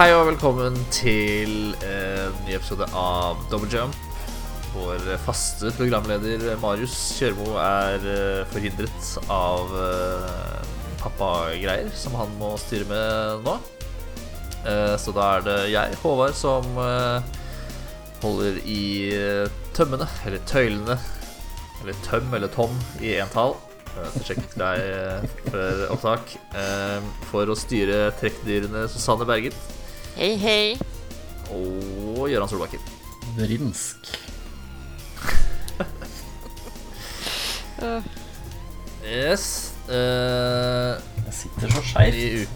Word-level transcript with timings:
Hei 0.00 0.14
og 0.16 0.30
velkommen 0.30 0.78
til 0.94 1.74
en 1.84 2.36
ny 2.46 2.54
episode 2.56 2.86
av 2.96 3.42
Double 3.50 3.68
Jump. 3.68 3.96
Vår 4.72 5.02
faste 5.26 5.68
programleder 5.76 6.54
Marius 6.62 6.94
Kjørmo 7.18 7.50
er 7.60 8.06
eh, 8.08 8.38
forhindret 8.48 9.10
av 9.34 9.74
eh, 9.76 10.70
pappagreier 11.02 11.90
som 12.00 12.14
han 12.16 12.32
må 12.40 12.54
styre 12.62 12.88
med 12.88 13.44
nå. 13.44 13.58
Eh, 14.64 14.94
Så 15.02 15.12
da 15.12 15.26
er 15.36 15.44
det 15.44 15.56
jeg, 15.74 15.98
Håvard, 16.00 16.32
som 16.38 16.64
eh, 16.80 17.34
holder 18.22 18.56
i 18.64 18.82
eh, 19.18 19.50
tømmene, 19.76 20.06
eller 20.24 20.40
tøylene, 20.48 20.96
eller 21.82 22.00
tøm 22.06 22.32
eller 22.38 22.48
tom 22.54 22.72
i 23.04 23.18
entall. 23.20 23.52
Jeg 23.90 24.24
sjekket 24.30 24.56
deg 24.62 24.80
eh, 24.94 25.28
før 25.50 25.84
opptak. 25.92 26.32
eh, 26.56 27.12
For 27.28 27.52
å 27.52 27.58
styre 27.58 28.06
trekkdyrene 28.22 28.86
Susanne 28.88 29.28
Berget 29.28 29.58
Hei, 30.20 30.34
hei. 30.36 30.64
og 31.48 32.26
Gøran 32.28 32.48
Solbakken. 32.50 32.82
Vrinsk. 33.38 34.10
Yes. 39.00 39.46
Uh, 39.88 41.00
Jeg 41.24 41.32
sitter 41.38 41.72
så 41.72 41.82
skeivt. 41.88 42.52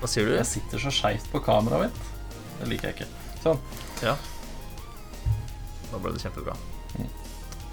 Hva 0.00 0.10
sier 0.10 0.26
du? 0.26 0.34
Jeg 0.34 0.50
sitter 0.50 0.82
så 0.82 0.90
skeivt 0.94 1.30
på 1.30 1.40
kameraet 1.46 1.86
mitt. 1.86 2.10
Det 2.58 2.72
liker 2.72 2.90
jeg 2.90 2.96
ikke. 2.98 3.08
Sånn. 3.44 3.62
Ja. 4.02 4.16
Nå 5.92 6.02
ble 6.02 6.16
det 6.16 6.24
kjempebra. 6.26 6.58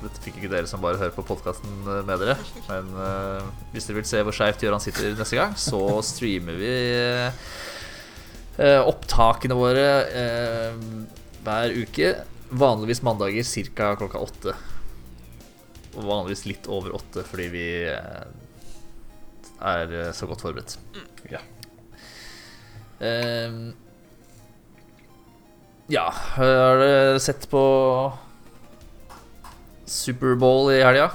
Dette 0.05 0.21
fikk 0.21 0.37
ikke 0.37 0.51
dere 0.51 0.69
som 0.69 0.83
bare 0.83 0.99
hører 1.01 1.15
på 1.15 1.25
podkasten 1.25 1.81
med 1.87 2.19
dere. 2.21 2.37
Men 2.69 2.93
uh, 3.01 3.53
hvis 3.73 3.89
dere 3.89 4.03
vil 4.03 4.09
se 4.13 4.21
hvor 4.21 4.35
skeivt 4.37 4.61
Gøran 4.61 4.83
sitter 4.83 5.15
neste 5.17 5.41
gang, 5.41 5.57
så 5.57 5.81
streamer 6.05 6.61
vi 6.61 6.69
eh, 6.69 7.47
opptakene 8.57 9.57
våre 9.57 9.89
eh, 10.07 10.77
hver 11.43 11.75
uke. 11.75 12.13
Vanligvis 12.55 13.01
mandager 13.03 13.43
ca. 13.75 13.95
klokka 13.99 14.21
åtte. 14.21 14.55
Og 15.95 16.03
vanligvis 16.03 16.45
litt 16.47 16.67
over 16.71 16.95
åtte 16.95 17.23
fordi 17.27 17.47
vi 17.53 17.67
eh, 17.91 18.25
er 19.63 19.95
eh, 20.01 20.11
så 20.15 20.27
godt 20.29 20.43
forberedt. 20.45 20.77
Ja. 21.31 21.41
Ehm, 22.99 23.73
ja, 25.91 26.07
har 26.37 26.79
dere 26.81 27.19
sett 27.21 27.47
på 27.51 27.63
Superbowl 29.85 30.71
i 30.73 30.81
helga? 30.83 31.11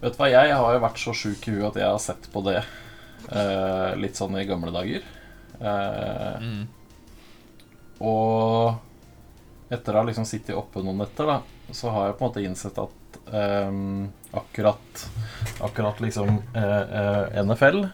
Vet 0.00 0.16
du 0.16 0.20
hva, 0.20 0.30
jeg 0.32 0.56
har 0.56 0.74
jo 0.74 0.82
vært 0.82 1.00
så 1.00 1.14
sjuk 1.16 1.46
i 1.48 1.54
huet 1.56 1.70
at 1.72 1.80
jeg 1.82 1.92
har 1.92 2.02
sett 2.02 2.28
på 2.32 2.42
det 2.46 2.58
eh, 2.60 3.90
litt 4.00 4.16
sånn 4.16 4.38
i 4.40 4.46
gamle 4.48 4.72
dager. 4.74 5.04
Eh, 5.60 6.46
Og 8.00 8.78
etter 9.70 9.94
å 9.94 10.00
ha 10.00 10.06
liksom 10.08 10.24
sittet 10.26 10.56
oppe 10.56 10.80
noen 10.82 11.02
netter, 11.02 11.28
da, 11.28 11.40
så 11.76 11.92
har 11.94 12.08
jeg 12.08 12.16
på 12.18 12.24
en 12.24 12.30
måte 12.30 12.44
innsett 12.46 12.78
at 12.80 13.18
eh, 13.36 13.74
akkurat 14.40 15.04
Akkurat 15.60 16.00
liksom 16.02 16.40
eh, 16.56 16.96
eh, 17.00 17.42
NFL 17.44 17.84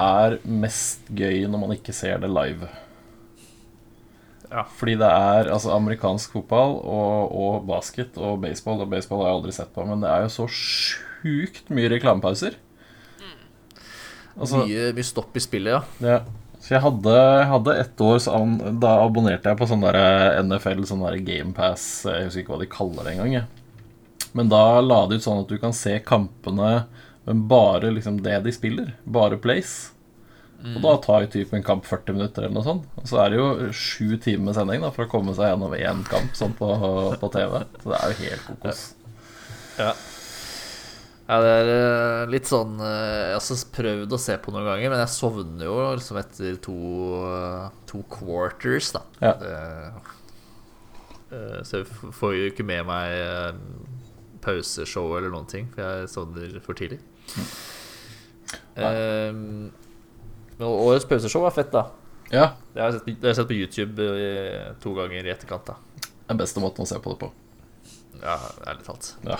er 0.00 0.36
mest 0.46 1.08
gøy 1.10 1.42
når 1.50 1.60
man 1.64 1.72
ikke 1.74 1.92
ser 1.96 2.20
det 2.22 2.28
live. 2.30 2.68
Ja. 4.50 4.62
Fordi 4.78 4.94
det 5.00 5.08
er 5.08 5.50
altså 5.52 5.72
amerikansk 5.74 6.32
fotball 6.36 6.76
og, 6.78 7.34
og 7.34 7.66
basket 7.68 8.16
og 8.18 8.40
baseball. 8.44 8.80
Og 8.84 8.90
baseball 8.92 9.22
har 9.24 9.32
jeg 9.32 9.38
aldri 9.40 9.54
sett 9.56 9.72
på, 9.74 9.84
men 9.86 10.02
det 10.04 10.10
er 10.10 10.24
jo 10.24 10.30
så 10.36 10.46
sjukt 10.54 11.70
mye 11.74 11.90
reklamepauser. 11.92 12.56
Altså, 14.40 14.62
mye, 14.64 14.90
mye 14.96 15.04
stopp 15.06 15.34
i 15.36 15.42
spillet, 15.42 15.74
ja. 15.74 15.82
ja. 16.06 16.20
Så 16.70 16.76
jeg 16.76 16.84
hadde, 16.84 17.14
hadde 17.50 17.72
ett 17.82 17.98
år, 18.06 18.20
så 18.22 18.36
an- 18.38 18.78
da 18.78 18.92
abonnerte 19.02 19.50
jeg 19.50 19.58
på 19.58 19.66
sånn 19.66 19.82
der 19.82 20.36
NFL, 20.44 20.84
sånn 20.86 21.02
der 21.02 21.16
GamePass 21.26 22.04
Jeg 22.06 22.28
husker 22.28 22.44
ikke 22.44 22.52
hva 22.54 22.60
de 22.60 22.68
kaller 22.70 23.08
det 23.08 23.14
engang. 23.18 23.48
Men 24.38 24.48
da 24.52 24.60
la 24.78 25.00
de 25.10 25.16
ut 25.18 25.24
sånn 25.24 25.40
at 25.42 25.48
du 25.50 25.56
kan 25.58 25.72
se 25.74 25.96
kampene, 26.06 26.84
men 27.26 27.40
bare 27.50 27.90
liksom 27.90 28.20
det 28.22 28.36
de 28.44 28.52
spiller. 28.54 28.92
Bare 29.04 29.34
plays. 29.42 29.90
Og 30.62 30.78
da 30.84 30.92
tar 31.02 31.24
jo 31.24 31.32
typen 31.32 31.58
en 31.58 31.64
kamp 31.66 31.86
40 31.88 32.12
minutter 32.14 32.44
eller 32.44 32.54
noe 32.54 32.62
sånt. 32.68 32.86
Og 33.00 33.06
så 33.08 33.18
er 33.24 33.30
det 33.32 33.38
jo 33.40 33.72
sju 33.74 34.14
timer 34.22 34.44
med 34.52 34.54
sending 34.60 34.82
da 34.84 34.90
for 34.94 35.06
å 35.08 35.10
komme 35.10 35.34
seg 35.34 35.48
gjennom 35.50 35.74
én 35.74 36.02
kamp 36.06 36.36
sånn 36.38 36.52
på, 36.54 36.68
på 37.18 37.30
TV. 37.34 37.62
Så 37.82 37.90
det 37.90 37.98
er 37.98 38.12
jo 38.14 38.18
helt 38.28 38.46
kokos. 38.46 38.82
Ja, 39.80 39.90
ja 41.30 41.36
det 41.44 41.50
er 41.54 41.68
eh, 41.74 42.30
litt 42.32 42.48
sånn 42.48 42.80
eh, 42.82 43.30
Jeg 43.30 43.38
har 43.38 43.60
prøvd 43.76 44.14
å 44.16 44.20
se 44.20 44.36
på 44.42 44.54
noen 44.54 44.66
ganger, 44.66 44.92
men 44.92 45.02
jeg 45.04 45.12
sovner 45.14 45.68
jo 45.68 45.76
liksom 45.98 46.18
etter 46.20 46.58
to, 46.64 46.76
eh, 47.30 47.66
to 47.90 48.02
quarters, 48.10 48.90
da. 48.96 49.04
Ja. 49.22 49.34
Det, 49.40 49.58
så 51.68 51.78
jeg 51.78 51.86
får 52.18 52.32
jo 52.34 52.48
ikke 52.50 52.66
med 52.66 52.88
meg 52.88 53.60
pauseshow 54.42 55.12
eller 55.14 55.30
noen 55.30 55.46
ting, 55.46 55.68
for 55.70 55.84
jeg 55.84 56.08
sovner 56.10 56.56
for 56.64 56.74
tidlig. 56.78 56.98
Eh, 58.74 59.30
men 59.30 60.66
årets 60.66 61.06
pauseshow 61.06 61.46
er 61.46 61.54
fett, 61.54 61.70
da. 61.70 61.86
Ja, 62.30 62.48
Det 62.74 62.82
har 62.82 62.90
jeg 62.90 62.98
sett, 62.98 63.14
har 63.22 63.30
jeg 63.30 63.38
sett 63.38 63.48
på 63.50 63.58
YouTube 63.58 64.10
to 64.82 64.96
ganger 64.98 65.26
i 65.26 65.32
etterkant. 65.32 65.70
da 65.70 65.78
den 66.30 66.38
beste 66.38 66.62
måten 66.62 66.84
å 66.84 66.88
se 66.88 66.98
på 67.02 67.10
det 67.14 67.18
på. 67.24 67.28
Ja, 68.20 68.36
ærlig 68.70 68.84
talt. 68.86 69.14
Ja. 69.26 69.38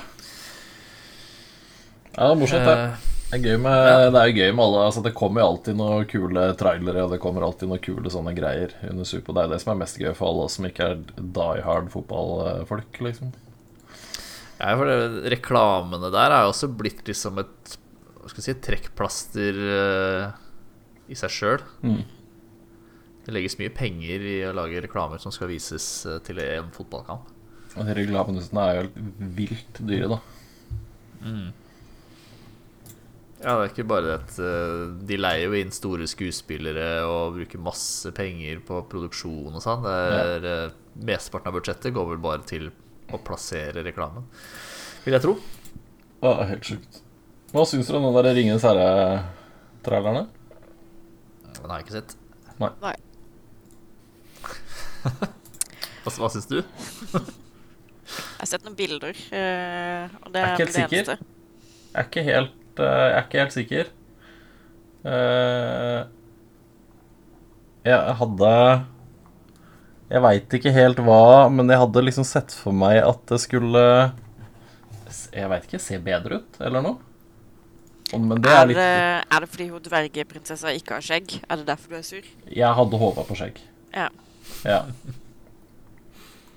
Ja, 2.16 2.26
det 2.26 2.32
er 2.32 2.40
morsomt, 2.40 2.66
det. 2.66 2.76
Eh, 2.78 3.06
Det 3.30 3.46
er, 3.46 3.60
med, 3.62 4.10
det 4.10 4.18
er 4.18 4.26
jo 4.26 4.40
gøy 4.40 4.48
med 4.58 4.64
alle 4.64 4.78
altså 4.88 5.02
Det 5.04 5.12
kommer 5.14 5.38
jo 5.38 5.50
alltid 5.52 5.76
noen 5.78 6.06
kule 6.10 6.48
trailere 6.58 7.04
Og 7.04 7.12
det 7.12 7.20
kommer 7.22 7.44
alltid 7.46 7.70
noen 7.70 7.82
kule 7.84 8.10
sånne 8.10 8.32
greier 8.34 8.72
under 8.88 9.06
Super. 9.06 9.36
Det 9.36 9.44
er 9.44 9.52
det 9.52 9.60
som 9.62 9.70
er 9.70 9.78
mest 9.84 10.00
gøy 10.02 10.10
for 10.18 10.32
alle 10.32 10.48
oss 10.48 10.56
som 10.58 10.66
ikke 10.66 10.88
er 10.88 10.96
die 11.14 11.62
hard 11.62 11.92
fotballfolk. 11.94 12.98
Liksom. 13.06 13.30
Ja, 14.58 14.74
for 14.74 14.90
det, 14.90 15.30
reklamene 15.36 16.10
der 16.10 16.34
er 16.34 16.44
jo 16.44 16.50
også 16.56 16.72
blitt 16.74 17.06
liksom 17.06 17.38
et 17.44 17.76
Hva 18.20 18.32
skal 18.32 18.42
jeg 18.42 18.48
si, 18.50 18.56
trekkplaster 18.66 19.60
uh, 19.62 20.34
i 21.08 21.16
seg 21.16 21.32
sjøl. 21.32 21.62
Mm. 21.86 22.02
Det 23.24 23.32
legges 23.36 23.56
mye 23.62 23.72
penger 23.72 24.26
i 24.26 24.36
å 24.48 24.52
lage 24.58 24.82
reklamer 24.84 25.22
som 25.22 25.32
skal 25.34 25.48
vises 25.50 25.86
eh, 26.08 26.18
til 26.26 26.38
en 26.42 26.68
fotballkamp. 26.74 27.30
Og 27.76 27.86
de 27.86 27.96
reklamene 27.96 28.42
er 28.42 28.76
jo 28.76 28.84
helt 28.84 29.24
vilt 29.38 29.80
dyre, 29.88 30.10
da. 30.16 30.20
Ja, 33.40 33.54
det 33.56 33.62
er 33.62 33.70
ikke 33.72 33.86
bare 33.88 34.04
det 34.04 34.14
at 34.18 34.34
eh, 34.44 34.80
de 35.08 35.16
leier 35.16 35.46
jo 35.48 35.54
inn 35.56 35.70
store 35.72 36.04
skuespillere 36.10 36.88
og 37.08 37.38
bruker 37.38 37.62
masse 37.64 38.10
penger 38.16 38.58
på 38.68 38.82
produksjon 38.92 39.54
og 39.56 39.62
sånn. 39.64 39.86
Er 39.88 40.44
eh, 40.50 40.74
Mesteparten 41.08 41.48
av 41.48 41.56
budsjettet 41.56 41.94
går 41.96 42.10
vel 42.10 42.20
bare 42.20 42.44
til 42.44 42.68
å 43.10 43.20
plassere 43.24 43.80
reklamen, 43.86 44.26
vil 45.06 45.16
jeg 45.16 45.24
tro. 45.24 45.32
Er 46.20 46.44
helt 46.50 46.68
sjukt. 46.68 47.00
Hva 47.54 47.64
syns 47.66 47.88
dere 47.88 47.98
om 48.02 48.10
den 48.10 48.18
der 48.20 48.36
Ringenes 48.36 48.62
herre-trailerne? 48.68 50.26
Den 51.56 51.70
har 51.72 51.80
jeg 51.80 51.86
ikke 51.88 51.96
sett. 51.96 52.12
Nei. 52.60 52.70
Nei. 52.84 52.94
Hva, 56.04 56.12
hva 56.16 56.28
syns 56.32 56.46
du? 56.48 56.58
Jeg 56.60 58.40
har 58.40 58.48
sett 58.48 58.64
noen 58.66 58.76
bilder, 58.78 59.16
eh, 59.36 60.12
og 60.24 60.30
det 60.34 60.40
Er 60.40 60.46
er 60.46 60.54
ikke 60.54 60.64
helt 60.64 60.70
det 60.70 60.76
sikker. 60.76 60.96
eneste. 61.00 61.16
Jeg 61.90 62.00
er 62.04 62.06
ikke 62.08 62.24
helt, 62.28 62.54
jeg 62.78 63.12
er 63.16 63.24
ikke 63.24 63.42
helt 63.42 63.56
sikker. 63.56 63.90
Eh, 65.10 66.00
jeg 67.88 68.16
hadde 68.20 68.50
Jeg 70.10 70.22
veit 70.26 70.56
ikke 70.58 70.72
helt 70.74 70.98
hva, 71.06 71.48
men 71.48 71.70
jeg 71.72 71.80
hadde 71.80 72.02
liksom 72.04 72.26
sett 72.28 72.52
for 72.52 72.76
meg 72.76 72.98
at 73.00 73.22
det 73.30 73.38
skulle 73.40 73.84
Jeg 75.32 75.48
veit 75.48 75.64
ikke 75.64 75.80
se 75.80 75.98
bedre 76.04 76.42
ut, 76.42 76.60
eller 76.60 76.84
noe. 76.84 76.98
Men 78.12 78.42
det 78.42 78.50
Er 78.50 78.64
er 78.64 78.66
det, 78.74 78.90
er 79.30 79.40
det 79.40 79.48
fordi 79.48 79.68
hun 79.70 79.82
dvergeprinsessa 79.82 80.72
ikke 80.74 80.98
har 80.98 81.04
skjegg? 81.06 81.38
Er 81.48 81.60
det 81.60 81.66
derfor 81.68 81.94
du 81.94 81.96
er 82.00 82.02
sur? 82.06 82.26
Jeg 82.50 82.74
hadde 82.74 82.98
håpa 82.98 83.22
på 83.24 83.36
skjegg. 83.38 83.60
Ja. 83.94 84.08
Ja. 84.66 84.82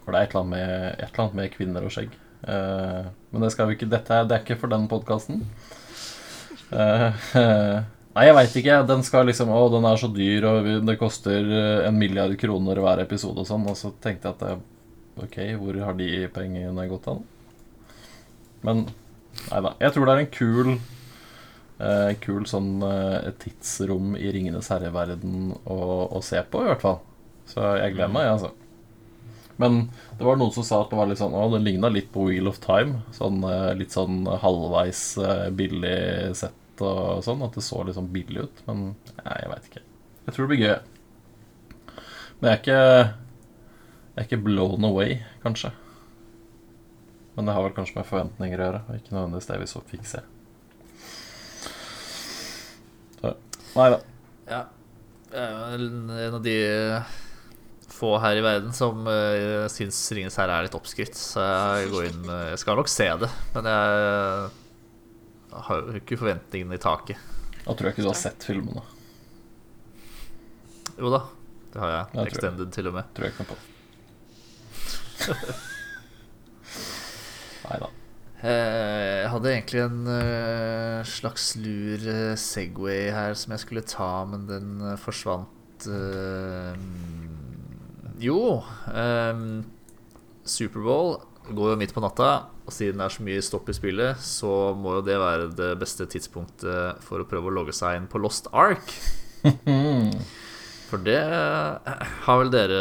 For 0.03 0.11
det 0.11 0.19
er 0.19 0.25
et 0.25 0.33
eller 0.33 0.49
med, 0.49 0.71
et 0.97 1.05
eller 1.05 1.23
annet 1.23 1.37
med 1.37 1.53
kvinner 1.53 1.85
og 1.85 1.93
skjegg. 1.93 2.17
Eh, 2.43 3.05
men 3.31 3.45
det 3.45 3.51
skal 3.53 3.69
vi 3.69 3.77
ikke 3.77 3.91
Dette 3.91 4.17
er, 4.17 4.25
det 4.27 4.35
er 4.35 4.43
ikke 4.43 4.59
for 4.63 4.73
den 4.73 4.89
podkasten. 4.91 5.45
nei, 8.15 8.25
jeg 8.27 8.35
veit 8.37 8.55
ikke. 8.61 8.79
Den 8.89 9.03
skal 9.05 9.27
liksom 9.29 9.51
Å, 9.53 9.61
den 9.73 9.87
er 9.89 9.99
så 10.01 10.09
dyr, 10.13 10.47
og 10.49 10.69
det 10.87 10.97
koster 11.01 11.43
eh, 11.43 11.87
en 11.87 11.99
milliard 11.99 12.35
kroner 12.39 12.81
hver 12.83 13.03
episode 13.05 13.43
og 13.43 13.49
sånn. 13.49 13.67
Og 13.69 13.77
så 13.79 13.93
tenkte 14.03 14.29
jeg 14.31 14.37
at 14.37 14.43
det, 14.47 14.55
OK, 15.23 15.37
hvor 15.61 15.77
har 15.85 15.97
de 15.99 16.09
pengene 16.33 16.89
gått 16.89 17.09
an? 17.11 17.21
Men 18.63 18.87
nei 19.51 19.61
da. 19.65 19.75
Jeg 19.81 19.93
tror 19.93 20.07
det 20.07 20.13
er 20.13 20.23
en 20.23 20.33
kul 20.33 20.67
eh, 20.73 22.11
Kul 22.23 22.45
sånn 22.49 22.73
eh, 22.85 23.31
tidsrom 23.41 24.17
i 24.17 24.31
Ringenes 24.33 24.69
herre-verden 24.73 25.53
å, 25.65 25.79
å 26.13 26.21
se 26.25 26.41
på, 26.49 26.63
i 26.63 26.71
hvert 26.71 26.85
fall. 26.85 26.99
Så 27.49 27.63
jeg 27.81 27.97
gleder 27.97 28.13
meg, 28.13 28.27
jeg, 28.27 28.37
altså. 28.37 28.53
Men 29.61 29.89
det 30.17 30.25
var 30.25 30.39
noen 30.39 30.53
som 30.55 30.65
sa 30.65 30.81
at 30.81 30.89
det 30.89 30.97
var 30.97 31.09
litt 31.09 31.19
sånn 31.21 31.35
Å, 31.37 31.43
det 31.53 31.61
ligna 31.61 31.91
litt 31.93 32.09
på 32.13 32.25
Wheel 32.29 32.49
of 32.49 32.59
Time. 32.63 33.03
Sånn 33.15 33.43
eh, 33.47 33.71
litt 33.77 33.93
sånn 33.93 34.23
halvveis 34.41 35.05
eh, 35.21 35.47
billig 35.53 36.33
sett 36.39 36.57
og 36.89 37.23
sånn. 37.25 37.43
At 37.45 37.57
det 37.57 37.65
så 37.65 37.83
litt 37.83 37.97
sånn 37.97 38.11
billig 38.13 38.47
ut. 38.47 38.63
Men 38.67 38.83
nei, 39.19 39.37
jeg 39.39 39.51
veit 39.53 39.69
ikke. 39.69 39.85
Jeg 40.23 40.35
tror 40.35 40.45
det 40.45 40.51
blir 40.53 40.63
gøy. 40.63 40.75
Men 42.39 42.49
jeg 42.49 42.53
er 42.53 42.61
ikke 42.61 42.81
Jeg 42.83 44.21
er 44.21 44.27
ikke 44.27 44.43
blown 44.45 44.85
away, 44.85 45.17
kanskje. 45.41 45.73
Men 47.33 47.47
det 47.49 47.55
har 47.55 47.65
vel 47.65 47.73
kanskje 47.73 47.97
med 47.97 48.05
forventninger 48.05 48.61
å 48.61 48.65
gjøre, 48.67 48.81
og 48.85 48.97
ikke 48.99 49.15
nødvendigvis 49.15 49.49
det 49.49 49.59
vi 49.63 49.69
så 49.71 49.81
fikk 49.89 50.05
se. 50.05 50.21
Nei 53.73 53.89
da. 53.89 53.99
Ja. 54.45 54.63
Jeg 55.33 55.45
er 55.49 55.83
en 56.27 56.35
av 56.37 56.41
de 56.45 56.57
få 57.93 58.11
her 58.21 58.37
i 58.37 58.43
verden 58.45 58.73
som 58.75 59.07
uh, 59.07 59.65
syns 59.71 59.97
'Ringenes 60.13 60.37
herre' 60.37 60.59
er 60.59 60.67
litt 60.67 60.77
oppskrytt. 60.77 61.17
Så 61.17 61.41
jeg 61.41 61.89
går 61.93 62.09
inn 62.11 62.27
Jeg 62.51 62.59
skal 62.61 62.77
nok 62.77 62.91
se 62.91 63.07
det, 63.23 63.29
men 63.55 63.69
jeg 63.69 64.51
har 65.67 65.81
jo 65.83 65.93
ikke 65.99 66.17
forventningene 66.19 66.75
i 66.77 66.81
taket. 66.83 67.17
Da 67.63 67.71
tror 67.73 67.85
jeg 67.89 67.93
ikke 67.95 68.05
du 68.05 68.09
har 68.11 68.19
sett 68.19 68.43
filmene. 68.43 68.83
Jo 70.99 71.09
da, 71.13 71.21
det 71.73 71.79
har 71.81 71.89
jeg. 71.93 72.03
Jeg 72.13 72.31
Extended, 72.31 72.33
Extended 72.33 72.73
til 72.75 72.89
og 72.91 72.93
med. 72.97 73.03
Tror 73.15 73.23
jeg 73.27 73.33
ikke 73.33 73.49
på. 73.53 73.57
Nei 77.63 77.77
da. 77.79 77.89
Eh, 78.43 79.21
Jeg 79.23 79.29
hadde 79.31 79.51
egentlig 79.53 79.81
en 79.85 79.99
eh, 80.11 81.03
slags 81.07 81.53
lur 81.63 82.03
eh, 82.11 82.33
Segway 82.39 83.07
her 83.15 83.37
som 83.39 83.53
jeg 83.55 83.61
skulle 83.63 83.85
ta, 83.87 84.09
men 84.27 84.43
den 84.49 84.81
forsvant 84.99 85.87
eh, 85.87 86.73
Jo. 88.23 88.39
Superbowl 90.43 91.15
går 91.55 91.71
jo 91.73 91.79
midt 91.79 91.95
på 91.95 92.03
natta, 92.03 92.27
og 92.63 92.71
siden 92.71 93.01
det 93.01 93.05
er 93.09 93.13
så 93.17 93.23
mye 93.27 93.43
stopp 93.43 93.67
i 93.69 93.75
spillet, 93.75 94.19
så 94.23 94.51
må 94.79 94.97
jo 94.97 95.03
det 95.05 95.17
være 95.19 95.49
det 95.57 95.71
beste 95.81 96.05
tidspunktet 96.07 97.01
for 97.03 97.19
å 97.23 97.27
prøve 97.27 97.51
å 97.51 97.55
logge 97.57 97.75
seg 97.75 97.97
inn 97.99 98.07
på 98.11 98.21
Lost 98.23 98.47
Ark. 98.55 98.93
For 100.93 101.01
det 101.03 101.17
eh, 101.19 102.07
har 102.27 102.39
vel 102.39 102.51
dere 102.53 102.79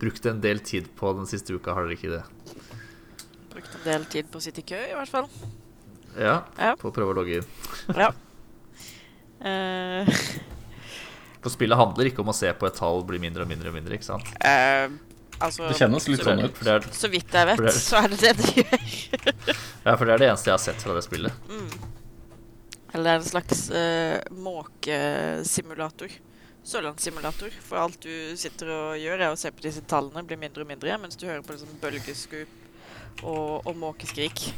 brukt 0.00 0.26
en 0.28 0.40
del 0.44 0.60
tid 0.64 0.88
på 0.96 1.12
den 1.18 1.28
siste 1.28 1.56
uka, 1.56 1.74
har 1.76 1.86
dere 1.88 1.96
ikke 1.96 2.12
det? 2.12 2.22
Brukt 3.52 3.76
en 3.78 3.84
del 3.86 4.04
tid 4.12 4.28
på 4.32 4.40
å 4.40 4.44
sitte 4.44 4.60
i 4.62 4.68
kø, 4.68 4.80
i 4.90 4.96
hvert 4.96 5.12
fall. 5.12 5.28
Ja, 6.16 6.38
Ja. 6.56 6.74
på 6.80 6.88
å 6.88 6.94
prøve 6.96 7.12
å 7.12 7.16
logge 7.18 7.40
inn. 7.40 7.48
Ja. 7.96 8.12
Uh... 9.44 10.08
For 11.46 11.52
spillet 11.54 11.78
handler 11.78 12.08
ikke 12.08 12.24
om 12.24 12.32
å 12.32 12.34
se 12.34 12.48
på 12.58 12.66
et 12.66 12.74
tall 12.74 13.04
bli 13.06 13.20
mindre 13.22 13.44
og 13.44 13.50
mindre 13.52 13.70
og 13.70 13.76
mindre, 13.76 13.94
ikke 13.94 14.08
sant? 14.08 14.26
eh, 14.42 14.88
altså 15.40 15.68
Det 15.68 15.76
kjennes 15.78 16.06
litt 16.08 16.22
sånn 16.24 16.44
ut. 16.44 16.60
det 16.64 16.72
er, 16.76 16.86
Så 16.96 17.08
vidt 17.12 17.32
jeg 17.32 17.46
vet, 17.50 17.58
det 17.58 17.72
er- 17.72 17.78
så 17.82 18.00
er 18.04 18.08
det 18.08 18.20
det 18.20 18.36
det 18.36 18.52
gjør. 18.56 19.56
ja, 19.84 19.96
for 19.96 20.04
det 20.04 20.14
er 20.14 20.18
det 20.22 20.28
eneste 20.30 20.50
jeg 20.50 20.56
har 20.56 20.64
sett 20.64 20.82
fra 20.82 20.94
det 20.96 21.04
spillet. 21.04 21.32
Eller 22.94 23.02
det 23.04 23.10
er 23.12 23.18
en 23.20 23.28
slags 23.28 23.64
uh, 23.70 24.20
måkesimulator. 24.32 26.08
Sørlandssimulator. 26.66 27.50
For 27.62 27.78
alt 27.78 28.00
du 28.02 28.36
sitter 28.40 28.70
og 28.72 28.96
gjør, 28.98 29.20
er 29.26 29.34
å 29.34 29.38
se 29.38 29.50
på 29.54 29.62
disse 29.66 29.82
tallene 29.86 30.24
blir 30.26 30.38
mindre 30.40 30.64
og 30.64 30.70
mindre, 30.70 30.96
mens 30.98 31.18
du 31.20 31.26
hører 31.28 31.44
på 31.46 31.52
liksom 31.54 31.76
bølgeskup 31.82 33.22
og, 33.22 33.66
og 33.68 33.76
måkeskrik. 33.78 34.48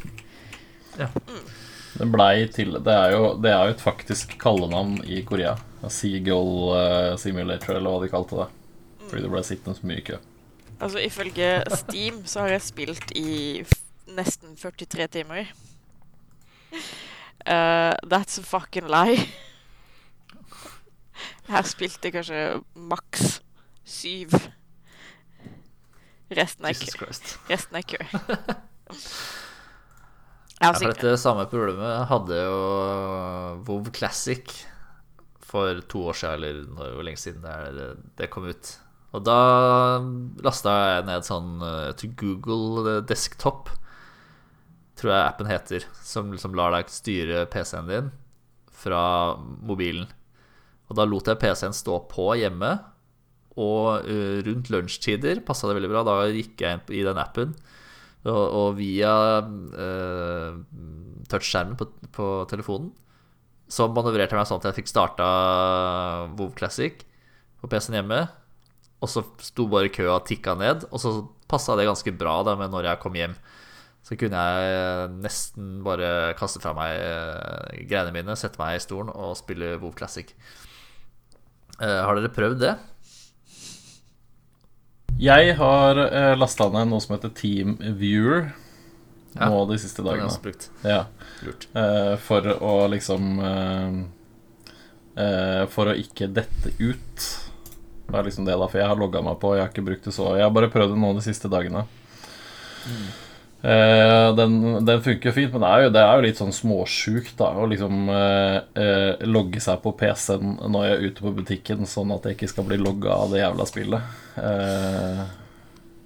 Det 1.98 2.06
blei 2.12 2.46
til 2.52 2.78
Det 2.84 2.94
er 2.94 3.12
jo, 3.16 3.34
det 3.42 3.50
er 3.52 3.66
jo 3.68 3.74
et 3.74 3.82
faktisk 3.82 4.36
kallenavn 4.40 5.00
i 5.08 5.20
Korea. 5.26 5.56
Seagull 5.90 6.72
uh, 6.74 7.16
Simulator, 7.20 7.76
eller 7.78 7.90
hva 7.94 8.02
de 8.04 8.10
kalte 8.12 8.38
det. 8.40 8.48
Fordi 9.08 9.22
det 9.24 9.30
ble 9.32 9.42
sittende 9.46 9.78
så 9.78 9.88
mye 9.88 10.00
i 10.02 10.06
kø. 10.08 10.18
Altså 10.80 10.98
Ifølge 11.02 11.64
Steam 11.74 12.20
så 12.26 12.44
har 12.44 12.48
jeg 12.54 12.62
spilt 12.62 13.12
i 13.18 13.64
nesten 14.14 14.54
43 14.56 15.08
timer. 15.18 15.50
Uh, 17.48 17.94
that's 18.06 18.38
a 18.38 18.44
fucking 18.44 18.86
lie. 18.90 19.18
Jeg 21.48 21.56
har 21.56 21.66
spilt 21.66 22.04
i 22.04 22.12
kanskje 22.14 22.42
maks 22.76 23.40
syv. 23.88 24.34
Resten 26.36 26.68
er 26.68 26.76
kø. 26.76 27.08
Resten 27.48 27.78
er 27.80 27.86
kø. 27.88 28.02
Jeg 30.58 30.66
Ja, 30.66 30.72
har 30.74 30.80
for 30.80 30.90
dette 30.90 31.12
samme 31.22 31.44
problemet 31.46 32.08
hadde 32.10 32.38
jo 32.42 32.54
WoW 33.68 33.90
Classic 33.94 34.42
for 35.38 35.78
to 35.86 36.02
år 36.10 36.16
siden, 36.18 36.44
eller 36.44 36.94
hvor 36.96 37.06
lenge 37.06 37.20
siden 37.22 37.44
det, 37.46 37.86
det 38.18 38.30
kom 38.30 38.48
ut. 38.50 38.72
Og 39.16 39.24
da 39.24 39.40
lasta 40.44 40.74
jeg 40.92 41.06
ned 41.08 41.26
sånn 41.26 41.62
eh, 41.64 41.92
til 41.98 42.12
Google 42.18 42.98
Desktop, 43.08 43.70
tror 44.98 45.14
jeg 45.14 45.24
appen 45.24 45.48
heter, 45.48 45.86
som 46.04 46.32
liksom 46.34 46.56
lar 46.58 46.74
deg 46.74 46.90
styre 46.92 47.46
PC-en 47.52 47.88
din 47.88 48.12
fra 48.78 49.00
mobilen. 49.38 50.08
Og 50.88 50.98
da 50.98 51.06
lot 51.08 51.28
jeg 51.30 51.40
PC-en 51.40 51.76
stå 51.76 52.00
på 52.10 52.30
hjemme, 52.40 52.74
og 53.58 54.06
eh, 54.06 54.38
rundt 54.46 54.70
lunsjtider 54.70 55.42
passa 55.46 55.70
det 55.70 55.78
veldig 55.78 55.92
bra. 55.92 56.04
Da 56.06 56.20
gikk 56.28 56.62
jeg 56.62 56.78
inn 56.78 56.94
i 57.00 57.04
den 57.06 57.20
appen, 57.22 57.56
og, 58.28 58.44
og 58.44 58.70
via 58.78 59.12
eh, 59.40 60.58
touchskjermen 61.30 61.78
på, 61.78 61.88
på 62.12 62.32
telefonen 62.50 62.92
så 63.68 63.84
manøvrerte 63.92 64.32
jeg 64.32 64.40
meg 64.40 64.48
sånn 64.48 64.60
at 64.62 64.70
jeg 64.70 64.78
fikk 64.80 64.90
starta 64.90 65.28
WoW 66.38 66.52
Classic 66.56 67.02
på 67.60 67.68
PC-en 67.68 67.98
hjemme. 67.98 68.22
Og 68.98 69.10
så 69.12 69.22
sto 69.44 69.68
bare 69.70 69.92
køa 69.94 70.16
og 70.16 70.26
tikka 70.26 70.56
ned, 70.58 70.88
og 70.90 71.02
så 71.02 71.12
passa 71.48 71.76
det 71.78 71.86
ganske 71.88 72.12
bra 72.18 72.40
da 72.46 72.56
med 72.58 72.72
når 72.74 72.90
jeg 72.90 73.02
kom 73.02 73.16
hjem. 73.18 73.36
Så 74.06 74.16
kunne 74.18 74.40
jeg 74.40 75.08
nesten 75.20 75.82
bare 75.84 76.34
kaste 76.38 76.62
fra 76.62 76.72
meg 76.76 76.96
eh, 76.96 77.82
greiene 77.90 78.14
mine, 78.14 78.36
sette 78.38 78.60
meg 78.60 78.78
i 78.78 78.82
stolen 78.82 79.12
og 79.12 79.36
spille 79.38 79.76
WoW 79.76 79.92
Classic. 79.96 80.30
Uh, 81.78 82.02
har 82.02 82.16
dere 82.18 82.32
prøvd 82.34 82.62
det? 82.62 82.72
Jeg 85.18 85.56
har 85.58 85.98
uh, 85.98 86.34
lasta 86.38 86.68
ned 86.70 86.90
noe 86.92 87.02
som 87.02 87.16
heter 87.16 87.30
Team 87.34 87.76
Viewer 87.98 88.52
Ja, 89.34 89.48
nå 89.50 89.64
de 89.70 89.78
siste 89.82 90.04
dagene. 90.06 90.30
Ja. 90.86 91.00
Eh, 91.74 92.14
for 92.22 92.46
å 92.54 92.72
liksom 92.90 93.38
uh, 93.38 93.98
eh, 95.18 95.64
For 95.74 95.90
å 95.90 95.96
ikke 95.98 96.30
dette 96.34 96.72
ut. 96.80 97.26
Det 98.08 98.16
er 98.16 98.24
liksom 98.24 98.46
det, 98.48 98.56
da. 98.56 98.68
For 98.68 98.80
jeg 98.80 98.88
har 98.88 98.98
logga 98.98 99.22
meg 99.24 99.38
på, 99.40 99.54
jeg 99.56 99.66
har 99.66 99.72
ikke 99.72 99.86
brukt 99.90 100.06
det 100.08 100.14
så 100.16 100.30
Jeg 100.38 100.46
har 100.46 100.52
bare 100.54 100.70
prøvd 100.72 100.94
det 100.94 101.00
nå 101.00 101.14
de 101.16 101.24
siste 101.24 101.50
dagene. 101.52 101.84
Eh, 103.60 104.34
den, 104.38 104.84
den 104.86 105.02
funker 105.02 105.34
fint, 105.34 105.52
men 105.52 105.64
det 105.64 105.68
er 105.68 105.82
jo, 105.82 105.90
det 105.96 106.02
er 106.04 106.12
jo 106.14 106.24
litt 106.28 106.40
sånn 106.40 106.54
småsjukt 106.54 107.34
da 107.40 107.50
å 107.58 107.66
liksom 107.68 108.08
eh, 108.14 108.58
eh, 108.78 109.24
logge 109.26 109.60
seg 109.60 109.80
på 109.82 109.92
PC-en 109.98 110.54
når 110.70 110.86
jeg 110.86 110.94
er 110.94 111.06
ute 111.08 111.24
på 111.26 111.32
butikken, 111.40 111.88
sånn 111.90 112.14
at 112.14 112.28
jeg 112.28 112.38
ikke 112.38 112.52
skal 112.54 112.68
bli 112.68 112.78
logga 112.80 113.16
av 113.16 113.34
det 113.34 113.42
jævla 113.42 113.66
spillet. 113.68 114.20
Eh, 114.38 115.24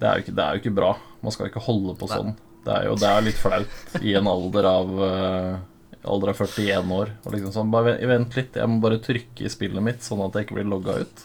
det, 0.01 0.07
er 0.09 0.17
jo 0.17 0.25
ikke, 0.25 0.35
det 0.39 0.47
er 0.47 0.57
jo 0.57 0.63
ikke 0.65 0.79
bra. 0.81 0.95
Man 1.23 1.37
skal 1.37 1.53
ikke 1.53 1.67
holde 1.69 1.95
på 2.01 2.09
sånn. 2.11 2.33
Det 2.63 2.73
er 2.79 2.89
jo 2.89 2.97
det 2.99 3.11
er 3.11 3.27
litt 3.27 3.39
flaut 3.39 4.01
i 4.01 4.15
en 4.19 4.31
alder 4.31 4.71
av 4.71 5.05
eh, 5.11 5.53
Alder 6.03 6.33
av 6.33 6.41
41 6.43 6.89
år. 6.91 7.11
Og 7.23 7.35
liksom 7.37 7.53
sånn, 7.55 7.69
bare 7.71 7.93
Vent 8.11 8.35
litt, 8.35 8.57
jeg 8.59 8.67
må 8.67 8.81
bare 8.83 8.99
trykke 8.99 9.45
i 9.47 9.51
spillet 9.53 9.85
mitt, 9.87 10.01
sånn 10.03 10.25
at 10.25 10.35
jeg 10.35 10.49
ikke 10.49 10.57
blir 10.57 10.67
logga 10.73 10.97
ut. 11.05 11.23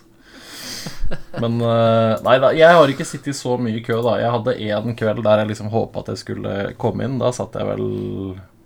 Men 1.41 1.57
eh, 1.63 2.13
Nei 2.25 2.35
da, 2.43 2.51
jeg 2.55 2.77
har 2.77 2.87
ikke 2.91 3.07
sittet 3.07 3.37
så 3.37 3.55
mye 3.61 3.79
i 3.79 3.83
kø, 3.85 3.95
da. 4.05 4.13
Jeg 4.21 4.33
hadde 4.33 4.57
én 4.67 4.95
kveld 4.99 5.23
der 5.25 5.37
jeg 5.43 5.51
liksom 5.53 5.71
håpa 5.73 5.95
at 6.03 6.09
jeg 6.13 6.23
skulle 6.23 6.53
komme 6.81 7.01
inn. 7.07 7.19
Da 7.21 7.27
satt 7.35 7.57
jeg 7.57 7.65
vel 7.69 7.85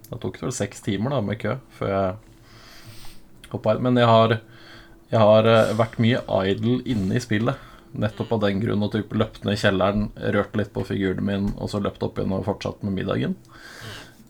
Det 0.10 0.18
tok 0.22 0.36
vel 0.44 0.54
seks 0.56 0.84
timer 0.86 1.10
da 1.16 1.20
med 1.26 1.42
kø 1.42 1.52
før 1.78 1.90
jeg 1.96 2.10
hoppa 3.54 3.76
inn. 3.76 3.86
Men 3.88 3.96
jeg 4.02 4.10
har, 4.10 4.30
jeg 5.12 5.22
har 5.22 5.44
eh, 5.52 5.76
vært 5.80 6.02
mye 6.04 6.20
idle 6.52 6.76
inne 6.90 7.14
i 7.20 7.24
spillet. 7.24 7.58
Nettopp 7.92 8.30
av 8.38 8.44
den 8.46 8.62
grunn 8.64 8.86
og 8.86 8.94
typ 8.94 9.10
løpt 9.20 9.42
ned 9.44 9.56
i 9.58 9.60
kjelleren, 9.60 10.04
rørt 10.32 10.54
litt 10.56 10.72
på 10.72 10.86
figuren 10.88 11.26
min, 11.28 11.48
og 11.60 11.68
så 11.74 11.78
løpt 11.84 12.06
opp 12.08 12.16
igjen 12.18 12.38
og 12.38 12.48
fortsatt 12.48 12.80
med 12.88 12.96
middagen. 12.96 13.34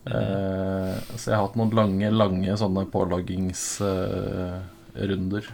Eh, 0.02 0.94
så 1.14 1.24
jeg 1.30 1.36
har 1.36 1.44
hatt 1.46 1.58
noen 1.58 1.76
lange, 1.78 2.08
lange 2.10 2.56
sånne 2.58 2.90
påloggingsrunder. 2.90 5.44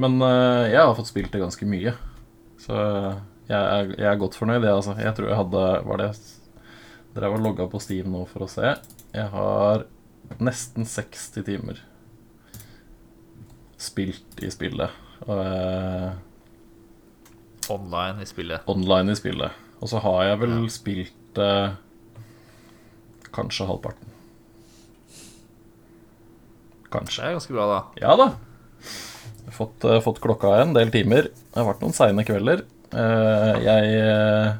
Men 0.00 0.16
uh, 0.22 0.64
jeg 0.70 0.80
har 0.80 0.94
fått 0.96 1.10
spilt 1.10 1.32
det 1.34 1.42
ganske 1.42 1.66
mye. 1.68 1.92
Så 2.62 2.76
jeg 3.50 3.58
er, 3.58 3.90
jeg 3.98 4.08
er 4.08 4.20
godt 4.20 4.38
fornøyd, 4.38 4.62
jeg, 4.62 4.72
altså. 4.72 4.94
Jeg 5.00 5.16
tror 5.18 5.28
jeg 5.28 5.40
hadde 5.40 5.64
Var 5.88 6.00
det 6.00 6.10
Dere 7.12 7.28
og 7.28 7.42
logga 7.44 7.66
på 7.68 7.80
Steam 7.82 8.08
nå 8.14 8.22
for 8.30 8.46
å 8.46 8.48
se. 8.48 8.70
Jeg 9.12 9.28
har 9.34 9.82
nesten 10.40 10.86
60 10.88 11.44
timer 11.44 11.82
spilt 13.82 14.40
i 14.40 14.48
spillet. 14.48 14.94
Eh, 15.26 16.12
Online 17.74 18.22
i 18.24 18.26
spillet. 18.30 18.64
online 18.66 19.12
i 19.12 19.18
spillet. 19.18 19.58
Og 19.82 19.90
så 19.90 20.00
har 20.00 20.22
jeg 20.30 20.40
vel 20.40 20.54
spilt 20.72 21.40
uh, 21.42 21.74
kanskje 23.34 23.66
halvparten. 23.68 24.08
Kanskje. 26.92 27.22
Det 27.22 27.28
er 27.28 27.36
ganske 27.36 27.56
bra, 27.58 27.68
da. 27.68 27.78
Ja 28.00 28.16
da. 28.16 28.30
Fått, 29.52 29.84
eh, 29.84 30.00
fått 30.00 30.20
klokka 30.20 30.54
en 30.62 30.74
del 30.74 30.90
timer. 30.90 31.28
Det 31.32 31.60
har 31.60 31.68
vært 31.68 31.82
noen 31.84 31.96
seine 31.96 32.24
kvelder. 32.24 32.64
Eh, 32.92 33.54
jeg 33.66 33.96
eh, 34.00 34.52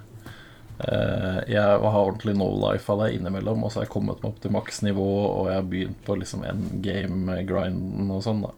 jeg 1.47 1.63
har 1.63 1.95
ordentlig 1.95 2.35
no 2.35 2.49
life 2.59 2.91
av 2.91 3.05
det 3.05 3.13
innimellom, 3.15 3.63
og 3.63 3.71
så 3.71 3.79
har 3.79 3.85
jeg 3.87 3.93
kommet 3.93 4.19
meg 4.19 4.33
opp 4.33 4.41
til 4.43 4.51
maksnivå, 4.51 5.11
og 5.29 5.47
jeg 5.47 5.61
har 5.61 5.69
begynt 5.71 6.01
på 6.03 6.17
liksom 6.19 6.43
endgame-grinden 6.49 8.11
og 8.11 8.25
sånn, 8.25 8.43
da. 8.43 8.51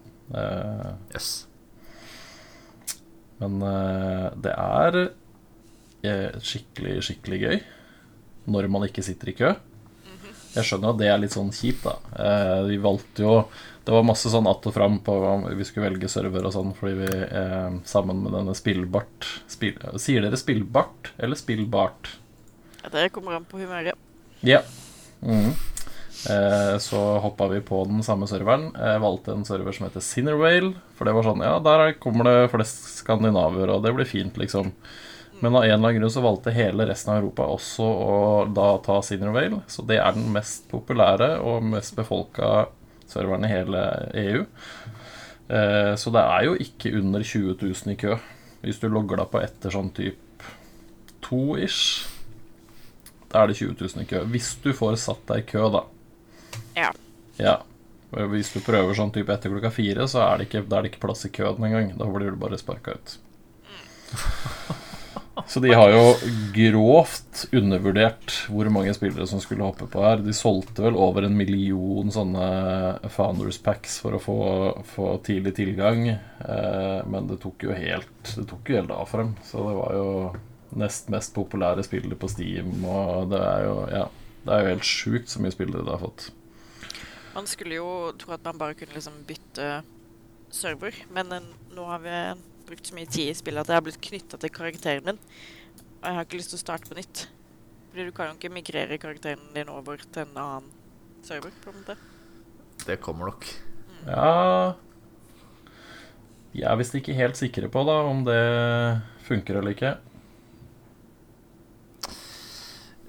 Yes. 1.12 1.44
men 3.42 3.58
det 4.40 4.54
er 4.56 4.96
skikkelig, 6.40 6.94
skikkelig 7.04 7.40
gøy 7.42 7.58
når 8.56 8.70
man 8.72 8.88
ikke 8.88 9.04
sitter 9.04 9.34
i 9.34 9.36
kø. 9.36 9.52
Jeg 10.54 10.64
skjønner 10.68 10.92
at 10.94 10.98
det 11.00 11.08
er 11.10 11.18
litt 11.18 11.34
sånn 11.34 11.50
kjipt, 11.54 11.82
da. 11.86 11.94
Eh, 12.14 12.62
vi 12.68 12.76
valgte 12.82 13.24
jo 13.24 13.36
Det 13.84 13.92
var 13.92 14.02
masse 14.06 14.30
sånn 14.32 14.46
att 14.48 14.64
og 14.66 14.72
fram 14.72 14.98
på 15.04 15.12
om 15.28 15.42
vi 15.58 15.64
skulle 15.68 15.90
velge 15.90 16.08
server 16.08 16.46
og 16.48 16.54
sånn, 16.54 16.70
fordi 16.78 16.94
vi 17.02 17.08
eh, 17.26 17.74
sammen 17.84 18.22
med 18.22 18.32
denne 18.32 18.54
Spillbart 18.56 19.26
spil, 19.46 19.74
Sier 20.00 20.22
dere 20.24 20.38
Spillbart 20.40 21.10
eller 21.18 21.36
Spillbart? 21.36 22.14
Det 22.90 23.10
kommer 23.12 23.36
an 23.36 23.44
på 23.44 23.58
humøret. 23.60 23.92
Ja. 24.40 24.62
Mm. 25.20 25.52
Eh, 26.30 26.78
så 26.80 27.00
hoppa 27.20 27.48
vi 27.48 27.60
på 27.60 27.82
den 27.88 28.00
samme 28.06 28.24
serveren. 28.30 28.70
Jeg 28.72 29.00
valgte 29.04 29.32
en 29.34 29.44
server 29.44 29.72
som 29.76 29.86
heter 29.88 30.00
Sinnerwale. 30.04 30.72
For 30.96 31.04
det 31.04 31.14
var 31.16 31.26
sånn, 31.26 31.42
ja, 31.44 31.58
der 31.60 31.80
er- 31.88 31.98
kommer 32.00 32.24
det 32.24 32.50
flest 32.52 32.84
skandinaver, 33.02 33.68
og 33.68 33.82
det 33.84 33.94
blir 33.94 34.08
fint, 34.08 34.36
liksom. 34.40 34.72
Men 35.40 35.56
av 35.56 35.64
en 35.64 35.70
eller 35.70 35.74
annen 35.74 36.00
grunn 36.00 36.12
så 36.12 36.22
valgte 36.24 36.54
hele 36.54 36.86
resten 36.86 37.12
av 37.12 37.22
Europa 37.22 37.46
også 37.50 37.84
å 37.84 38.16
da 38.54 38.68
ta 38.84 39.00
Sinnerwale. 39.02 39.62
Så 39.66 39.82
det 39.86 39.98
er 39.98 40.14
den 40.14 40.30
mest 40.34 40.68
populære 40.70 41.34
og 41.42 41.64
mest 41.66 41.96
befolka 41.98 42.68
serveren 43.10 43.46
i 43.46 43.50
hele 43.50 43.82
EU. 44.20 44.44
Eh, 45.48 45.92
så 46.00 46.12
det 46.14 46.22
er 46.22 46.46
jo 46.48 46.54
ikke 46.66 46.94
under 47.00 47.24
20 47.24 47.58
000 47.60 47.94
i 47.94 47.98
kø. 48.00 48.16
Hvis 48.64 48.80
du 48.80 48.88
logger 48.88 49.20
deg 49.20 49.32
på 49.32 49.42
etter 49.44 49.74
sånn 49.74 49.90
type 49.96 50.52
to 51.24 51.58
ish, 51.60 52.06
da 53.32 53.42
er 53.42 53.50
det 53.50 53.58
20 53.58 53.76
000 53.82 54.06
i 54.06 54.08
kø. 54.08 54.22
Hvis 54.30 54.54
du 54.64 54.70
får 54.76 54.96
satt 55.02 55.26
deg 55.28 55.42
i 55.42 55.48
kø, 55.50 55.66
da. 55.74 55.84
Ja. 56.78 56.92
Ja. 57.40 57.58
Hvis 58.30 58.52
du 58.54 58.60
prøver 58.62 58.94
sånn 58.94 59.12
type 59.12 59.34
etter 59.34 59.50
klokka 59.50 59.74
fire, 59.74 60.06
så 60.08 60.22
er 60.28 60.38
det 60.38 60.48
ikke, 60.48 60.64
er 60.68 60.86
det 60.86 60.92
ikke 60.92 61.02
plass 61.08 61.26
i 61.26 61.34
køen 61.34 61.66
engang. 61.66 61.92
Da 61.98 62.08
blir 62.08 62.30
du 62.30 62.40
bare 62.40 62.60
sparka 62.60 62.94
ut. 62.94 63.18
Så 65.46 65.60
de 65.60 65.72
har 65.74 65.90
jo 65.90 66.02
grovt 66.54 67.44
undervurdert 67.52 68.34
hvor 68.52 68.68
mange 68.72 68.94
spillere 68.94 69.26
som 69.26 69.40
skulle 69.42 69.66
hoppe 69.66 69.88
på 69.90 70.02
her. 70.04 70.22
De 70.22 70.34
solgte 70.36 70.84
vel 70.84 70.94
over 70.98 71.26
en 71.26 71.34
million 71.36 72.12
sånne 72.14 72.46
Founders 73.16 73.58
Packs 73.62 73.98
for 74.02 74.14
å 74.14 74.22
få, 74.22 74.36
få 74.94 75.08
tidlig 75.26 75.56
tilgang. 75.58 76.06
Eh, 76.14 77.00
men 77.10 77.26
det 77.30 77.40
tok 77.42 77.66
jo 77.66 77.74
helt 77.74 78.34
Det 78.36 78.46
tok 78.50 78.70
jo 78.70 78.78
helt 78.78 78.94
av 78.94 79.10
for 79.10 79.24
dem. 79.24 79.34
Så 79.46 79.64
det 79.66 79.74
var 79.80 79.98
jo 79.98 80.08
nest 80.78 81.10
mest 81.12 81.34
populære 81.34 81.84
spillere 81.86 82.18
på 82.18 82.30
Steam, 82.30 82.72
og 82.86 83.34
det 83.34 83.42
er 83.42 83.66
jo 83.68 83.76
Ja. 83.90 84.06
Det 84.44 84.52
er 84.52 84.60
jo 84.60 84.72
helt 84.74 84.84
sjukt 84.84 85.30
så 85.32 85.40
mye 85.40 85.54
spillere 85.54 85.86
det 85.86 85.94
har 85.94 86.02
fått. 86.02 86.26
Man 87.34 87.46
skulle 87.48 87.78
jo 87.78 88.12
tro 88.20 88.34
at 88.36 88.44
man 88.44 88.58
bare 88.60 88.76
kunne 88.76 88.92
liksom 88.92 89.22
bytte 89.26 89.68
server, 90.52 90.94
men 91.10 91.32
eh, 91.32 91.46
nå 91.74 91.86
har 91.88 92.02
vi 92.04 92.18
brukt 92.68 92.88
så 92.88 92.96
mye 92.96 93.10
tid 93.10 93.30
i 93.30 93.36
spillet 93.36 93.64
at 93.64 93.72
jeg 93.72 93.80
har 93.80 93.84
blitt 93.86 94.02
knytta 94.08 94.40
til 94.40 94.52
karakteren 94.54 95.08
min. 95.08 95.20
Og 96.00 96.08
jeg 96.08 96.18
har 96.18 96.26
ikke 96.26 96.40
lyst 96.40 96.52
til 96.54 96.60
å 96.60 96.64
starte 96.64 96.90
på 96.90 96.98
nytt. 96.98 97.26
Fordi 97.90 98.08
du 98.08 98.14
kan 98.16 98.30
jo 98.30 98.38
ikke 98.38 98.52
migrere 98.52 98.98
karakteren 99.00 99.52
din 99.54 99.70
over 99.72 100.00
til 100.02 100.24
en 100.24 100.40
annen 100.40 100.72
server, 101.24 101.54
på 101.62 101.70
en 101.70 101.78
måte. 101.80 101.96
Det 102.84 102.98
kommer 103.00 103.30
nok. 103.30 103.46
Ja 104.04 104.74
Vi 106.52 106.64
er 106.66 106.76
visst 106.76 106.96
ikke 106.98 107.14
helt 107.16 107.38
sikre 107.38 107.70
på 107.72 107.84
da 107.88 107.94
om 108.04 108.20
det 108.26 108.42
funker 109.24 109.60
eller 109.60 109.72
ikke. 109.72 109.94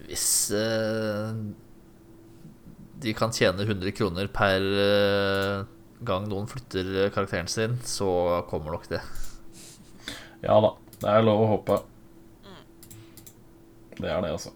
Hvis 0.06 0.30
eh, 0.56 1.36
de 3.04 3.14
kan 3.18 3.34
tjene 3.36 3.66
100 3.66 3.92
kroner 3.98 4.30
per 4.32 4.66
eh, 4.86 5.66
gang 6.06 6.30
noen 6.30 6.48
flytter 6.50 6.92
eh, 6.94 7.12
karakteren 7.14 7.50
sin, 7.52 7.80
så 7.86 8.44
kommer 8.50 8.78
nok 8.78 8.88
det. 8.94 9.02
Ja 10.46 10.60
da, 10.62 10.72
det 11.02 11.10
er 11.12 11.26
lov 11.26 11.44
å 11.44 11.50
håpe. 11.56 11.80
Det 13.96 14.12
er 14.12 14.22
det, 14.22 14.32
altså. 14.36 14.52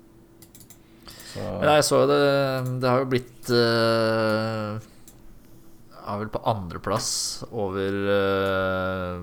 Så 1.29 1.43
Men 1.62 1.69
jeg 1.77 1.86
så 1.86 2.00
det 2.10 2.22
Det 2.81 2.89
har 2.89 3.03
jo 3.03 3.10
blitt 3.12 3.50
uh, 3.53 4.79
Er 6.01 6.17
vel 6.24 6.31
på 6.34 6.41
andreplass 6.50 7.12
over 7.53 8.00
uh, 8.10 9.22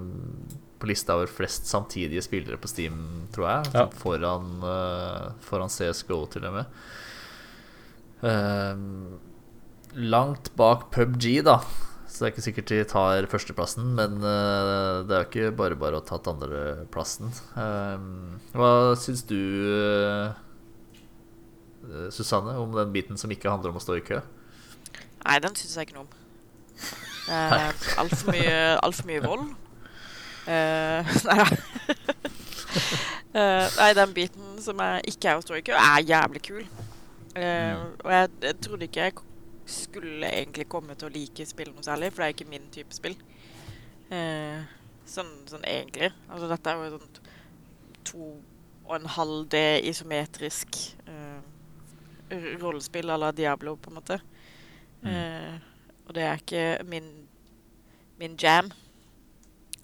På 0.78 0.88
lista 0.88 1.16
over 1.18 1.28
flest 1.30 1.66
samtidige 1.66 2.23
spillere 2.25 2.61
på 2.62 2.70
Steam, 2.70 2.99
tror 3.35 3.49
jeg. 3.50 3.73
Ja. 3.75 3.87
Foran, 4.00 4.50
uh, 4.62 5.32
foran 5.42 5.73
CSGO, 5.73 6.20
til 6.30 6.44
og 6.46 6.58
med. 6.58 6.80
Uh, 8.20 8.76
langt 9.96 10.52
bak 10.61 10.90
PubG, 10.92 11.40
da. 11.49 11.56
Så 12.16 12.25
det 12.25 12.30
er 12.30 12.32
ikke 12.32 12.42
sikkert 12.46 12.70
de 12.73 12.76
tar 12.88 13.26
førsteplassen, 13.28 13.90
men 13.99 14.14
eh, 14.25 15.02
det 15.04 15.12
er 15.12 15.20
jo 15.20 15.26
ikke 15.26 15.50
bare 15.58 15.76
bare 15.76 15.99
å 15.99 16.00
ha 16.00 16.06
tatt 16.08 16.30
andreplassen. 16.30 17.28
Uh, 17.52 18.00
hva 18.56 18.70
syns 18.96 19.20
du, 19.28 19.37
eh, 19.68 20.32
Susanne, 22.08 22.54
om 22.56 22.73
den 22.73 22.94
biten 22.94 23.20
som 23.20 23.28
ikke 23.28 23.52
handler 23.52 23.75
om 23.75 23.76
å 23.76 23.85
stå 23.85 23.99
i 24.00 24.04
kø? 24.06 24.23
Nei, 25.26 25.37
den 25.44 25.61
syns 25.61 25.76
jeg 25.76 25.90
ikke 25.90 25.99
noe 25.99 26.06
om. 26.06 26.16
Er 27.37 27.76
altfor 28.00 28.32
mye, 28.32 28.56
alt 28.80 29.04
mye 29.12 29.20
vold. 29.26 29.52
Eh, 30.49 31.14
nei 31.28 31.38
da. 31.42 31.46
Eh, 33.37 33.66
nei, 33.76 33.90
den 33.92 34.12
biten 34.16 34.54
som 34.64 34.78
er, 34.80 35.02
ikke 35.04 35.28
er 35.28 35.37
å 35.37 35.42
stå 35.44 35.58
i 35.58 35.64
kø, 35.66 35.75
er 35.76 36.04
jævlig 36.08 36.40
kul. 36.46 36.62
Eh, 37.37 37.75
og 38.00 38.08
jeg, 38.14 38.30
jeg 38.46 38.56
trodde 38.64 38.87
ikke 38.88 39.02
jeg 39.02 39.12
skulle 39.66 40.30
egentlig 40.30 40.68
komme 40.70 40.94
til 40.94 41.08
å 41.08 41.14
like 41.14 41.46
spill 41.49 41.73
noe 41.75 41.85
særlig, 41.85 42.12
for 42.12 42.23
det 42.23 42.28
er 42.28 42.35
ikke 42.37 42.50
min 42.50 42.68
type 42.75 42.94
spill. 42.94 43.16
Eh, 44.14 44.61
sånn, 45.08 45.32
sånn 45.50 45.66
egentlig. 45.66 46.12
Altså, 46.28 46.50
dette 46.50 46.73
er 46.73 46.85
jo 46.85 46.99
sånn 46.99 47.16
to 48.06 48.28
og 48.87 48.92
en 49.00 49.08
halv 49.16 49.49
D 49.50 49.61
isometrisk 49.90 50.76
eh, 51.11 51.40
rollespill 52.61 53.11
à 53.11 53.18
la 53.18 53.32
Diablo, 53.35 53.75
på 53.76 53.90
en 53.90 53.99
måte. 53.99 54.20
Eh, 55.06 55.56
og 56.06 56.14
det 56.14 56.23
er 56.23 56.42
ikke 56.42 56.85
min, 56.87 57.08
min 58.18 58.37
jam. 58.38 58.70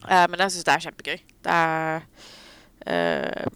Eh, 0.09 0.27
men 0.31 0.39
jeg 0.45 0.55
syns 0.55 0.69
det 0.69 0.75
er 0.75 0.87
kjempegøy. 0.87 1.19
Det 1.43 1.57
er 1.57 2.07
eh, 2.87 3.51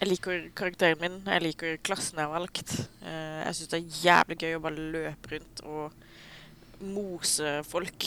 Jeg 0.00 0.08
liker 0.08 0.44
karakteren 0.56 1.00
min. 1.02 1.16
Jeg 1.28 1.44
liker 1.44 1.80
klassen 1.84 2.16
jeg 2.16 2.24
har 2.24 2.32
valgt. 2.32 2.72
Eh, 3.04 3.40
jeg 3.44 3.56
syns 3.58 3.72
det 3.72 3.80
er 3.80 3.98
jævlig 4.06 4.38
gøy 4.40 4.54
å 4.56 4.62
bare 4.64 4.86
løpe 4.94 5.34
rundt 5.34 5.60
og 5.68 6.86
mose 6.88 7.58
folk. 7.68 8.06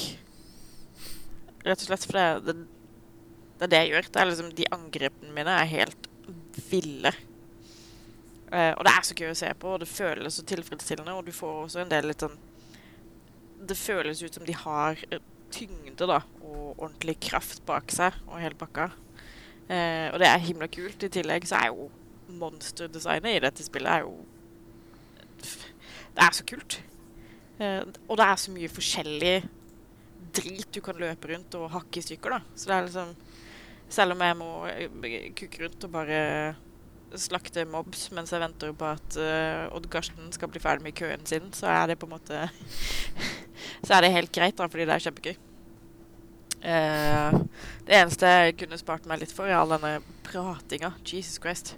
Rett 1.64 1.84
og 1.84 1.86
slett 1.86 2.08
for 2.10 2.18
det, 2.18 2.26
det, 2.48 2.56
det 3.60 3.68
er 3.68 3.74
det 3.76 3.84
jeg 3.84 3.94
gjør. 3.94 4.10
Det 4.10 4.24
er 4.24 4.30
liksom 4.32 4.50
De 4.58 4.68
angrepene 4.80 5.36
mine 5.38 5.60
er 5.60 5.70
helt 5.70 6.10
ville. 6.72 7.14
Eh, 8.50 8.74
og 8.74 8.82
det 8.86 8.96
er 8.96 9.06
så 9.06 9.20
gøy 9.20 9.30
å 9.30 9.38
se 9.38 9.54
på, 9.54 9.76
og 9.76 9.86
det 9.86 9.92
føles 9.94 10.40
så 10.40 10.48
tilfredsstillende, 10.50 11.14
og 11.14 11.30
du 11.30 11.34
får 11.36 11.62
også 11.68 11.84
en 11.84 11.94
del 11.94 12.10
litt 12.10 12.26
sånn 12.26 12.36
Det 13.64 13.78
føles 13.80 14.22
ut 14.22 14.34
som 14.36 14.46
de 14.46 14.58
har 14.66 15.00
eh, 15.10 15.22
tyngde 15.54 16.10
da, 16.10 16.24
og 16.42 16.74
ordentlig 16.74 17.20
kraft 17.30 17.62
bak 17.70 17.94
seg, 17.94 18.18
og 18.26 18.42
hele 18.42 18.58
pakka. 18.58 18.90
Eh, 19.70 20.08
og 20.12 20.20
det 20.20 20.30
er 20.30 20.44
himla 20.44 20.68
kult. 20.72 21.04
I 21.04 21.12
tillegg 21.12 21.48
så 21.48 21.62
er 21.62 21.72
jo 21.72 21.90
monsterdesignet 22.40 23.38
i 23.38 23.44
dette 23.44 23.66
spillet 23.66 23.92
er 23.92 24.08
jo 24.08 24.16
Det 26.14 26.24
er 26.24 26.36
så 26.36 26.46
kult. 26.48 26.80
Eh, 27.60 27.84
og 28.08 28.18
det 28.20 28.26
er 28.26 28.42
så 28.42 28.54
mye 28.54 28.72
forskjellig 28.72 29.36
drit 30.34 30.70
du 30.74 30.82
kan 30.82 30.98
løpe 30.98 31.30
rundt 31.30 31.56
og 31.60 31.72
hakke 31.74 32.02
i 32.02 32.06
stykker, 32.06 32.38
da. 32.38 32.42
Så 32.56 32.70
det 32.70 32.76
er 32.76 32.90
liksom 32.90 33.16
Selv 33.94 34.16
om 34.16 34.22
jeg 34.26 34.38
må 34.40 34.52
eh, 34.72 35.32
kukke 35.38 35.66
rundt 35.66 35.84
og 35.86 35.92
bare 35.94 36.22
slakte 37.20 37.66
mobs 37.70 38.08
mens 38.16 38.32
jeg 38.34 38.42
venter 38.42 38.72
på 38.74 38.88
at 38.90 39.18
uh, 39.22 39.76
Odd 39.76 39.86
Karsten 39.94 40.32
skal 40.34 40.50
bli 40.50 40.62
ferdig 40.64 40.88
med 40.88 40.96
køen 40.98 41.26
sin, 41.30 41.52
så 41.54 41.70
er 41.70 41.92
det 41.92 42.00
på 42.02 42.08
en 42.10 42.16
måte 42.16 42.48
Så 43.86 43.94
er 43.94 44.02
det 44.02 44.16
helt 44.16 44.32
greit, 44.34 44.58
da, 44.58 44.66
fordi 44.66 44.88
det 44.88 44.96
er 44.96 45.04
kjempegøy. 45.04 45.36
Eh, 46.64 47.40
det 47.84 47.98
eneste 47.98 48.30
jeg 48.30 48.56
kunne 48.62 48.80
spart 48.80 49.08
meg 49.10 49.24
litt 49.24 49.34
for, 49.36 49.50
er 49.50 49.60
all 49.60 49.76
denne 49.76 49.98
pratinga. 50.24 50.94
Jesus 51.04 51.42
Christ. 51.44 51.76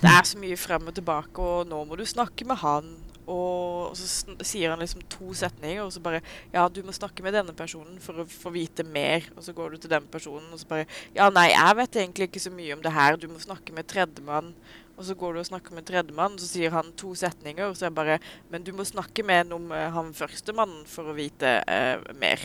Det 0.00 0.08
er 0.08 0.24
så 0.24 0.38
mye 0.40 0.56
frem 0.56 0.86
og 0.88 0.94
tilbake, 0.96 1.42
og 1.42 1.66
nå 1.68 1.82
må 1.84 1.98
du 1.98 2.06
snakke 2.08 2.46
med 2.48 2.62
han. 2.62 2.94
Og 3.24 3.96
så 3.96 4.34
sier 4.44 4.68
han 4.68 4.82
liksom 4.82 5.00
to 5.08 5.32
setninger, 5.36 5.80
og 5.80 5.92
så 5.94 6.00
bare 6.04 6.20
Ja, 6.52 6.66
du 6.68 6.82
må 6.84 6.92
snakke 6.92 7.24
med 7.24 7.32
denne 7.32 7.54
personen 7.56 7.96
for 8.00 8.20
å 8.20 8.28
få 8.28 8.52
vite 8.52 8.84
mer. 8.84 9.24
Og 9.36 9.46
så 9.46 9.54
går 9.56 9.74
du 9.74 9.76
til 9.80 9.92
den 9.92 10.06
personen, 10.12 10.50
og 10.52 10.60
så 10.60 10.68
bare 10.68 10.86
Ja, 11.16 11.30
nei, 11.32 11.50
jeg 11.54 11.78
vet 11.80 12.00
egentlig 12.02 12.28
ikke 12.28 12.44
så 12.44 12.52
mye 12.52 12.76
om 12.76 12.82
det 12.84 12.92
her. 12.92 13.16
Du 13.16 13.28
må 13.28 13.40
snakke 13.40 13.72
med 13.72 13.88
tredjemann. 13.88 14.52
Og 14.94 15.08
så 15.08 15.16
går 15.18 15.32
du 15.34 15.40
og 15.40 15.48
snakker 15.48 15.74
med 15.74 15.88
tredjemann, 15.88 16.36
så 16.38 16.46
sier 16.46 16.70
han 16.70 16.92
to 17.00 17.14
setninger, 17.18 17.66
og 17.66 17.76
så 17.76 17.86
er 17.86 17.90
jeg 17.90 17.96
bare 17.96 18.18
Men 18.50 18.62
du 18.62 18.72
må 18.72 18.84
snakke 18.84 19.24
med 19.24 19.46
en 19.46 19.56
om 19.56 19.72
eh, 19.72 19.90
han 19.90 20.12
førstemannen 20.14 20.84
for 20.86 21.10
å 21.10 21.16
vite 21.16 21.64
eh, 21.66 21.98
mer. 22.20 22.44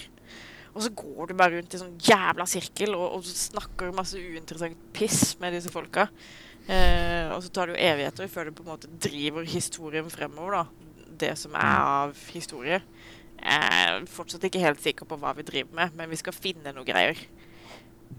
Og 0.76 0.84
så 0.86 0.92
går 0.94 1.30
du 1.30 1.34
bare 1.38 1.58
rundt 1.58 1.74
i 1.74 1.82
sånn 1.82 1.98
jævla 2.04 2.46
sirkel 2.50 2.94
og, 2.98 3.18
og 3.18 3.26
snakker 3.26 3.96
masse 3.96 4.20
uinteressant 4.20 4.78
piss 4.96 5.34
med 5.42 5.56
disse 5.58 5.72
folka. 5.74 6.08
Eh, 6.70 7.32
og 7.34 7.42
så 7.42 7.50
tar 7.50 7.70
det 7.70 7.78
jo 7.78 7.88
evigheter 7.90 8.30
før 8.30 8.50
du 8.50 8.58
på 8.60 8.66
en 8.66 8.74
måte 8.76 8.92
driver 9.02 9.48
historien 9.50 10.10
fremover, 10.14 10.60
da. 10.60 10.96
Det 11.20 11.34
som 11.40 11.56
er 11.58 11.80
av 11.82 12.20
historie. 12.32 12.80
Jeg 13.40 13.72
er 13.82 14.06
fortsatt 14.12 14.46
ikke 14.48 14.62
helt 14.62 14.82
sikker 14.84 15.08
på 15.10 15.18
hva 15.20 15.34
vi 15.36 15.48
driver 15.48 15.76
med, 15.82 15.96
men 15.98 16.12
vi 16.12 16.20
skal 16.20 16.36
finne 16.36 16.74
noe 16.76 16.88
greier. 16.88 17.18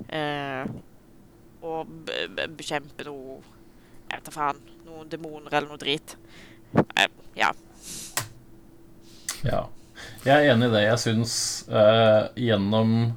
Eh, 0.08 0.72
og 1.60 1.88
be 2.06 2.24
be 2.32 2.46
bekjempe 2.56 3.04
noe 3.04 3.40
Jeg 4.10 4.18
vet 4.18 4.26
da 4.26 4.32
faen. 4.34 4.62
Noen 4.86 5.10
demoner 5.10 5.52
eller 5.54 5.68
noe 5.70 5.78
drit. 5.78 6.16
Eh, 6.98 7.06
ja. 7.38 7.52
Ja. 9.46 9.68
Jeg 10.20 10.36
er 10.36 10.52
enig 10.52 10.68
i 10.68 10.72
det. 10.74 10.80
Jeg 10.84 11.00
syns 11.00 11.34
eh, 11.72 12.28
gjennom 12.48 13.12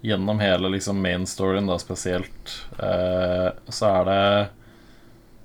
Gjennom 0.00 0.38
hele 0.40 0.70
liksom 0.72 0.96
main 1.04 1.26
storyen, 1.28 1.66
da 1.68 1.74
spesielt, 1.76 2.52
eh, 2.80 3.48
så 3.68 3.88
er 3.88 4.06
det 4.08 4.22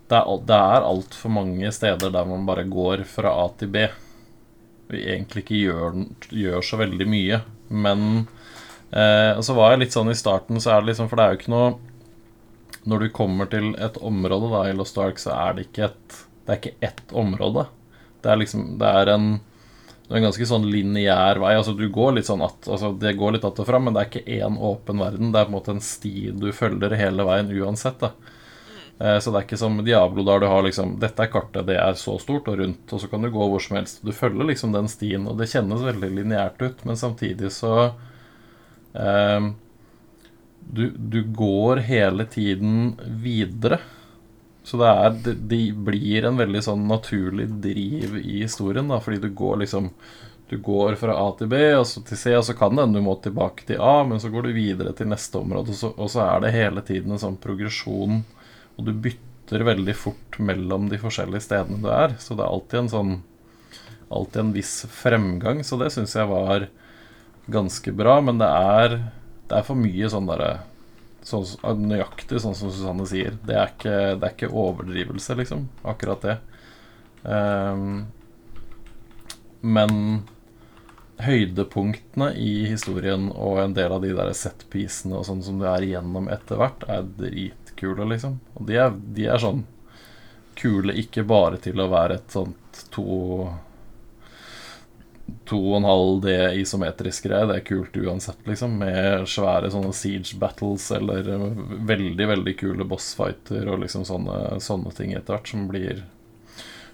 Det 0.08 0.20
er, 0.20 0.30
det 0.48 0.60
er 0.76 0.88
altfor 0.88 1.34
mange 1.34 1.72
steder 1.76 2.12
der 2.14 2.28
man 2.30 2.46
bare 2.48 2.64
går 2.64 3.04
fra 3.10 3.34
A 3.44 3.50
til 3.60 3.72
B. 3.74 3.88
Vi 4.92 5.02
egentlig 5.02 5.44
ikke 5.44 5.60
gjør, 5.64 5.98
gjør 6.30 6.62
så 6.64 6.80
veldig 6.80 7.08
mye. 7.10 7.42
Men 7.70 8.28
eh, 8.92 9.32
Og 9.36 9.44
så 9.48 9.56
var 9.58 9.74
jeg 9.74 9.84
litt 9.84 9.96
sånn 9.96 10.12
i 10.12 10.20
starten, 10.20 10.60
så 10.62 10.76
er 10.76 10.84
det 10.84 10.92
liksom 10.92 11.10
For 11.10 11.20
det 11.20 11.26
er 11.26 11.34
jo 11.34 11.40
ikke 11.40 11.56
noe 11.56 11.72
Når 12.86 13.00
du 13.02 13.10
kommer 13.16 13.50
til 13.50 13.74
et 13.82 13.98
område 13.98 14.52
da 14.54 14.68
i 14.70 14.76
Lost 14.78 15.00
Ark, 15.02 15.20
så 15.20 15.34
er 15.40 15.56
det 15.58 15.70
ikke 15.70 15.90
et 15.90 16.22
Det 16.46 16.54
er 16.54 16.62
ikke 16.62 16.78
ett 16.92 17.16
område. 17.26 17.66
Det 18.22 18.32
er 18.32 18.40
liksom 18.44 18.76
Det 18.80 18.96
er 19.02 19.16
en 19.16 19.30
det 20.06 20.14
er 20.14 20.20
en 20.20 20.28
ganske 20.28 20.46
sånn 20.46 20.68
lineær 20.70 21.40
vei. 21.42 21.56
altså 21.58 21.74
du 21.74 21.88
går 21.90 22.12
litt 22.18 22.28
sånn 22.30 22.44
at, 22.46 22.68
altså 22.70 22.92
Det 22.94 23.16
går 23.18 23.32
litt 23.34 23.46
att 23.48 23.60
og 23.60 23.66
fram, 23.66 23.88
men 23.88 23.96
det 23.96 24.04
er 24.04 24.10
ikke 24.12 24.38
én 24.38 24.58
åpen 24.62 25.02
verden. 25.02 25.32
Det 25.34 25.40
er 25.40 25.48
på 25.48 25.54
en 25.54 25.58
måte 25.58 25.74
en 25.74 25.82
sti 25.82 26.32
du 26.38 26.52
følger 26.54 26.94
hele 27.00 27.26
veien 27.26 27.50
uansett. 27.50 28.00
da 28.00 28.12
Eh, 29.00 29.20
Så 29.20 29.32
det 29.32 29.40
er 29.40 29.46
ikke 29.48 29.60
som 29.60 29.78
Diablo, 29.84 30.24
der 30.24 30.40
du 30.40 30.48
har 30.48 30.64
liksom 30.64 30.96
Dette 31.00 31.26
er 31.26 31.32
kartet, 31.32 31.68
det 31.68 31.78
er 31.82 31.98
så 32.00 32.18
stort 32.22 32.48
og 32.52 32.60
rundt, 32.62 32.94
og 32.94 33.02
så 33.02 33.10
kan 33.12 33.22
du 33.22 33.32
gå 33.32 33.50
hvor 33.52 33.62
som 33.62 33.78
helst. 33.78 34.02
Du 34.06 34.12
følger 34.16 34.48
liksom 34.52 34.72
den 34.76 34.88
stien, 34.92 35.28
og 35.28 35.38
det 35.40 35.50
kjennes 35.52 35.84
veldig 35.84 36.12
lineært 36.20 36.62
ut, 36.64 36.86
men 36.88 37.00
samtidig 37.00 37.52
så 37.52 37.76
eh, 38.96 39.52
du, 40.66 40.90
du 40.96 41.22
går 41.36 41.84
hele 41.86 42.26
tiden 42.26 42.96
videre. 43.22 43.80
Så 44.66 44.80
det, 44.82 44.88
er, 44.90 45.36
det 45.38 45.60
blir 45.86 46.26
en 46.26 46.40
veldig 46.42 46.62
sånn 46.66 46.88
naturlig 46.90 47.46
driv 47.62 48.16
i 48.18 48.40
historien, 48.42 48.88
da, 48.90 48.98
fordi 49.04 49.22
du 49.22 49.30
går 49.30 49.62
liksom 49.66 49.92
Du 50.50 50.60
går 50.62 50.94
fra 51.02 51.14
A 51.18 51.30
til 51.38 51.50
B, 51.50 51.58
og 51.74 51.88
så 51.90 52.04
til 52.06 52.18
C, 52.22 52.32
og 52.38 52.44
så 52.46 52.54
kan 52.54 52.76
det 52.76 52.84
hende 52.84 53.00
du 53.00 53.06
må 53.06 53.16
tilbake 53.18 53.66
til 53.66 53.80
A, 53.82 54.04
men 54.06 54.20
så 54.22 54.30
går 54.30 54.46
du 54.46 54.52
videre 54.54 54.92
til 54.94 55.10
neste 55.10 55.40
område, 55.40 55.74
og 55.74 55.80
så, 55.80 55.90
og 55.98 56.12
så 56.14 56.22
er 56.22 56.44
det 56.44 56.52
hele 56.54 56.84
tiden 56.86 57.16
en 57.16 57.22
sånn 57.22 57.40
progresjon, 57.42 58.20
og 58.76 58.86
du 58.86 58.92
bytter 58.94 59.66
veldig 59.66 59.96
fort 59.98 60.38
mellom 60.38 60.86
de 60.92 61.00
forskjellige 61.02 61.48
stedene 61.48 61.82
du 61.82 61.90
er, 61.90 62.14
så 62.22 62.38
det 62.38 62.46
er 62.46 62.54
alltid 62.54 62.84
en 62.84 62.94
sånn 62.94 63.16
Alltid 64.14 64.38
en 64.38 64.52
viss 64.54 64.74
fremgang, 64.94 65.64
så 65.66 65.80
det 65.82 65.88
syns 65.96 66.14
jeg 66.14 66.30
var 66.30 66.68
ganske 67.50 67.90
bra, 67.98 68.20
men 68.22 68.38
det 68.38 68.46
er 68.46 69.00
Det 69.50 69.58
er 69.58 69.66
for 69.66 69.82
mye 69.82 70.10
sånn 70.14 70.30
derre 70.30 70.52
sånn, 71.26 71.88
nøyaktig 71.90 72.42
sånn 72.42 72.58
som 72.58 72.72
Susanne 72.72 73.08
sier. 73.10 73.38
Det 73.46 73.58
er 73.58 73.74
ikke, 73.74 73.98
det 74.20 74.28
er 74.28 74.36
ikke 74.36 74.54
overdrivelse, 74.54 75.38
liksom. 75.40 75.68
Akkurat 75.88 76.26
det. 76.26 76.38
Um, 77.26 78.06
men 79.66 79.96
høydepunktene 81.26 82.34
i 82.38 82.66
historien 82.70 83.30
og 83.32 83.62
en 83.64 83.76
del 83.76 83.94
av 83.96 84.04
de 84.04 84.12
der 84.14 84.34
set-piecene 84.36 85.16
og 85.18 85.26
sånn 85.28 85.42
som 85.46 85.62
du 85.62 85.66
er 85.70 85.86
igjennom 85.86 86.28
etter 86.32 86.60
hvert, 86.60 86.84
er 86.92 87.08
dritkule, 87.18 88.08
liksom. 88.12 88.40
Og 88.60 88.68
de 88.70 88.82
er, 88.84 88.94
de 88.94 89.30
er 89.32 89.42
sånn 89.42 89.64
kule 90.56 90.96
ikke 90.96 91.26
bare 91.28 91.60
til 91.64 91.82
å 91.82 91.90
være 91.92 92.20
et 92.20 92.36
sånt 92.36 92.86
to 92.94 93.50
to 95.50 95.58
og 95.58 95.80
en 95.80 95.88
halv 95.88 96.20
D 96.26 96.34
isometrisk 96.62 97.28
greie. 97.28 97.48
Det 97.50 97.60
er 97.60 97.68
kult 97.68 97.98
uansett, 97.98 98.42
liksom. 98.48 98.78
Med 98.82 99.26
svære 99.30 99.72
sånne 99.74 99.94
siege 99.98 100.38
battles 100.42 100.88
eller 100.94 101.30
veldig, 101.90 102.28
veldig 102.34 102.56
kule 102.60 102.88
bossfighter 102.90 103.70
og 103.72 103.82
liksom 103.86 104.06
sånne, 104.08 104.60
sånne 104.64 104.94
ting 104.98 105.16
etter 105.16 105.36
hvert 105.36 105.50
som 105.50 105.66
blir 105.70 106.04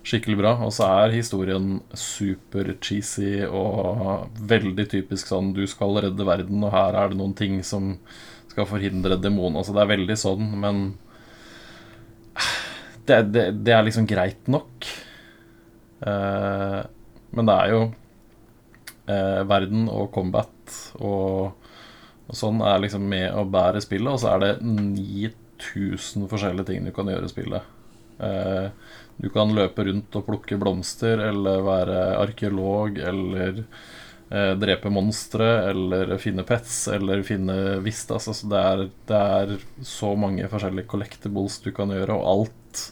skikkelig 0.07 0.39
bra. 0.39 0.55
Og 0.65 0.73
så 0.75 0.87
er 1.03 1.15
historien 1.17 1.79
super 1.97 2.73
cheesy 2.81 3.45
og 3.47 4.31
veldig 4.49 4.87
typisk 4.95 5.31
sånn 5.31 5.53
du 5.57 5.63
skal 5.69 5.99
redde 6.07 6.27
verden, 6.27 6.63
og 6.65 6.73
her 6.75 6.97
er 6.97 7.11
det 7.11 7.19
noen 7.21 7.37
ting 7.37 7.61
som 7.67 7.95
skal 8.51 8.67
forhindre 8.67 9.19
demoner. 9.21 9.61
Altså 9.61 9.75
det 9.75 9.83
er 9.83 9.93
veldig 9.93 10.17
sånn, 10.19 10.49
men 10.59 10.83
det, 13.07 13.21
det, 13.31 13.45
det 13.63 13.75
er 13.75 13.87
liksom 13.87 14.07
greit 14.09 14.51
nok. 14.51 14.87
Eh, 16.07 16.79
men 17.31 17.47
det 17.47 17.55
er 17.55 17.75
jo 17.75 17.81
eh, 19.11 19.41
verden 19.49 19.89
og 19.91 20.09
combat 20.15 20.79
og, 21.03 21.67
og 22.27 22.37
sånn 22.37 22.63
er 22.63 22.81
liksom 22.85 23.05
med 23.11 23.27
å 23.35 23.43
bære 23.51 23.83
spillet, 23.83 24.13
og 24.13 24.21
så 24.23 24.33
er 24.35 24.43
det 24.45 24.51
9000 24.63 26.29
forskjellige 26.31 26.71
ting 26.71 26.87
du 26.87 26.93
kan 26.95 27.11
gjøre 27.11 27.27
i 27.27 27.33
spillet. 27.33 27.77
Eh, 28.21 28.67
du 29.21 29.29
kan 29.29 29.51
løpe 29.53 29.85
rundt 29.85 30.15
og 30.17 30.25
plukke 30.27 30.57
blomster, 30.61 31.19
eller 31.29 31.65
være 31.65 31.97
arkeolog, 32.21 32.97
eller 32.97 33.61
eh, 33.61 34.53
drepe 34.61 34.89
monstre, 34.93 35.49
eller 35.71 36.15
finne 36.21 36.45
pets, 36.47 36.87
eller 36.95 37.21
finne 37.27 37.57
vistas. 37.85 38.29
Altså 38.31 38.49
det, 38.51 38.61
er, 38.71 38.85
det 39.11 39.21
er 39.41 39.55
så 39.85 40.13
mange 40.17 40.49
forskjellige 40.49 40.89
collectibles 40.93 41.59
du 41.65 41.71
kan 41.75 41.93
gjøre, 41.93 42.17
og 42.17 42.29
alt 42.33 42.85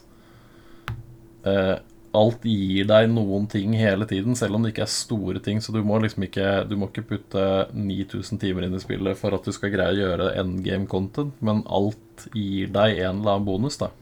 eh, 1.48 1.76
Alt 2.16 2.42
gir 2.42 2.88
deg 2.90 3.06
noen 3.12 3.44
ting 3.46 3.76
hele 3.78 4.06
tiden, 4.10 4.34
selv 4.34 4.56
om 4.56 4.64
det 4.64 4.72
ikke 4.72 4.82
er 4.86 4.90
store 4.90 5.42
ting. 5.44 5.60
Så 5.62 5.70
du 5.74 5.78
må 5.86 6.00
liksom 6.02 6.26
ikke 6.26 6.64
Du 6.66 6.74
må 6.80 6.90
ikke 6.90 7.06
putte 7.12 7.44
9000 7.70 8.40
timer 8.42 8.66
inn 8.66 8.74
i 8.74 8.82
spillet 8.82 9.18
for 9.20 9.36
at 9.36 9.46
du 9.46 9.54
skal 9.54 9.74
greie 9.74 9.94
å 9.94 10.00
gjøre 10.00 10.34
endgame 10.42 10.90
content, 10.90 11.36
men 11.38 11.62
alt 11.70 12.28
gir 12.34 12.72
deg 12.74 12.98
en 12.98 13.22
eller 13.22 13.36
annen 13.36 13.46
bonus, 13.46 13.78
da. 13.80 13.92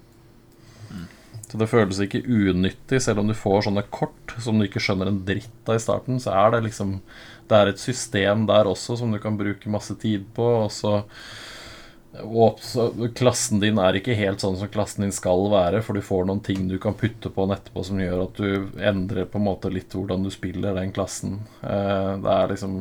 Så 1.48 1.56
det 1.56 1.70
føles 1.70 2.00
ikke 2.04 2.20
unyttig, 2.28 3.00
selv 3.00 3.22
om 3.22 3.28
du 3.30 3.34
får 3.36 3.64
sånne 3.66 3.86
kort 3.92 4.34
som 4.44 4.58
du 4.58 4.66
ikke 4.66 4.82
skjønner 4.84 5.08
en 5.08 5.22
dritt 5.24 5.70
av 5.70 5.78
i 5.78 5.82
starten, 5.82 6.20
så 6.20 6.34
er 6.36 6.52
det 6.54 6.66
liksom 6.68 6.98
Det 7.48 7.56
er 7.56 7.70
et 7.70 7.80
system 7.80 8.42
der 8.44 8.68
også 8.68 8.98
som 9.00 9.12
du 9.12 9.18
kan 9.22 9.38
bruke 9.38 9.70
masse 9.72 9.94
tid 9.96 10.26
på, 10.36 10.44
og 10.66 10.68
så 10.68 10.98
og 12.16 12.62
klassen 13.14 13.60
din 13.60 13.78
er 13.78 13.98
ikke 13.98 14.16
helt 14.16 14.40
sånn 14.40 14.56
som 14.56 14.70
klassen 14.72 15.04
din 15.04 15.12
skal 15.12 15.44
være, 15.52 15.82
for 15.84 15.94
du 15.94 16.04
får 16.04 16.24
noen 16.26 16.40
ting 16.44 16.64
du 16.70 16.78
kan 16.80 16.96
putte 16.96 17.28
på 17.30 17.44
den 17.44 17.56
etterpå 17.58 17.84
som 17.84 18.00
gjør 18.00 18.22
at 18.24 18.40
du 18.40 18.80
endrer 18.80 19.28
på 19.28 19.38
en 19.38 19.44
måte 19.44 19.70
litt 19.72 19.92
hvordan 19.92 20.24
du 20.24 20.30
spiller 20.32 20.76
den 20.78 20.94
klassen. 20.96 21.42
Eh, 21.60 22.12
det 22.24 22.32
er 22.32 22.54
liksom 22.54 22.78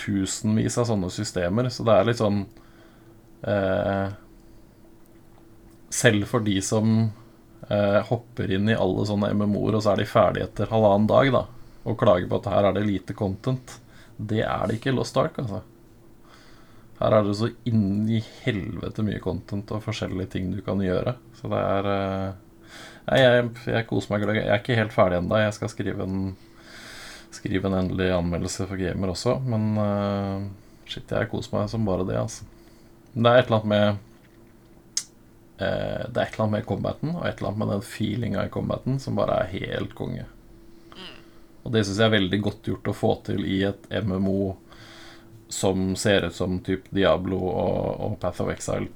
tusenvis 0.00 0.78
av 0.80 0.88
sånne 0.88 1.10
systemer, 1.12 1.68
så 1.70 1.84
det 1.86 1.98
er 1.98 2.08
litt 2.08 2.22
sånn 2.22 2.40
eh, 3.46 4.06
Selv 5.94 6.26
for 6.26 6.42
de 6.42 6.56
som 6.64 6.88
eh, 7.68 8.00
hopper 8.08 8.50
inn 8.56 8.72
i 8.72 8.74
alle 8.74 9.04
sånne 9.06 9.30
MMO-er, 9.36 9.76
og 9.76 9.84
så 9.84 9.92
er 9.92 10.02
de 10.02 10.08
ferdige 10.10 10.48
etter 10.48 10.72
halvannen 10.72 11.06
dag, 11.06 11.30
da, 11.36 11.44
og 11.84 12.00
klager 12.00 12.26
på 12.32 12.40
at 12.40 12.50
her 12.50 12.70
er 12.70 12.74
det 12.74 12.88
lite 12.88 13.14
content, 13.14 13.76
det 14.16 14.42
er 14.42 14.66
det 14.66 14.80
ikke 14.80 14.96
Lost 14.96 15.20
Ark, 15.20 15.38
altså. 15.44 15.62
Her 17.00 17.16
er 17.18 17.26
det 17.26 17.34
så 17.38 17.50
inn 17.66 18.06
i 18.06 18.20
helvete 18.44 19.02
mye 19.06 19.20
content 19.22 19.72
og 19.74 19.82
forskjellige 19.82 20.34
ting 20.36 20.52
du 20.54 20.60
kan 20.64 20.80
gjøre. 20.82 21.16
Så 21.40 21.50
det 21.50 21.60
er 21.60 21.90
eh, 21.90 22.40
Nei, 23.04 23.18
jeg, 23.20 23.48
jeg 23.68 23.86
koser 23.90 24.14
meg. 24.14 24.22
Jeg 24.32 24.46
er 24.48 24.62
ikke 24.62 24.78
helt 24.78 24.94
ferdig 24.94 25.18
ennå. 25.18 25.36
Jeg 25.36 25.52
skal 25.58 25.68
skrive 25.68 26.06
en, 26.06 26.30
skrive 27.34 27.68
en 27.68 27.76
endelig 27.82 28.08
anmeldelse 28.16 28.64
for 28.70 28.80
gamer 28.80 29.12
også, 29.12 29.36
men 29.44 29.66
uh, 29.76 30.46
shit, 30.88 31.12
jeg 31.12 31.28
koser 31.28 31.52
meg 31.52 31.68
som 31.68 31.84
bare 31.84 32.06
det, 32.08 32.16
altså. 32.16 32.48
Men 33.12 33.26
det 33.26 33.32
er 33.32 33.42
et 33.42 33.50
eller 33.50 33.58
annet 33.60 33.72
med 33.74 33.84
uh, 35.60 36.04
Det 36.08 36.16
er 36.16 36.24
et 36.24 36.32
eller 36.32 36.46
annet 36.46 36.54
med 36.56 36.66
combaten 36.70 37.12
og 37.12 37.26
et 37.28 37.36
eller 37.36 37.50
annet 37.50 37.60
med 37.60 37.72
den 37.74 37.84
feelinga 37.90 38.46
i 38.46 38.54
combaten 38.56 38.96
som 39.02 39.20
bare 39.20 39.42
er 39.42 39.52
helt 39.52 39.92
konge. 39.98 40.24
Og 41.64 41.72
det 41.72 41.84
syns 41.84 42.00
jeg 42.00 42.08
er 42.08 42.18
veldig 42.18 42.40
godt 42.44 42.66
gjort 42.68 42.88
å 42.90 42.96
få 42.96 43.12
til 43.24 43.44
i 43.48 43.62
et 43.64 43.86
MMO 44.04 44.54
som 45.48 45.96
ser 45.96 46.28
ut 46.28 46.34
som 46.34 46.58
typ 46.60 46.90
Diablo 46.90 47.38
og, 47.38 48.00
og 48.00 48.20
Path 48.20 48.42
of 48.42 48.50
Exile. 48.52 48.88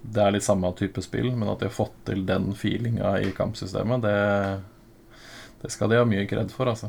Det 0.00 0.22
er 0.22 0.32
litt 0.32 0.46
samme 0.46 0.70
type 0.78 1.02
spill, 1.04 1.32
men 1.36 1.50
at 1.50 1.60
de 1.60 1.68
har 1.68 1.76
fått 1.76 1.96
til 2.08 2.24
den 2.26 2.52
feelinga 2.56 3.18
i 3.20 3.32
kampsystemet, 3.36 4.06
det, 4.06 5.20
det 5.60 5.72
skal 5.74 5.92
de 5.92 6.00
ha 6.00 6.08
mye 6.08 6.24
kred 6.30 6.52
for, 6.54 6.70
altså. 6.72 6.88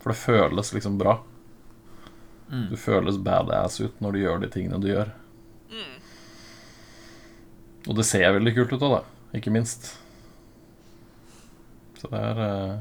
For 0.00 0.14
det 0.14 0.20
føles 0.22 0.72
liksom 0.72 0.96
bra. 0.98 1.18
Mm. 2.48 2.68
Du 2.70 2.76
føles 2.78 3.18
badass 3.18 3.80
ut 3.80 4.00
når 4.00 4.12
du 4.12 4.20
gjør 4.22 4.42
de 4.42 4.50
tingene 4.54 4.80
du 4.80 4.88
gjør. 4.88 5.12
Mm. 5.72 5.96
Og 7.86 7.98
det 7.98 8.06
ser 8.06 8.34
veldig 8.38 8.54
kult 8.56 8.74
ut 8.76 8.84
òg, 8.86 8.98
da. 8.98 9.02
Ikke 9.36 9.52
minst. 9.54 9.90
Så 12.00 12.10
det 12.12 12.20
er 12.22 12.44
eh, 12.44 12.76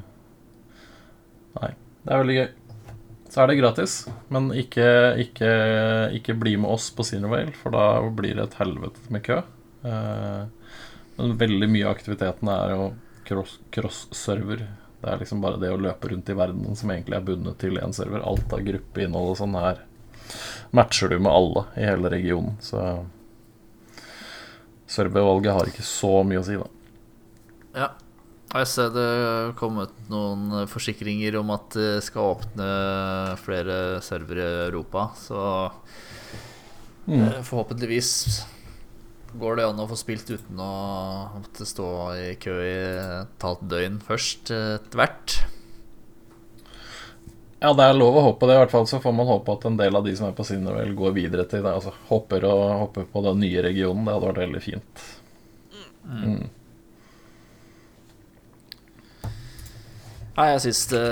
Nei, 1.56 1.72
det 2.04 2.12
er 2.14 2.22
veldig 2.22 2.36
gøy. 2.38 2.48
Så 3.36 3.42
er 3.44 3.50
det 3.52 3.58
gratis, 3.60 3.94
men 4.32 4.46
ikke, 4.56 4.86
ikke, 5.20 5.48
ikke 6.16 6.36
bli 6.40 6.54
med 6.56 6.72
oss 6.72 6.86
på 6.96 7.04
Cinervale, 7.04 7.52
for 7.60 7.74
da 7.76 7.82
blir 8.16 8.38
det 8.38 8.46
et 8.46 8.54
helvete 8.62 9.10
med 9.12 9.26
kø. 9.26 9.42
Eh, 9.84 10.70
men 11.18 11.34
veldig 11.42 11.68
mye 11.74 11.84
av 11.90 11.98
aktiviteten 11.98 12.48
er 12.54 12.72
jo 12.72 12.86
cross- 13.28 13.58
cross-server. 13.76 14.64
Det 15.02 15.12
er 15.12 15.20
liksom 15.20 15.44
bare 15.44 15.60
det 15.60 15.74
å 15.76 15.82
løpe 15.84 16.14
rundt 16.14 16.32
i 16.32 16.38
verden 16.40 16.80
som 16.80 16.94
egentlig 16.96 17.18
er 17.20 17.28
bundet 17.28 17.60
til 17.60 17.76
én 17.82 17.92
server. 17.94 18.24
Alt 18.24 18.56
av 18.56 18.64
gruppeinnhold 18.70 19.34
og 19.34 19.38
sånn 19.42 19.60
her 19.60 19.84
matcher 20.72 21.12
du 21.12 21.20
med 21.20 21.36
alle 21.36 21.66
i 21.76 21.86
hele 21.92 22.14
regionen. 22.16 22.56
Så 22.64 22.80
servervalget 24.96 25.54
har 25.60 25.70
ikke 25.74 25.84
så 25.86 26.22
mye 26.24 26.40
å 26.40 26.48
si, 26.48 26.56
da. 26.56 26.72
Ja. 27.76 27.92
Jeg 28.56 28.68
ser 28.72 28.92
det 28.96 29.10
kommet 29.60 29.92
noen 30.08 30.64
forsikringer 30.72 31.36
om 31.42 31.50
at 31.52 31.76
det 31.76 32.04
skal 32.06 32.36
åpne 32.38 32.68
flere 33.42 34.00
servere 34.06 34.46
i 34.46 34.62
Europa, 34.70 35.10
så 35.20 35.42
mm. 37.10 37.44
forhåpentligvis 37.44 38.14
går 39.36 39.60
det 39.60 39.66
an 39.68 39.82
å 39.84 39.90
få 39.90 39.98
spilt 40.00 40.30
uten 40.32 40.62
å 40.62 40.72
måtte 41.36 41.68
stå 41.68 41.90
i 42.16 42.32
kø 42.40 42.56
i 42.64 42.80
et 43.20 43.44
halvt 43.44 43.68
døgn 43.76 44.00
først 44.08 44.52
eh, 44.56 44.78
etter 44.78 45.02
hvert. 45.02 45.38
Ja, 47.60 47.72
det 47.76 47.86
er 47.86 47.98
lov 47.98 48.20
å 48.20 48.26
håpe 48.30 48.48
det, 48.48 48.56
i 48.56 48.62
hvert 48.62 48.74
fall. 48.74 48.86
Så 48.88 49.00
får 49.02 49.14
man 49.16 49.28
håpe 49.28 49.56
at 49.56 49.64
en 49.68 49.80
del 49.80 49.98
av 49.98 50.06
de 50.06 50.14
som 50.16 50.28
er 50.28 50.36
på 50.38 50.46
Cinderwell, 50.46 50.92
går 50.96 51.16
videre 51.16 51.48
til 51.50 51.64
det. 51.66 51.72
Altså 51.72 51.94
hopper, 52.12 52.46
og, 52.48 52.64
hopper 52.84 53.08
på 53.10 53.24
den 53.26 53.40
nye 53.42 53.64
regionen. 53.66 54.06
Det 54.06 54.14
hadde 54.14 54.30
vært 54.30 54.44
veldig 54.44 54.62
fint. 54.62 55.06
Mm. 56.06 56.44
Nei, 60.36 60.50
jeg 60.52 60.66
syns 60.66 60.82
det, 60.92 61.04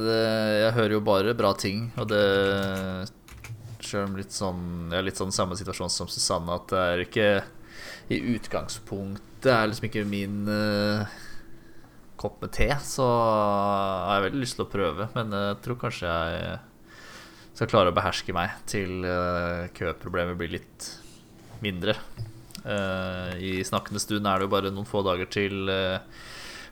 det 0.00 0.20
Jeg 0.62 0.76
hører 0.78 0.94
jo 0.94 1.00
bare 1.04 1.36
bra 1.36 1.50
ting, 1.58 1.90
og 2.00 2.06
det 2.08 2.20
Sjøl 3.84 4.06
om 4.06 4.14
litt 4.16 4.32
sånn 4.32 4.62
Jeg 4.88 5.00
er 5.02 5.06
litt 5.08 5.20
sånn 5.20 5.34
samme 5.36 5.58
situasjon 5.58 5.92
som 5.92 6.08
Susanne, 6.08 6.56
at 6.56 6.72
det 6.72 6.84
er 6.84 7.02
ikke 7.04 7.26
I 8.12 8.20
utgangspunktet 8.36 9.50
er 9.52 9.68
liksom 9.68 9.88
ikke 9.88 10.06
min 10.08 10.48
uh, 10.48 11.04
kopp 12.20 12.40
med 12.42 12.52
te, 12.52 12.68
så 12.84 13.06
har 13.08 14.18
jeg 14.18 14.24
veldig 14.26 14.42
lyst 14.42 14.58
til 14.58 14.66
å 14.66 14.72
prøve, 14.72 15.06
men 15.14 15.32
jeg 15.32 15.60
tror 15.64 15.78
kanskje 15.80 16.10
jeg 16.10 16.58
skal 17.56 17.70
klare 17.70 17.92
å 17.92 17.96
beherske 17.96 18.34
meg 18.36 18.58
til 18.68 19.06
uh, 19.06 19.70
køproblemet 19.76 20.36
blir 20.40 20.52
litt 20.58 20.90
mindre. 21.64 21.94
Uh, 22.60 23.32
I 23.40 23.64
snakkende 23.64 24.02
stund 24.02 24.28
er 24.28 24.36
det 24.36 24.48
jo 24.48 24.52
bare 24.52 24.74
noen 24.74 24.88
få 24.88 25.00
dager 25.06 25.30
til 25.32 25.72
uh, 25.72 26.02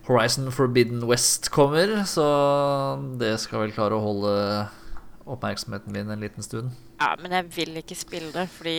Horizon 0.08 0.48
Forbidden 0.52 1.02
West 1.08 1.50
kommer, 1.52 1.90
så 2.08 2.24
det 3.20 3.34
skal 3.42 3.66
vel 3.66 3.74
klare 3.76 3.96
å 3.98 4.00
holde 4.00 4.34
oppmerksomheten 5.28 5.92
min 5.92 6.08
en 6.10 6.22
liten 6.24 6.44
stund. 6.44 6.70
Ja, 7.00 7.10
men 7.20 7.34
jeg 7.36 7.50
vil 7.56 7.76
ikke 7.82 7.96
spille 7.98 8.30
det, 8.32 8.46
fordi 8.54 8.78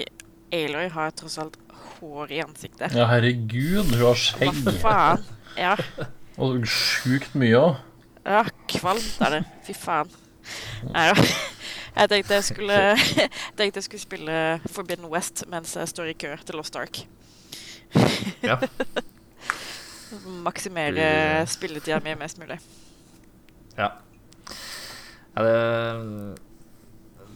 Aloy 0.58 0.88
har 0.90 1.14
tross 1.14 1.38
alt 1.42 1.60
hår 2.00 2.34
i 2.34 2.40
ansiktet. 2.42 2.96
Ja, 2.98 3.06
herregud, 3.12 3.92
hun 3.92 4.02
har 4.02 4.18
skjegg. 4.18 4.58
Hva 4.66 4.74
faen? 4.82 5.28
Ja. 5.60 5.76
Og 6.42 6.66
sjukt 6.72 7.38
mye 7.38 7.60
òg. 7.60 7.78
ja, 8.26 8.42
kvalmt 8.72 9.22
er 9.28 9.38
det. 9.38 9.44
Fy 9.68 9.78
faen. 9.78 10.10
Nei 10.90 11.10
da. 11.14 11.30
Jeg 12.00 12.10
tenkte 12.14 12.38
jeg 12.38 12.46
skulle 12.48 12.76
jeg 12.96 13.30
tenkte 13.60 13.82
jeg 13.82 13.86
skulle 13.86 14.02
spille 14.02 14.36
Forbidden 14.72 15.10
West 15.12 15.44
mens 15.52 15.76
jeg 15.76 15.90
står 15.92 16.12
i 16.14 16.18
kø 16.22 16.34
til 16.48 16.58
Lost 16.58 16.78
Ark. 16.80 17.02
Ja. 18.46 18.58
Maksimere 20.46 21.46
spilletida 21.50 22.00
mi 22.04 22.16
mest 22.18 22.40
mulig. 22.42 22.60
Ja. 23.78 23.92
ja 25.36 25.44
det, 25.46 25.58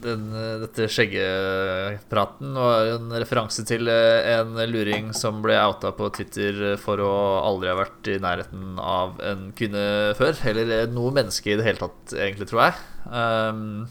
den, 0.04 0.24
dette 0.64 0.88
skjeggepraten 0.92 2.52
var 2.58 2.90
en 2.96 3.14
referanse 3.14 3.64
til 3.68 3.88
eh, 3.88 4.28
en 4.34 4.58
luring 4.68 5.12
som 5.16 5.40
ble 5.44 5.56
outa 5.62 5.94
på 5.96 6.10
Twitter 6.16 6.74
for 6.80 7.00
å 7.00 7.14
aldri 7.44 7.72
ha 7.72 7.78
vært 7.78 8.12
i 8.12 8.20
nærheten 8.22 8.78
av 8.82 9.20
en 9.24 9.50
kvinne 9.56 10.14
før. 10.18 10.36
Eller 10.52 10.88
noe 10.92 11.14
menneske 11.14 11.54
i 11.54 11.58
det 11.60 11.68
hele 11.68 11.80
tatt, 11.80 12.16
egentlig, 12.16 12.50
tror 12.50 12.66
jeg. 12.66 12.80
Um, 13.08 13.84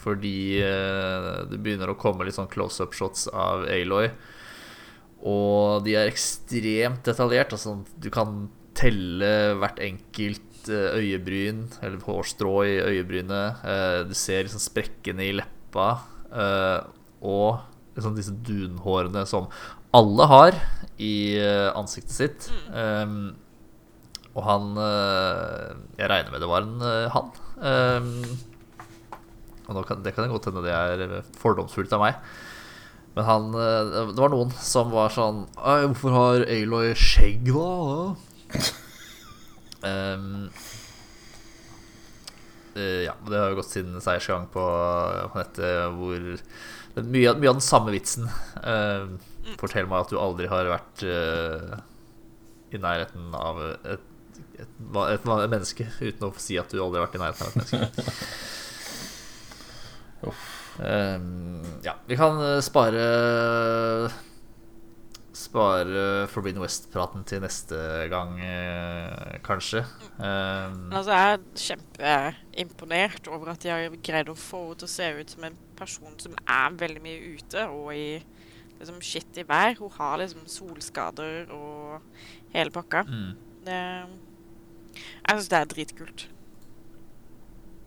fordi 0.00 0.62
uh, 0.64 1.44
det 1.50 1.60
begynner 1.60 1.92
å 1.92 1.98
komme 2.00 2.24
litt 2.24 2.38
sånn 2.38 2.50
close 2.52 2.80
up-shots 2.82 3.28
av 3.34 3.66
Aloy. 3.68 4.08
Og 5.28 5.84
de 5.84 5.96
er 5.98 6.08
ekstremt 6.08 7.04
detaljert. 7.04 7.52
Altså, 7.52 7.76
du 8.00 8.08
kan 8.12 8.48
telle 8.78 9.32
hvert 9.60 9.80
enkelt 9.84 10.70
eh, 10.70 10.96
øyebryn, 11.00 11.66
eller 11.82 12.00
hårstrå 12.06 12.54
i 12.64 12.78
øyebrynet. 12.94 13.64
Eh, 13.64 13.98
du 14.08 14.14
ser 14.16 14.46
liksom 14.46 14.62
sprekkene 14.62 15.26
i 15.26 15.36
leppa. 15.36 15.90
eh, 16.32 16.80
Og 17.20 17.60
liksom 17.96 18.16
disse 18.16 18.32
dunhårene 18.46 19.26
som 19.28 19.50
alle 19.92 20.26
har 20.30 20.56
i 21.02 21.36
ansiktet 21.74 22.14
sitt. 22.14 22.46
Um, 22.70 23.34
og 24.30 24.44
han 24.46 24.68
Jeg 25.98 26.06
regner 26.12 26.30
med 26.30 26.40
det 26.40 26.48
var 26.48 26.62
en 26.62 27.10
han. 27.10 27.32
Um, 27.58 28.38
og 29.66 29.82
kan, 29.88 30.04
det 30.04 30.14
kan 30.14 30.30
godt 30.30 30.46
hende 30.48 30.62
det 30.62 30.72
er 30.72 31.26
fordomsfullt 31.42 31.92
av 31.98 32.04
meg. 32.04 32.22
Men 33.16 33.26
han 33.26 33.54
eh, 33.58 34.10
Det 34.12 34.20
var 34.20 34.32
noen 34.32 34.52
som 34.62 34.92
var 34.94 35.10
sånn 35.14 35.44
Hvorfor 35.56 36.14
har 36.14 36.44
Aloy 36.46 36.92
skjegg, 36.98 37.50
da? 37.50 38.14
um, 39.90 40.28
ja, 42.80 43.12
det 43.26 43.34
har 43.36 43.50
jo 43.50 43.58
gått 43.58 43.72
sin 43.74 43.96
seiersgang 44.00 44.46
på, 44.54 44.62
på 44.62 45.40
nettet 45.40 45.96
hvor 45.98 46.22
det 46.94 47.04
mye, 47.06 47.34
mye 47.38 47.50
av 47.50 47.58
den 47.58 47.64
samme 47.64 47.92
vitsen. 47.94 48.26
Uh, 48.64 49.18
fortell 49.60 49.88
meg 49.90 50.04
at 50.04 50.12
du 50.12 50.18
aldri 50.20 50.48
har 50.50 50.70
vært 50.70 51.04
uh, 51.06 51.76
i 52.74 52.80
nærheten 52.80 53.34
av 53.36 53.60
et, 53.64 53.86
et, 53.96 54.08
et, 54.62 55.04
et, 55.06 55.28
menneske, 55.28 55.86
uten 56.00 56.26
å 56.28 56.32
si 56.38 56.58
at 56.60 56.72
du 56.72 56.80
aldri 56.82 57.00
har 57.00 57.06
vært 57.08 57.18
i 57.18 57.22
nærheten 57.22 57.46
av 57.46 57.50
et 57.50 57.60
menneske. 57.60 58.26
Ehm, 60.20 60.36
ja, 61.84 61.94
vi 62.08 62.16
kan 62.16 62.40
eh, 62.40 62.60
spare 62.64 63.04
Spare 65.40 66.26
Forbidden 66.28 66.60
West-praten 66.60 67.22
til 67.24 67.40
neste 67.40 67.76
gang, 68.12 68.34
eh, 68.44 69.38
kanskje. 69.44 69.84
Ehm, 70.20 70.90
altså, 70.92 71.12
jeg 71.12 71.38
er 71.98 72.34
kjempeimponert 72.50 73.28
over 73.28 73.52
at 73.52 73.62
de 73.62 73.70
har 73.72 73.96
greid 74.04 74.28
å 74.28 74.36
få 74.36 74.60
henne 74.66 74.80
til 74.82 74.88
å 74.88 74.92
se 74.92 75.08
ut 75.20 75.30
som 75.30 75.46
en 75.48 75.56
person 75.78 76.18
som 76.20 76.34
er 76.44 76.76
veldig 76.82 77.02
mye 77.04 77.36
ute 77.38 77.64
og 77.68 77.94
i 77.94 78.20
liksom 78.80 79.00
i 79.36 79.46
vær. 79.48 79.78
Hun 79.78 79.90
har 79.96 80.18
liksom 80.18 80.46
solskader 80.46 81.50
og 81.52 82.00
hele 82.52 82.70
pakka. 82.70 83.04
mm, 83.08 83.32
Det, 83.64 83.80
jeg 84.96 85.38
syns 85.38 85.48
det 85.48 85.58
er 85.58 85.72
dritkult. 85.74 86.28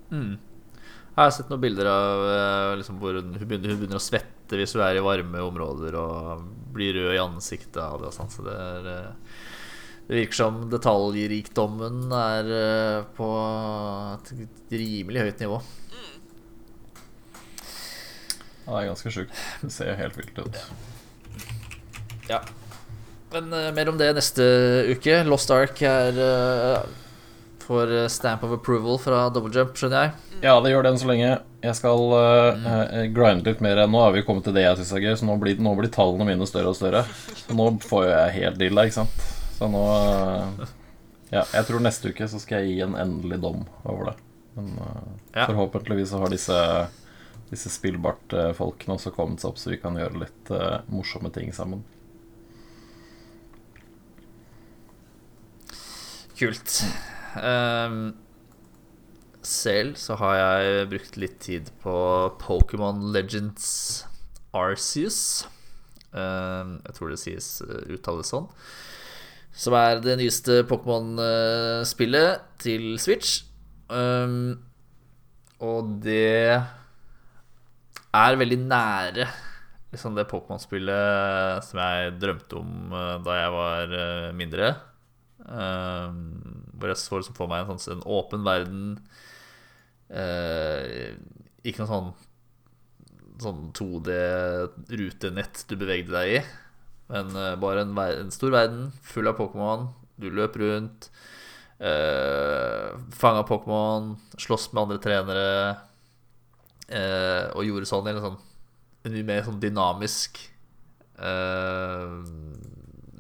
mm. 0.10 0.53
Jeg 1.14 1.22
har 1.22 1.34
sett 1.36 1.50
noen 1.52 1.62
bilder 1.62 1.88
av 1.92 2.24
eh, 2.26 2.76
liksom, 2.80 2.96
hvor 2.98 3.20
hun 3.20 3.36
begynner, 3.38 3.70
hun 3.70 3.82
begynner 3.84 4.00
å 4.00 4.02
svette 4.02 4.58
hvis 4.58 4.72
hun 4.74 4.82
er 4.82 4.98
i 4.98 5.04
varme 5.06 5.44
områder 5.46 5.94
og 6.00 6.48
blir 6.74 6.96
rød 6.98 7.14
i 7.14 7.22
ansiktet 7.22 7.78
av 7.84 8.00
det 8.02 8.10
og 8.10 8.16
sånn, 8.16 8.32
så 8.34 8.46
det 8.48 8.56
er 8.58 8.90
eh, 8.96 9.36
Det 10.08 10.18
virker 10.18 10.40
som 10.40 10.58
detaljrikdommen 10.72 12.10
er 12.18 12.50
eh, 12.58 13.06
på 13.14 13.30
et 14.16 14.34
rimelig 14.74 15.28
høyt 15.28 15.46
nivå. 15.46 15.62
Ja, 18.66 18.74
det 18.74 18.82
er 18.82 18.90
ganske 18.90 19.14
sjukt. 19.14 19.46
Det 19.62 19.72
ser 19.76 19.96
helt 20.00 20.18
vilt 20.18 20.42
ut. 20.42 20.60
Ja. 22.32 22.42
Men 23.34 23.54
uh, 23.54 23.70
mer 23.76 23.90
om 23.92 23.98
det 24.00 24.14
neste 24.16 24.46
uke. 24.88 25.18
Lost 25.28 25.52
Ark 25.52 25.82
er 25.84 26.20
uh, 26.20 26.86
får 27.66 27.96
stamp 28.14 28.46
of 28.48 28.56
approval 28.56 29.00
fra 29.04 29.26
Double 29.36 29.52
Jump, 29.52 29.76
skjønner 29.78 30.08
jeg. 30.08 30.33
Ja, 30.44 30.58
det 30.60 30.74
gjør 30.74 30.84
det 30.84 30.90
enn 30.92 31.00
så 31.00 31.08
lenge. 31.08 31.28
Jeg 31.64 31.76
skal 31.78 32.02
uh, 32.12 32.66
uh, 32.68 33.04
grinde 33.16 33.48
litt 33.48 33.62
mer. 33.64 33.80
Nå 33.88 34.02
har 34.04 34.12
vi 34.12 34.26
kommet 34.28 34.44
til 34.44 34.56
det 34.58 34.66
jeg 34.66 34.82
syns 34.82 34.92
er 34.98 35.06
gøy, 35.06 35.14
så 35.22 35.28
nå 35.30 35.38
blir, 35.40 35.56
nå 35.64 35.72
blir 35.80 35.92
tallene 35.94 36.28
mine 36.28 36.48
større 36.50 36.74
og 36.74 36.76
større. 36.76 37.06
Så 37.40 37.56
nå 37.56 37.70
får 37.84 38.10
jeg 38.10 38.34
helt 38.42 38.60
dilla, 38.60 38.84
ikke 38.90 38.98
sant. 38.98 39.24
Så 39.56 39.70
nå 39.72 39.84
uh, 39.88 40.66
Ja, 41.32 41.46
jeg 41.48 41.64
tror 41.70 41.82
neste 41.86 42.12
uke 42.12 42.28
så 42.30 42.42
skal 42.44 42.62
jeg 42.66 42.74
gi 42.76 42.84
en 42.86 42.98
endelig 43.00 43.40
dom 43.46 43.64
over 43.88 44.12
det. 44.12 44.18
Men 44.58 44.76
uh, 44.84 45.08
Ja. 45.34 45.48
forhåpentligvis 45.48 46.12
så 46.12 46.20
har 46.26 46.34
disse 46.36 46.60
disse 47.54 47.70
spillbart-folkene 47.70 48.96
også 48.96 49.12
kommet 49.14 49.42
seg 49.42 49.52
opp, 49.52 49.60
så 49.62 49.70
vi 49.70 49.78
kan 49.78 49.94
gjøre 50.00 50.24
litt 50.24 50.50
morsomme 50.90 51.30
ting 51.36 51.52
sammen. 51.54 51.84
Kult. 56.40 56.80
Ehm, 57.38 58.14
selv 59.50 59.98
så 60.00 60.18
har 60.20 60.36
jeg 60.38 60.88
brukt 60.92 61.18
litt 61.20 61.38
tid 61.44 61.70
på 61.84 61.96
Pokémon 62.42 63.12
Legends 63.16 63.68
Arceus. 64.56 65.46
Ehm, 66.14 66.78
jeg 66.86 66.98
tror 66.98 67.14
det 67.14 67.22
sies 67.22 67.48
uh, 67.66 67.82
uttales 67.94 68.30
sånn. 68.34 68.48
Som 69.54 69.78
er 69.78 70.02
det 70.02 70.18
nyeste 70.18 70.64
Pokémon-spillet 70.70 72.46
til 72.64 72.94
Switch. 73.02 73.44
Ehm, 73.94 74.56
og 75.64 75.98
det 76.04 76.60
er 78.14 78.40
veldig 78.42 78.62
nære 78.66 79.28
liksom 79.94 80.18
det 80.18 80.28
Pokémon-spillet 80.32 81.66
som 81.68 81.82
jeg 81.82 82.16
drømte 82.22 82.60
om 82.60 82.96
eh, 82.98 83.16
da 83.26 83.38
jeg 83.38 83.54
var 83.54 83.96
eh, 84.00 84.32
mindre. 84.36 84.74
Um, 85.44 86.64
Hvor 86.80 86.88
jeg 86.88 87.00
så 87.02 87.20
liksom 87.20 87.36
for 87.36 87.52
meg 87.52 87.68
en, 87.68 87.82
sånn, 87.82 88.00
en 88.00 88.08
åpen 88.18 88.46
verden. 88.48 88.86
Eh, 90.10 91.14
ikke 91.64 91.84
noe 91.84 91.92
sånn 91.94 92.12
Sånn 93.44 93.72
2D-rutenett 93.76 95.64
du 95.68 95.74
bevegde 95.80 96.14
deg 96.14 96.34
i. 96.38 96.42
Men 97.12 97.34
eh, 97.36 97.56
bare 97.60 97.82
en, 97.84 97.96
en 97.98 98.32
stor 98.34 98.54
verden 98.54 98.92
full 99.04 99.28
av 99.28 99.36
Pokémon. 99.40 99.88
Du 100.22 100.30
løp 100.32 100.56
rundt. 100.62 101.10
eh, 101.80 102.94
Fanga 103.18 103.44
Pokémon, 103.50 104.14
slåss 104.40 104.70
med 104.74 104.84
andre 104.86 105.02
trenere. 105.04 105.50
eh, 106.90 107.50
og 107.56 107.66
gjorde 107.66 107.88
sånn 107.90 108.10
sånn 108.22 108.38
en 109.04 109.16
mye 109.16 109.28
mer 109.28 109.44
sånn 109.46 109.60
dynamisk 109.64 110.40
eh, 111.20 112.14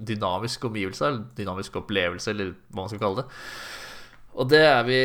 Dynamisk 0.03 0.65
omgivelse, 0.67 1.05
eller 1.07 1.21
dynamisk 1.37 1.75
opplevelse, 1.79 2.31
eller 2.33 2.49
hva 2.73 2.81
man 2.83 2.89
skal 2.91 2.99
kalle 3.03 3.21
det. 3.23 3.27
Og 4.33 4.49
det 4.49 4.61
er 4.65 4.81
vi 4.87 4.97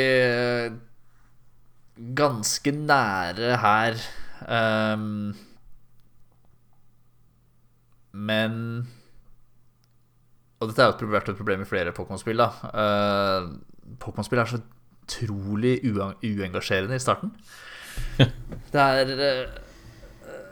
ganske 2.16 2.72
nære 2.72 3.56
her. 3.62 4.00
Um, 4.48 5.34
men 8.12 8.54
Og 10.61 10.68
dette 10.68 10.82
har 10.82 10.94
jo 10.98 11.11
vært 11.11 11.28
et 11.30 11.38
problem 11.38 11.62
i 11.62 11.68
flere 11.68 11.94
Pokémon-spill. 11.94 12.40
Eh, 12.42 13.48
Pokémon-spill 14.02 14.40
er 14.42 14.50
så 14.50 14.58
utrolig 14.58 15.76
uengasjerende 15.87 16.98
i 16.98 17.02
starten. 17.02 17.30
Det 18.72 18.80
er 18.82 19.12
uh, 19.12 19.58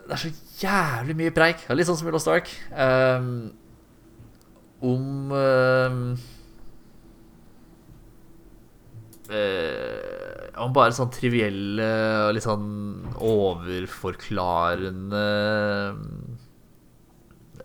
Det 0.06 0.14
er 0.14 0.22
så 0.22 0.30
jævlig 0.62 1.16
mye 1.18 1.34
preik. 1.34 1.66
Litt 1.74 1.88
sånn 1.88 1.98
som 1.98 2.06
i 2.06 2.14
Lost 2.14 2.30
Ark. 2.30 2.52
Um, 2.70 3.50
om 4.86 5.32
ehm, 5.32 6.00
eh, 9.30 10.60
Om 10.62 10.70
bare 10.76 10.96
sånn 10.96 11.12
trivielle 11.14 11.90
og 12.26 12.34
litt 12.36 12.46
sånn 12.46 12.68
overforklarende 13.22 15.26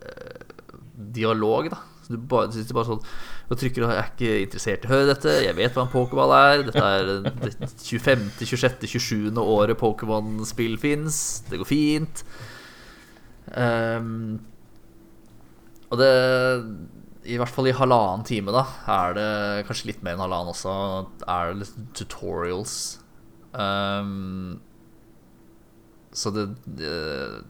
eh, 0.02 0.42
dialog, 1.22 1.64
da. 1.74 1.80
Så 2.02 2.08
du 2.16 2.20
bare, 2.32 2.50
du 2.50 2.54
sitter 2.58 2.78
bare 2.78 2.92
sånn 2.94 3.06
og 3.52 3.60
trykker 3.60 3.84
og 3.84 3.92
er 3.92 4.08
ikke 4.08 4.30
interessert 4.46 4.86
i 4.86 4.88
å 4.88 4.92
høre 4.94 5.10
dette. 5.10 5.32
Jeg 5.44 5.56
vet 5.58 5.74
hva 5.76 5.84
en 5.84 5.92
pokéball 5.92 6.32
er.' 6.38 6.62
'Dette 6.64 6.84
er 6.88 7.02
det 7.10 7.16
25., 7.84 8.22
26., 8.40 8.88
27. 8.88 9.42
året 9.44 9.76
Pokémon-spill 9.80 10.78
fins. 10.80 11.16
Det 11.50 11.60
går 11.60 11.68
fint.' 11.68 12.24
Um, 13.52 14.40
og 15.92 16.00
det 16.00 16.12
I 17.22 17.38
hvert 17.38 17.54
fall 17.54 17.70
i 17.70 17.76
halvannen 17.78 18.26
time, 18.26 18.54
da, 18.56 18.64
er 18.90 19.16
det 19.18 19.30
kanskje 19.68 19.92
litt 19.92 20.02
mer 20.02 20.16
enn 20.16 20.24
halvannen 20.26 20.56
også, 20.56 20.74
er 21.30 21.52
det 21.52 21.60
litt 21.62 21.82
tutorials. 22.00 22.76
Um, 23.54 24.62
så 26.12 26.32
det, 26.34 26.48
det, 26.66 26.96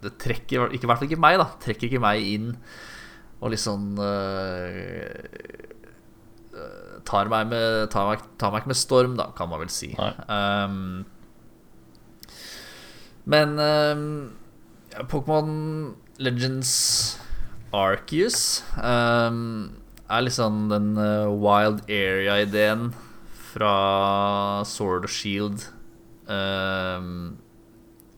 det 0.03 0.15
trekker 0.21 0.67
ikke, 0.73 0.83
I 0.83 0.89
hvert 0.89 0.99
fall 0.99 1.07
ikke 1.07 1.23
meg, 1.23 1.39
da. 1.41 1.47
Trekker 1.63 1.87
ikke 1.87 2.03
meg 2.03 2.25
inn 2.33 2.49
og 3.41 3.49
liksom 3.55 3.95
uh, 3.97 5.07
tar, 7.07 7.31
meg 7.31 7.47
med, 7.49 7.87
tar, 7.93 8.11
meg, 8.11 8.27
tar 8.37 8.53
meg 8.53 8.61
ikke 8.61 8.73
med 8.73 8.79
storm, 8.79 9.17
da, 9.17 9.31
kan 9.37 9.49
man 9.49 9.63
vel 9.63 9.71
si. 9.73 9.89
Ehm, 9.97 11.01
men 13.31 13.57
um, 13.61 14.05
Pokémon 15.09 15.51
Legends 16.21 16.73
Arceus 17.75 18.63
um, 18.77 19.71
er 20.11 20.25
liksom 20.25 20.65
den 20.71 20.91
eh, 20.99 21.29
wild 21.31 21.85
area-ideen 21.87 22.89
fra 23.51 23.75
Sword 24.67 25.07
og 25.07 25.13
Shield. 25.13 25.67
Um, 26.27 27.37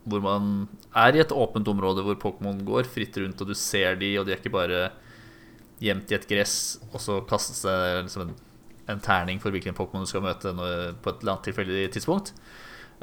hvor 0.10 0.24
man 0.24 0.48
er 0.92 1.16
i 1.16 1.22
et 1.24 1.32
åpent 1.32 1.70
område 1.72 2.04
hvor 2.06 2.18
Pokémon 2.20 2.60
går 2.66 2.90
fritt 2.92 3.18
rundt, 3.22 3.42
og 3.42 3.50
du 3.50 3.56
ser 3.58 3.96
de, 4.02 4.12
og 4.20 4.28
de 4.28 4.34
er 4.34 4.42
ikke 4.42 4.54
bare 4.54 4.82
gjemt 5.84 6.12
i 6.12 6.18
et 6.18 6.28
gress, 6.30 6.58
og 6.92 7.00
så 7.02 7.22
kastes 7.28 7.64
det 7.66 7.78
liksom 8.04 8.28
en, 8.28 8.36
en 8.94 9.04
terning 9.04 9.40
for 9.44 9.54
hvilken 9.54 9.76
Pokémon 9.78 10.06
du 10.06 10.12
skal 10.12 10.26
møte 10.26 10.54
når, 10.56 10.98
på 11.02 11.14
et 11.14 11.24
eller 11.24 11.36
annet 11.36 11.50
tilfeldig 11.50 11.88
tidspunkt. 11.96 12.34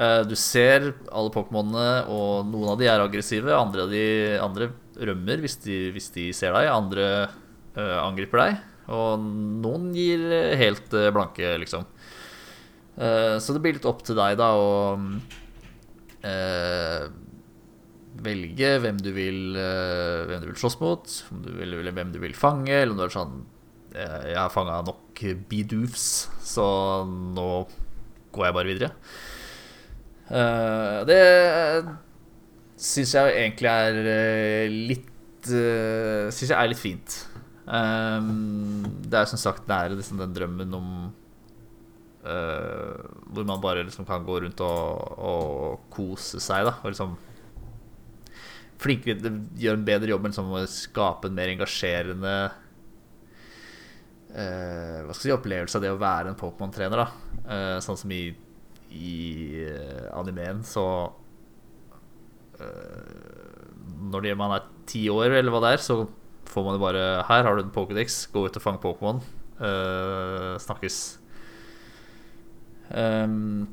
Eh, 0.00 0.22
Du 0.24 0.36
ser 0.38 0.92
alle 1.12 1.32
Pokémonene, 1.34 2.08
og 2.08 2.48
noen 2.48 2.72
av 2.72 2.80
de 2.80 2.88
er 2.88 3.02
aggressive. 3.02 3.52
Andre, 3.52 3.86
de, 3.90 4.04
andre 4.40 4.70
rømmer 4.96 5.42
hvis 5.44 5.58
de, 5.66 5.80
hvis 5.94 6.10
de 6.14 6.30
ser 6.36 6.56
deg. 6.56 6.70
Andre 6.72 7.06
uh, 7.76 7.98
angriper 8.06 8.40
deg. 8.40 8.62
Og 8.90 9.20
noen 9.64 9.90
gir 9.94 10.24
helt 10.60 10.96
uh, 10.96 11.10
blanke, 11.14 11.52
liksom. 11.62 11.84
Uh, 12.96 13.36
så 13.40 13.54
det 13.54 13.62
blir 13.64 13.76
litt 13.76 13.88
opp 13.88 14.02
til 14.06 14.18
deg, 14.18 14.38
da, 14.40 14.54
å 14.56 14.70
velge 18.20 18.70
hvem 18.82 18.98
du 19.00 19.06
vil 19.16 19.54
Hvem 19.56 20.42
du 20.42 20.48
vil 20.50 20.58
slåss 20.60 20.74
mot, 20.82 21.06
du 21.40 21.48
vil, 21.56 21.78
hvem 21.96 22.10
du 22.12 22.18
vil 22.20 22.34
fange, 22.36 22.74
eller 22.74 22.92
om 22.92 22.98
du 22.98 23.04
er 23.06 23.14
sånn 23.14 23.38
Jeg 23.94 24.36
har 24.36 24.52
fanga 24.52 24.82
nok 24.84 25.22
bidoofs, 25.48 26.28
så 26.44 26.66
nå 27.08 27.48
går 28.36 28.50
jeg 28.50 28.56
bare 28.58 28.68
videre. 28.68 28.92
Eh, 30.30 30.98
det 31.08 31.22
syns 32.80 33.14
jeg 33.16 33.34
egentlig 33.34 33.70
er 33.70 33.98
eh, 34.08 34.76
litt 34.90 35.48
uh, 35.50 36.28
Syns 36.30 36.50
jeg 36.52 36.56
er 36.56 36.68
litt 36.70 36.80
fint. 36.80 37.16
Det 37.70 39.18
er 39.18 39.28
som 39.30 39.40
sagt 39.40 39.68
nære 39.70 39.96
liksom, 39.96 40.20
den 40.20 40.36
drømmen 40.36 40.78
om 40.78 40.92
Uh, 42.20 43.00
Hvor 43.32 43.46
man 43.48 43.62
bare 43.64 43.80
liksom 43.86 44.04
kan 44.04 44.20
gå 44.26 44.34
rundt 44.44 44.60
og, 44.60 45.20
og 45.24 45.86
kose 45.88 46.36
seg, 46.36 46.66
da. 46.68 46.74
Og 46.82 46.92
liksom 46.92 47.14
Flinkere 48.80 49.22
det 49.24 49.32
Gjør 49.62 49.78
en 49.78 49.86
bedre 49.86 50.12
jobb 50.12 50.26
med 50.26 50.34
liksom, 50.34 50.52
å 50.52 50.60
skape 50.68 51.30
en 51.30 51.38
mer 51.38 51.48
engasjerende 51.54 52.34
uh, 54.36 54.98
Hva 55.06 55.16
skal 55.16 55.16
jeg 55.16 55.30
si 55.30 55.32
opplevelse 55.38 55.80
av 55.80 55.86
det 55.86 55.94
å 55.94 56.02
være 56.02 56.34
en 56.34 56.38
Pokémon-trener, 56.42 57.00
da. 57.00 57.08
uh, 57.48 57.78
sånn 57.88 58.00
som 58.02 58.12
i, 58.12 58.22
i 58.90 59.62
eh, 59.68 60.06
animeen, 60.18 60.62
så 60.66 60.84
uh, 62.60 63.66
Når 64.10 64.34
man 64.34 64.56
er 64.56 64.68
ti 64.90 65.08
år, 65.12 65.30
eller 65.38 65.54
hva 65.54 65.62
det 65.64 65.74
er, 65.76 65.84
så 65.84 66.02
får 66.50 66.66
man 66.66 66.76
jo 66.76 66.82
bare 66.82 67.04
Her 67.28 67.46
har 67.46 67.56
du 67.56 67.62
en 67.64 67.74
Pokédex, 67.74 68.24
gå 68.32 68.46
ut 68.46 68.58
og 68.58 68.64
fang 68.64 68.80
Pokémon. 68.82 69.22
Uh, 69.60 70.56
snakkes. 70.58 71.20
Um, 72.90 73.68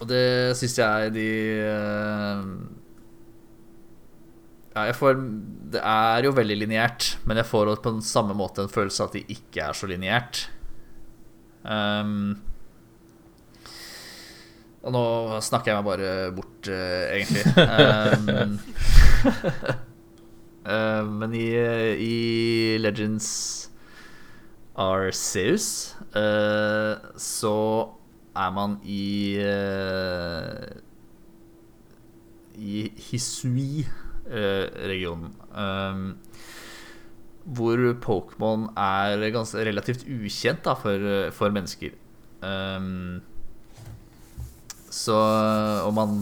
og 0.00 0.08
det 0.10 0.56
syns 0.58 0.74
jeg 0.80 1.12
de 1.14 1.28
uh, 1.62 2.40
Ja, 4.74 4.88
jeg 4.88 4.96
får 4.98 5.20
Det 5.76 5.82
er 5.86 6.26
jo 6.26 6.32
veldig 6.34 6.56
lineært, 6.64 7.12
men 7.28 7.38
jeg 7.38 7.46
får 7.46 7.76
på 7.84 7.94
den 7.94 8.02
samme 8.02 8.34
måte 8.34 8.64
en 8.64 8.72
følelse 8.72 9.04
av 9.04 9.12
at 9.12 9.20
de 9.20 9.36
ikke 9.36 9.68
er 9.68 9.78
så 9.78 9.86
lineært. 9.90 10.48
Um, 11.62 12.42
og 14.84 14.92
nå 14.92 15.00
snakker 15.44 15.70
jeg 15.72 15.78
meg 15.80 15.86
bare 15.88 16.32
bort, 16.36 16.68
uh, 16.68 17.16
egentlig. 17.16 17.44
Um, 17.56 18.60
uh, 20.68 21.04
men 21.08 21.32
i, 21.38 21.46
i 22.04 22.76
Legends 22.82 23.28
Arceus 24.76 25.96
uh, 26.12 26.96
så 27.16 27.88
er 28.34 28.50
man 28.50 28.80
i 28.82 29.38
eh, 29.38 30.74
I 32.58 32.90
Hisui-regionen. 32.98 35.30
Um, 35.54 36.18
hvor 37.44 37.76
Pokémon 38.02 38.74
er 38.74 39.30
ganske 39.30 39.62
relativt 39.68 40.02
ukjent 40.08 40.64
da, 40.66 40.74
for, 40.74 41.30
for 41.36 41.50
mennesker. 41.54 41.90
Um, 42.42 43.22
så 44.94 45.16
om 45.88 45.96
man 45.98 46.18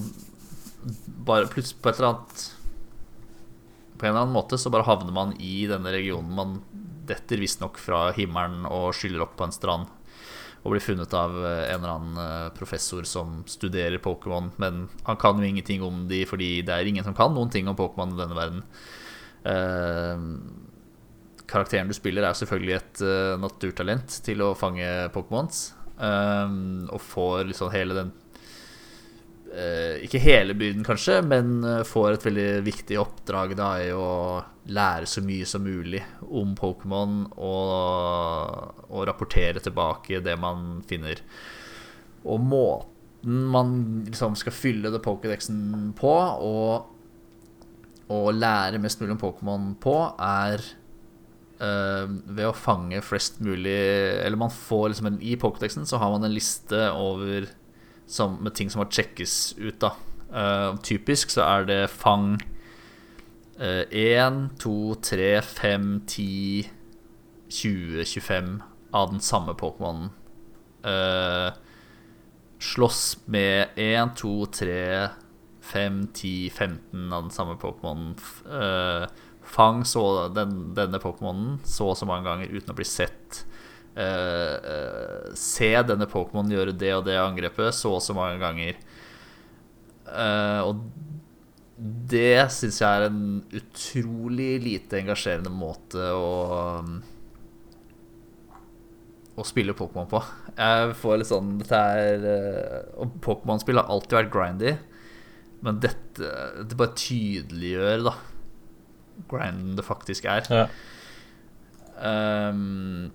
bare 1.27 1.51
plutselig 1.53 1.83
på 1.83 1.91
et 1.91 1.99
eller 2.01 2.09
annet 2.09 2.45
På 3.99 4.07
en 4.07 4.11
eller 4.11 4.25
annen 4.25 4.35
måte 4.35 4.59
så 4.59 4.73
bare 4.73 4.87
havner 4.89 5.15
man 5.15 5.35
i 5.39 5.67
denne 5.71 5.93
regionen. 5.95 6.33
Man 6.35 6.57
detter 7.07 7.39
visstnok 7.43 7.79
fra 7.79 8.09
himmelen 8.17 8.65
og 8.67 8.95
skyller 8.97 9.23
opp 9.27 9.37
på 9.39 9.47
en 9.47 9.55
strand. 9.55 9.91
Og 10.63 10.75
blir 10.75 10.83
funnet 10.83 11.15
av 11.19 11.37
eh, 11.39 11.69
en 11.73 11.83
eller 11.83 11.93
annen 11.93 12.19
eh, 12.23 12.49
professor 12.57 13.07
som 13.07 13.41
studerer 13.51 14.03
Pokémon. 14.03 14.51
Men 14.63 14.89
han 15.07 15.21
kan 15.23 15.39
jo 15.39 15.47
ingenting 15.47 15.83
om 15.87 16.07
de, 16.11 16.25
fordi 16.27 16.51
det 16.67 16.75
er 16.75 16.91
ingen 16.91 17.07
som 17.07 17.17
kan 17.19 17.35
noen 17.35 17.51
ting 17.51 17.71
om 17.71 17.79
Pokémon 17.79 18.15
i 18.15 18.21
denne 18.21 18.39
verden. 18.39 18.65
Eh, 19.53 20.27
karakteren 21.51 21.91
du 21.91 21.95
spiller, 21.99 22.27
er 22.27 22.39
selvfølgelig 22.39 22.77
et 22.79 23.05
eh, 23.07 23.37
naturtalent 23.43 24.19
til 24.27 24.43
å 24.43 24.53
fange 24.59 24.89
Pokémons. 25.15 25.65
eh, 25.99 26.59
og 26.91 27.07
får 27.07 27.47
liksom 27.51 27.71
hele 27.75 27.99
den 27.99 28.15
Ikke 30.07 30.21
hele 30.23 30.55
byrden, 30.57 30.85
kanskje, 30.87 31.19
men 31.27 31.61
eh, 31.69 31.83
får 31.85 32.15
et 32.15 32.27
veldig 32.29 32.49
viktig 32.65 32.97
oppdrag 33.03 33.53
da 33.59 33.69
i 33.85 33.91
å 33.93 34.41
lære 34.73 35.09
så 35.11 35.21
mye 35.25 35.47
som 35.49 35.65
mulig 35.67 36.01
om 36.31 36.55
Pokémon 36.57 37.25
og, 37.35 38.87
og 38.89 39.05
rapportere 39.09 39.61
tilbake 39.61 40.23
det 40.25 40.39
man 40.41 40.81
finner. 40.89 41.21
Og 42.25 42.41
måten 42.41 43.45
man 43.53 43.75
liksom 44.07 44.39
skal 44.39 44.55
fylle 44.57 44.91
det 44.95 45.03
Pokédexen 45.05 45.93
på, 45.99 46.13
og, 46.49 46.89
og 48.13 48.29
lære 48.35 48.81
mest 48.83 49.03
mulig 49.03 49.19
om 49.19 49.23
Pokémon 49.23 49.73
på, 49.83 49.97
er 50.17 50.65
eh, 51.61 52.07
ved 52.09 52.47
å 52.49 52.57
fange 52.57 53.03
flest 53.05 53.43
mulig 53.45 53.77
Eller 54.23 54.41
man 54.41 54.53
får 54.55 54.93
liksom 54.93 55.13
en, 55.13 55.21
I 55.23 55.37
Pokédexen 55.37 55.87
så 55.89 56.01
har 56.03 56.15
man 56.15 56.27
en 56.27 56.35
liste 56.35 56.87
over 56.97 57.51
som, 58.13 58.37
med 58.45 58.55
ting 58.59 58.71
som 58.73 58.83
må 58.83 58.89
sjekkes 58.93 59.55
ut, 59.61 59.79
da. 59.83 59.95
uh, 60.33 60.77
typisk 60.85 61.33
så 61.33 61.47
er 61.49 61.69
det 61.71 61.83
fang 61.93 62.37
én, 63.63 64.39
to, 64.59 64.97
tre, 65.05 65.37
fem, 65.45 66.01
ti, 66.09 66.65
20, 67.53 68.03
25 68.09 68.49
av 68.97 69.13
den 69.13 69.21
samme 69.23 69.55
Pokémonen. 69.55 70.09
Uh, 70.83 71.53
slåss 72.59 73.19
med 73.31 73.77
1, 73.77 74.17
2, 74.17 74.47
3, 74.47 75.09
5, 75.63 76.07
10, 76.13 76.51
15 76.51 77.13
av 77.13 77.23
den 77.23 77.31
samme 77.31 77.55
Pokémonen. 77.55 78.17
Eh, 78.47 79.09
fang 79.43 79.85
så 79.85 80.29
den, 80.29 80.75
denne 80.75 80.99
Pokémonen 80.99 81.59
så 81.65 81.93
og 81.93 81.99
så 81.99 82.07
mange 82.09 82.27
ganger 82.29 82.51
uten 82.51 82.75
å 82.75 82.79
bli 82.79 82.87
sett. 82.87 83.43
Eh, 83.93 85.33
se 85.37 85.71
denne 85.85 86.09
Pokémon 86.09 86.49
gjøre 86.49 86.73
det 86.73 86.95
og 86.97 87.05
det 87.05 87.19
angrepet 87.21 87.77
så 87.77 87.99
og 87.99 88.05
så 88.05 88.17
mange 88.17 88.41
ganger. 88.41 88.79
Uh, 90.13 90.61
og 90.67 90.81
det 92.13 92.45
syns 92.53 92.81
jeg 92.83 92.89
er 92.89 93.07
en 93.07 93.41
utrolig 93.57 94.51
lite 94.63 94.99
engasjerende 95.01 95.53
måte 95.55 96.11
å 96.13 96.83
Å 99.33 99.47
spille 99.49 99.73
Pokémon 99.73 100.11
på. 100.11 100.21
Jeg 100.59 100.93
får 101.01 101.17
litt 101.17 101.31
sånn 101.31 101.55
Dette 101.63 101.79
er 101.97 102.27
uh, 102.27 103.01
Og 103.01 103.15
Pokémon-spill 103.25 103.81
har 103.81 103.89
alltid 103.89 104.19
vært 104.19 104.35
grindy, 104.35 104.75
men 105.65 105.81
dette 105.81 106.35
Det 106.69 106.77
bare 106.77 106.99
tydeliggjør, 107.01 108.05
da, 108.11 108.15
grinden 109.33 109.79
det 109.79 109.87
faktisk 109.87 110.29
er. 110.29 110.51
Ja. 110.53 110.67
Ehm, 112.03 113.13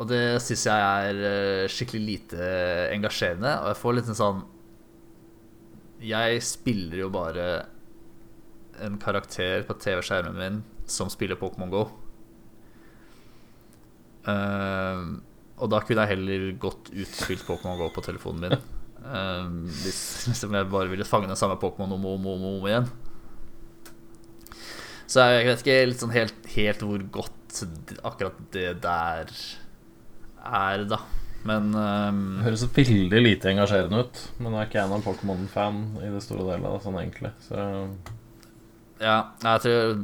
og 0.00 0.08
det 0.08 0.40
syns 0.40 0.64
jeg 0.64 0.80
er 0.80 1.18
eh, 1.28 1.68
skikkelig 1.68 2.00
lite 2.06 2.50
engasjerende. 2.94 3.52
Og 3.60 3.68
jeg 3.68 3.80
får 3.82 3.96
litt 3.96 4.08
en 4.08 4.16
sånn 4.16 4.42
Jeg 6.00 6.40
spiller 6.46 7.02
jo 7.02 7.10
bare 7.12 7.48
en 8.80 8.96
karakter 9.00 9.66
på 9.68 9.76
TV-skjermen 9.76 10.38
min 10.40 10.62
som 10.88 11.10
spiller 11.12 11.36
Pokémon 11.38 11.70
GO. 11.70 11.82
Uh, 14.24 15.20
og 15.60 15.68
da 15.72 15.80
kunne 15.84 16.04
jeg 16.04 16.16
heller 16.16 16.46
godt 16.60 16.88
utspilt 16.96 17.44
Pokémon 17.44 17.76
GO 17.78 17.90
på 17.92 18.04
telefonen 18.08 18.46
min. 18.46 18.64
Ehm, 19.00 19.62
hvis, 19.82 20.00
hvis 20.28 20.42
jeg 20.44 20.68
bare 20.72 20.90
ville 20.90 21.06
fange 21.08 21.28
den 21.28 21.38
samme 21.38 21.56
Pokémon 21.60 21.94
om 21.96 22.04
og 22.04 22.18
om, 22.18 22.26
om, 22.34 22.44
om 22.50 22.66
igjen. 22.68 22.88
Så 25.10 25.24
jeg 25.26 25.46
vet 25.48 25.64
ikke 25.64 25.98
sånn 25.98 26.14
helt, 26.14 26.50
helt 26.54 26.84
hvor 26.86 27.04
godt 27.12 27.62
akkurat 28.06 28.36
det 28.54 28.68
der 28.84 29.32
er, 30.40 30.84
da. 30.90 31.00
Men 31.48 31.70
um, 31.72 32.22
høres 32.44 32.66
veldig 32.76 33.20
lite 33.22 33.48
engasjerende 33.54 34.02
ut, 34.04 34.22
men 34.38 34.52
jeg 34.52 34.60
er 34.60 34.68
ikke 34.68 34.80
jeg 34.82 34.90
noen 34.92 35.04
Pokémon-fan 35.06 35.78
i 36.04 36.10
det 36.12 36.20
store 36.24 36.44
delet, 36.50 36.82
sånn 36.84 36.98
egentlig. 37.00 37.32
Så 37.46 37.66
ja, 39.00 39.16
jeg 39.40 39.62
tror 39.64 39.94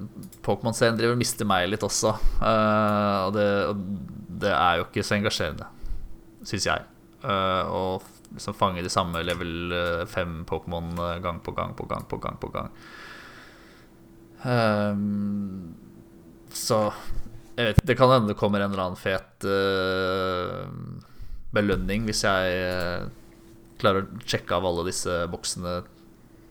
Pokémon-serien 0.46 0.96
driver 0.96 1.18
og 1.18 1.20
mister 1.20 1.48
meg 1.48 1.68
litt 1.68 1.84
også. 1.84 2.14
Uh, 2.40 3.26
og, 3.26 3.36
det, 3.36 3.48
og 3.68 4.36
det 4.44 4.52
er 4.56 4.80
jo 4.80 4.86
ikke 4.88 5.04
så 5.04 5.18
engasjerende, 5.18 5.68
syns 6.48 6.68
jeg. 6.70 6.86
Eh, 7.26 7.64
å 7.72 7.96
liksom 8.36 8.54
fange 8.54 8.84
de 8.84 8.92
samme 8.92 9.22
level 9.24 9.72
5 10.06 10.38
Pokémon 10.46 10.92
eh, 11.00 11.18
gang 11.24 11.40
på 11.42 11.54
gang 11.56 11.72
på 11.78 11.86
gang 11.88 12.04
på 12.08 12.18
gang 12.22 12.38
på 12.42 12.50
gang. 12.52 12.70
Um, 14.46 15.74
så 16.52 16.92
jeg 17.56 17.70
vet, 17.70 17.82
Det 17.88 17.96
kan 17.96 18.12
hende 18.12 18.32
det 18.32 18.38
kommer 18.38 18.60
en 18.60 18.72
eller 18.74 18.90
annen 18.90 19.00
fet 19.00 19.46
uh, 19.48 20.66
belønning 21.56 22.04
hvis 22.08 22.24
jeg 22.26 22.56
uh, 22.68 23.06
klarer 23.80 24.04
å 24.04 24.24
sjekke 24.28 24.56
av 24.56 24.66
alle 24.68 24.86
disse 24.90 25.22
boksene 25.32 25.78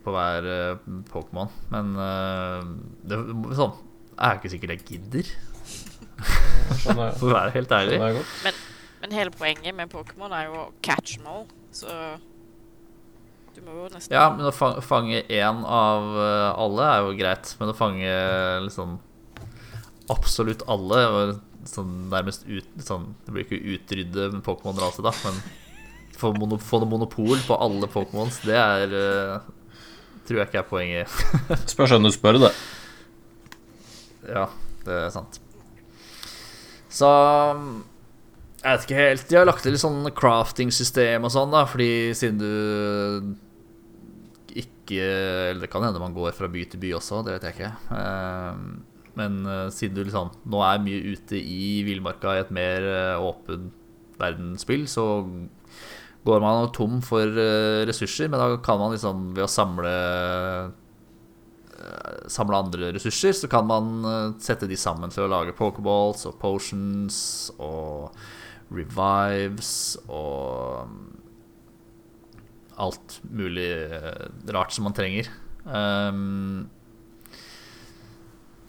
på 0.06 0.14
hver 0.14 0.46
uh, 0.46 0.86
Pokémon. 1.10 1.50
Men 1.72 1.96
eh, 1.98 2.68
det 3.10 3.16
sånn, 3.58 3.72
er 4.14 4.38
ikke 4.38 4.52
sikkert 4.52 4.76
jeg 4.76 4.84
gidder, 4.92 5.32
jeg, 6.86 7.16
for 7.18 7.26
å 7.26 7.32
være 7.32 7.54
helt 7.56 7.74
ærlig. 7.74 7.98
skjønner 7.98 8.46
jeg. 8.46 8.54
Men 9.02 9.16
hele 9.18 9.34
poenget 9.34 9.74
med 9.76 9.90
Pokémon 9.90 10.30
er 10.34 10.46
jo 10.46 10.60
å 10.60 10.68
catch 10.86 11.16
them 11.16 11.26
all, 11.32 11.42
så 11.74 11.90
du 13.56 13.58
må 13.66 13.74
jo 13.74 13.90
nesten 13.90 14.14
Ja, 14.14 14.28
men 14.30 14.46
å 14.46 14.54
fange 14.54 15.24
én 15.26 15.66
av 15.66 16.06
alle 16.54 16.86
er 16.92 17.02
jo 17.02 17.18
greit, 17.18 17.50
men 17.58 17.74
å 17.74 17.76
fange 17.76 18.14
liksom 18.68 18.96
absolutt 20.12 20.64
alle 20.70 21.02
sånn 21.66 22.08
nærmest 22.12 22.46
ut 22.46 22.66
sånn, 22.84 23.08
Det 23.26 23.34
blir 23.34 23.46
ikke 23.46 23.74
utrydde 23.74 24.28
Pokémon-rase, 24.46 25.02
da, 25.02 25.12
men 25.24 25.40
få, 26.16 26.32
mono, 26.36 26.58
monopol 26.86 27.40
på 27.46 27.58
alle 27.58 27.88
Pokémons, 27.90 28.40
det 28.46 28.58
er 28.58 28.94
uh, 28.94 29.52
Tror 30.26 30.40
jeg 30.40 30.48
ikke 30.48 30.58
er 30.58 30.66
poenget. 30.66 31.18
Spørs 31.72 31.92
hvem 31.94 32.02
du 32.02 32.10
spør, 32.10 32.40
det. 32.42 32.48
Ja, 34.26 34.48
det 34.82 34.96
er 35.04 35.12
sant. 35.14 35.38
Så 36.90 37.10
Jeg 38.64 38.72
vet 38.72 38.86
ikke 38.88 38.98
helt. 38.98 39.26
De 39.30 39.38
har 39.38 39.46
lagt 39.46 39.62
til 39.62 39.76
litt 39.76 39.84
sånn 39.84 40.10
crafting-system 40.16 41.28
og 41.28 41.30
sånn, 41.30 41.54
da, 41.54 41.62
fordi 41.70 42.10
siden 42.18 42.42
du 42.42 43.36
ikke 44.56 45.06
Eller 45.52 45.62
det 45.66 45.70
kan 45.70 45.84
hende 45.84 46.02
man 46.02 46.14
går 46.16 46.34
fra 46.34 46.48
by 46.50 46.64
til 46.72 46.82
by 46.82 46.92
også, 46.98 47.22
det 47.26 47.36
vet 47.36 47.46
jeg 47.46 47.56
ikke. 47.60 47.72
Eh, 48.00 48.54
Men 49.16 49.42
eh, 49.48 49.66
siden 49.72 49.96
du 49.96 50.04
liksom 50.04 50.32
nå 50.52 50.62
er 50.66 50.82
mye 50.84 51.14
ute 51.16 51.40
i 51.40 51.82
villmarka 51.86 52.36
i 52.36 52.42
et 52.44 52.54
mer 52.54 52.86
åpent 53.16 53.46
åpen 53.46 53.70
verdensspill, 54.16 54.86
så 54.88 55.04
går 56.26 56.42
man 56.42 56.72
tom 56.74 57.00
for 57.04 57.22
eh, 57.22 57.84
ressurser, 57.88 58.30
men 58.32 58.40
da 58.40 58.56
kan 58.64 58.80
man 58.80 58.94
liksom 58.94 59.30
ved 59.36 59.44
å 59.46 59.50
samle 59.50 59.94
samle 62.32 62.58
andre 62.58 62.90
ressurser, 62.94 63.34
så 63.36 63.48
kan 63.50 63.66
man 63.68 64.04
eh, 64.04 64.34
sette 64.42 64.68
de 64.68 64.78
sammen 64.78 65.12
til 65.12 65.26
å 65.26 65.30
lage 65.30 65.56
pokerballs 65.56 66.26
og 66.28 66.38
potions 66.42 67.18
og 67.62 68.16
revives 68.74 69.96
og 70.08 70.90
mm, 70.90 71.02
alt 72.82 73.20
mulig 73.30 73.68
eh, 73.70 74.26
rart 74.54 74.74
som 74.74 74.88
man 74.88 74.96
trenger. 74.96 75.30
Um, 75.66 76.68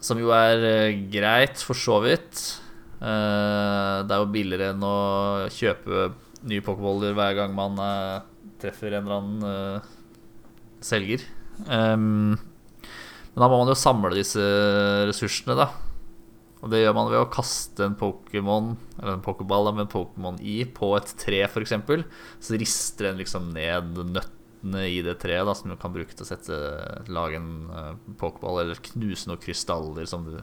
som 0.04 0.20
jo 0.22 0.32
er 0.36 0.64
eh, 0.68 1.00
greit, 1.12 1.62
for 1.64 1.78
så 1.78 2.00
vidt. 2.06 2.42
Eh, 3.00 3.96
det 4.06 4.14
er 4.14 4.22
jo 4.22 4.32
billigere 4.34 4.72
enn 4.74 4.86
å 4.86 4.98
kjøpe 5.54 6.12
nye 6.48 6.64
pokerboller 6.66 7.16
hver 7.18 7.38
gang 7.40 7.56
man 7.58 7.82
eh, 7.82 8.20
treffer 8.62 8.94
en 8.94 9.08
eller 9.08 9.18
annen 9.18 9.82
selger. 10.82 11.26
Men 11.68 12.38
da 13.38 13.50
må 13.50 13.60
man 13.60 13.70
jo 13.70 13.78
samle 13.78 14.14
disse 14.18 14.42
ressursene, 15.10 15.58
da. 15.58 15.68
Og 16.64 16.72
det 16.74 16.82
gjør 16.82 16.96
man 16.98 17.10
ved 17.12 17.22
å 17.22 17.30
kaste 17.30 17.86
en 17.86 17.98
Pokémon, 17.98 18.72
eller 18.98 19.18
en 19.18 19.26
Pokéball 19.26 19.70
med 19.76 19.86
en 19.86 19.92
Pokémon 19.92 20.40
i, 20.42 20.64
på 20.66 20.90
et 20.98 21.14
tre, 21.22 21.44
f.eks. 21.46 21.76
Så 22.42 22.58
rister 22.58 23.12
den 23.12 23.22
liksom 23.22 23.52
ned 23.54 24.18
nøttene 24.58 24.88
i 24.90 25.02
det 25.02 25.20
treet, 25.22 25.46
da, 25.46 25.54
som 25.54 25.70
du 25.70 25.78
kan 25.78 25.94
bruke 25.94 26.14
til 26.14 26.26
å 26.26 26.28
sette, 26.28 26.54
lage 27.08 27.38
en 27.38 27.70
uh, 27.70 27.96
Pokéball, 28.18 28.62
eller 28.64 28.76
knuse 28.82 29.28
noen 29.28 29.40
krystaller 29.40 30.06
som 30.06 30.26
du 30.26 30.42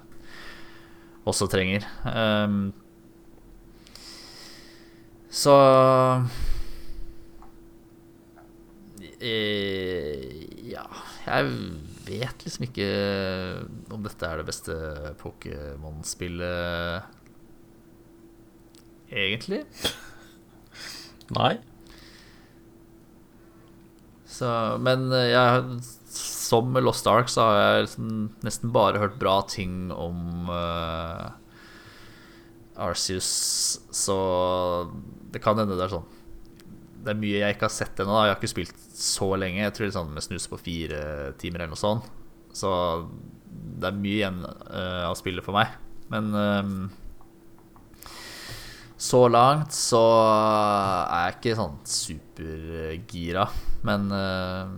også 1.24 1.48
trenger. 1.48 1.84
Um, 2.04 2.72
så 5.34 5.54
eh, 9.18 10.62
Ja, 10.70 10.86
jeg 11.26 11.50
vet 12.06 12.44
liksom 12.44 12.68
ikke 12.68 12.86
om 13.90 14.04
dette 14.04 14.28
er 14.28 14.38
det 14.38 14.46
beste 14.46 14.76
Pokémon-spillet 15.18 17.02
Egentlig. 19.14 19.64
Nei. 21.34 21.58
Så, 24.34 24.48
men 24.82 25.06
eh, 25.14 25.30
jeg, 25.30 25.78
som 26.10 26.72
med 26.74 26.84
Lost 26.86 27.06
Ark 27.10 27.30
så 27.30 27.46
har 27.46 27.60
jeg 27.60 27.86
liksom 27.86 28.10
nesten 28.46 28.74
bare 28.74 29.02
hørt 29.02 29.20
bra 29.20 29.38
ting 29.46 29.92
om 29.94 30.50
uh, 30.50 31.30
Arceus, 32.82 33.30
så 33.94 34.18
det 35.30 35.42
kan 35.44 35.58
hende 35.60 35.78
det 35.78 35.86
er 35.86 35.94
sånn 35.94 36.10
det 37.04 37.12
er 37.12 37.20
mye 37.20 37.40
jeg 37.42 37.54
ikke 37.56 37.68
har 37.68 37.74
sett 37.74 38.00
ennå. 38.00 38.16
Jeg 38.24 38.32
har 38.32 38.38
ikke 38.38 38.48
spilt 38.54 38.84
så 38.96 39.26
lenge. 39.36 39.60
Jeg 39.60 39.74
tror 39.76 39.84
det 39.84 39.90
er 39.90 39.98
sånn 39.98 40.14
med 40.16 40.24
snus 40.24 40.46
på 40.48 40.60
fire 40.60 41.00
timer 41.40 41.60
eller 41.60 41.74
noe 41.74 41.80
sånt. 41.80 42.06
Så 42.56 42.70
det 43.52 43.90
er 43.90 43.98
mye 43.98 44.16
igjen 44.16 44.38
uh, 44.44 45.04
av 45.10 45.16
spillet 45.18 45.44
for 45.44 45.56
meg. 45.56 45.74
Men 46.12 46.30
eh, 46.36 46.72
så 49.00 49.22
langt 49.28 49.72
så 49.74 50.02
er 50.04 51.30
jeg 51.30 51.36
ikke 51.38 51.54
sånn 51.58 51.78
supergira. 51.88 53.46
Men 53.84 54.06
eh, 54.16 54.74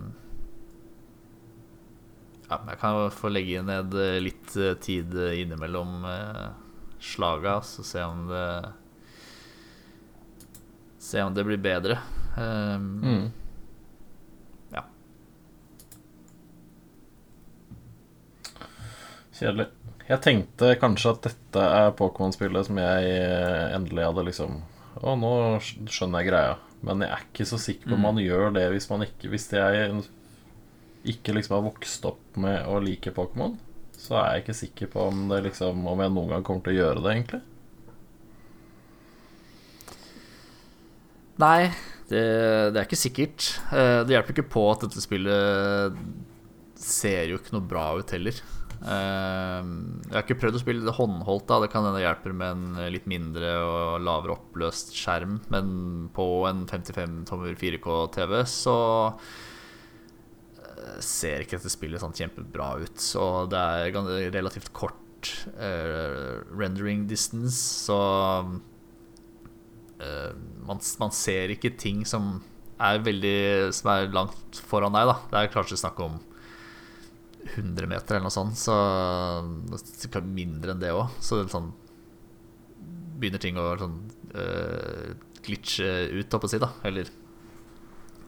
ja, 2.47 2.59
jeg 2.71 2.79
kan 2.81 2.99
få 3.11 3.31
legge 3.31 3.63
ned 3.67 3.95
litt 4.23 4.55
eh, 4.59 4.75
tid 4.83 5.15
innimellom 5.15 6.03
eh, 6.11 6.45
slaga, 6.99 7.59
så 7.63 7.83
se 7.87 8.03
om 8.03 8.27
det 8.31 8.47
Se 11.07 11.21
om 11.23 11.31
det 11.31 11.43
blir 11.47 11.59
bedre. 11.61 11.99
Um, 12.35 12.87
Mm. 12.99 13.27
Ja. 14.73 14.81
Kjedelig. 19.37 19.67
Jeg 20.07 20.21
tenkte 20.23 20.73
kanskje 20.81 21.13
at 21.13 21.25
dette 21.29 21.63
er 21.77 21.93
Pokémon-spillet 21.95 22.67
som 22.67 22.79
jeg 22.81 23.07
eh, 23.13 23.75
endelig 23.75 24.05
hadde 24.07 24.25
liksom 24.29 24.59
Å, 24.97 25.13
nå 25.19 25.31
skjønner 25.63 26.23
jeg 26.23 26.29
greia. 26.31 26.53
Men 26.85 27.01
jeg 27.01 27.09
er 27.15 27.23
ikke 27.25 27.45
så 27.49 27.57
sikker 27.57 27.89
på 27.89 27.95
om 27.95 27.99
Mm. 28.01 28.07
man 28.09 28.17
gjør 28.21 28.53
det 28.53 28.65
hvis 28.71 28.89
man 28.89 29.01
ikke 29.01 29.29
Hvis 29.31 29.49
jeg 29.51 30.03
ikke 31.05 31.33
liksom 31.33 31.55
har 31.55 31.63
vokst 31.71 32.05
opp 32.05 32.37
med 32.37 32.65
å 32.67 32.77
like 32.83 33.11
Pokémon, 33.15 33.55
så 33.97 34.17
er 34.21 34.33
jeg 34.35 34.43
ikke 34.43 34.57
sikker 34.61 34.87
på 34.93 35.07
om 35.07 35.27
det 35.29 35.43
liksom 35.47 35.87
Om 35.87 35.99
jeg 36.03 36.11
noen 36.13 36.29
gang 36.29 36.43
kommer 36.43 36.61
til 36.67 36.75
å 36.75 36.81
gjøre 36.83 37.01
det, 37.03 37.13
egentlig. 37.15 37.41
Nei, 41.37 41.69
det, 42.09 42.21
det 42.73 42.79
er 42.81 42.85
ikke 42.87 42.97
sikkert. 42.99 43.47
Eh, 43.71 44.03
Det 44.07 44.15
hjelper 44.15 44.33
ikke 44.37 44.49
på 44.55 44.63
at 44.71 44.85
dette 44.87 45.01
spillet 45.03 45.97
ser 46.77 47.29
jo 47.31 47.37
ikke 47.39 47.53
noe 47.57 47.67
bra 47.67 47.87
ut 47.99 48.13
heller. 48.15 48.37
Eh, 48.83 49.63
Jeg 50.07 50.13
har 50.13 50.23
ikke 50.23 50.37
prøvd 50.41 50.59
å 50.59 50.61
spille 50.61 50.85
det 50.85 50.93
håndholdt, 50.97 51.47
da. 51.49 51.59
Det 51.63 51.71
kan 51.73 51.87
hende 51.87 52.03
hjelper 52.03 52.35
med 52.37 52.49
en 52.77 52.91
litt 52.93 53.07
mindre 53.09 53.49
og 53.63 54.05
lavere 54.05 54.35
oppløst 54.37 54.93
skjerm. 54.95 55.39
Men 55.53 56.09
på 56.15 56.27
en 56.49 56.65
55 56.69 57.23
tommer 57.29 57.57
4K-TV 57.57 58.37
så 58.51 58.77
eh, 60.61 60.99
ser 61.03 61.43
ikke 61.43 61.57
dette 61.57 61.73
spillet 61.73 62.03
sånn 62.03 62.15
kjempebra 62.17 62.75
ut. 62.83 62.97
Så 63.01 63.45
det 63.51 63.59
er 63.59 64.31
relativt 64.35 64.71
kort 64.77 65.33
eh, 65.57 66.43
rendering 66.53 67.07
distance, 67.09 67.57
så 67.87 67.97
eh, 70.01 70.31
man, 70.67 70.79
man 71.01 71.11
ser 71.15 71.53
ikke 71.55 71.73
ting 71.79 72.05
som 72.07 72.37
er 72.77 72.99
veldig 73.01 73.73
Som 73.73 73.87
er 73.89 74.11
langt 74.13 74.59
foran 74.69 74.93
deg, 74.93 75.09
da. 75.09 75.15
Det 75.31 75.39
er 75.39 75.53
kanskje 75.55 75.79
snakk 75.81 75.97
om 76.05 76.19
100 77.55 77.89
meter 77.89 78.17
eller 78.17 78.27
noe 78.27 78.33
sånt, 78.33 78.57
så 78.59 80.21
mindre 80.25 80.73
enn 80.73 80.81
det 80.81 80.93
òg. 80.95 81.13
Så 81.23 81.41
det 81.41 81.53
sånn 81.53 81.71
begynner 83.17 83.41
ting 83.41 83.57
å 83.57 83.69
sånn 83.81 83.97
uh, 84.35 85.15
glitche 85.45 85.87
ut, 86.11 86.27
holdt 86.27 86.43
på 86.43 86.49
å 86.49 86.51
si, 86.51 86.59
da. 86.61 86.69
Eller 86.87 87.09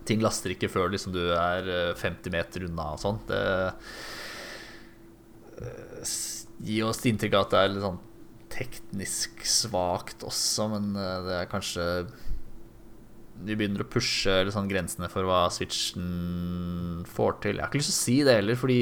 ting 0.09 0.23
laster 0.23 0.55
ikke 0.55 0.71
før 0.71 0.89
liksom 0.93 1.13
du 1.13 1.21
er 1.35 1.67
eh, 1.69 1.97
50 1.97 2.33
meter 2.33 2.65
unna 2.65 2.87
og 2.95 3.01
sånn. 3.03 3.19
Det 3.29 3.41
uh, 5.59 6.13
gir 6.65 6.87
oss 6.87 7.03
inntrykk 7.05 7.35
av 7.37 7.45
at 7.45 7.53
det 7.53 7.61
er 7.61 7.73
litt 7.73 7.85
sånn 7.85 7.99
teknisk 8.49 9.43
svakt 9.45 10.25
også, 10.25 10.67
men 10.73 10.91
eh, 10.97 11.17
det 11.27 11.35
er 11.37 11.51
kanskje 11.51 11.85
De 13.45 13.55
begynner 13.55 13.85
å 13.85 13.89
pushe 13.89 14.33
sånn 14.51 14.69
grensene 14.71 15.09
for 15.11 15.27
hva 15.27 15.45
Switchen 15.53 17.05
får 17.07 17.39
til. 17.45 17.57
Jeg 17.57 17.63
har 17.63 17.71
ikke 17.71 17.81
lyst 17.81 17.93
til 17.93 17.97
å 17.97 18.01
si 18.03 18.17
det 18.27 18.35
heller, 18.39 18.59
fordi 18.59 18.81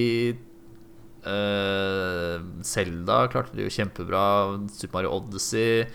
eh, 1.28 2.36
Zelda 2.66 3.20
klarte 3.32 3.58
det 3.58 3.68
jo 3.68 3.76
kjempebra. 3.78 4.24
Super 4.74 5.00
Mario 5.00 5.14
Odyssey 5.20 5.86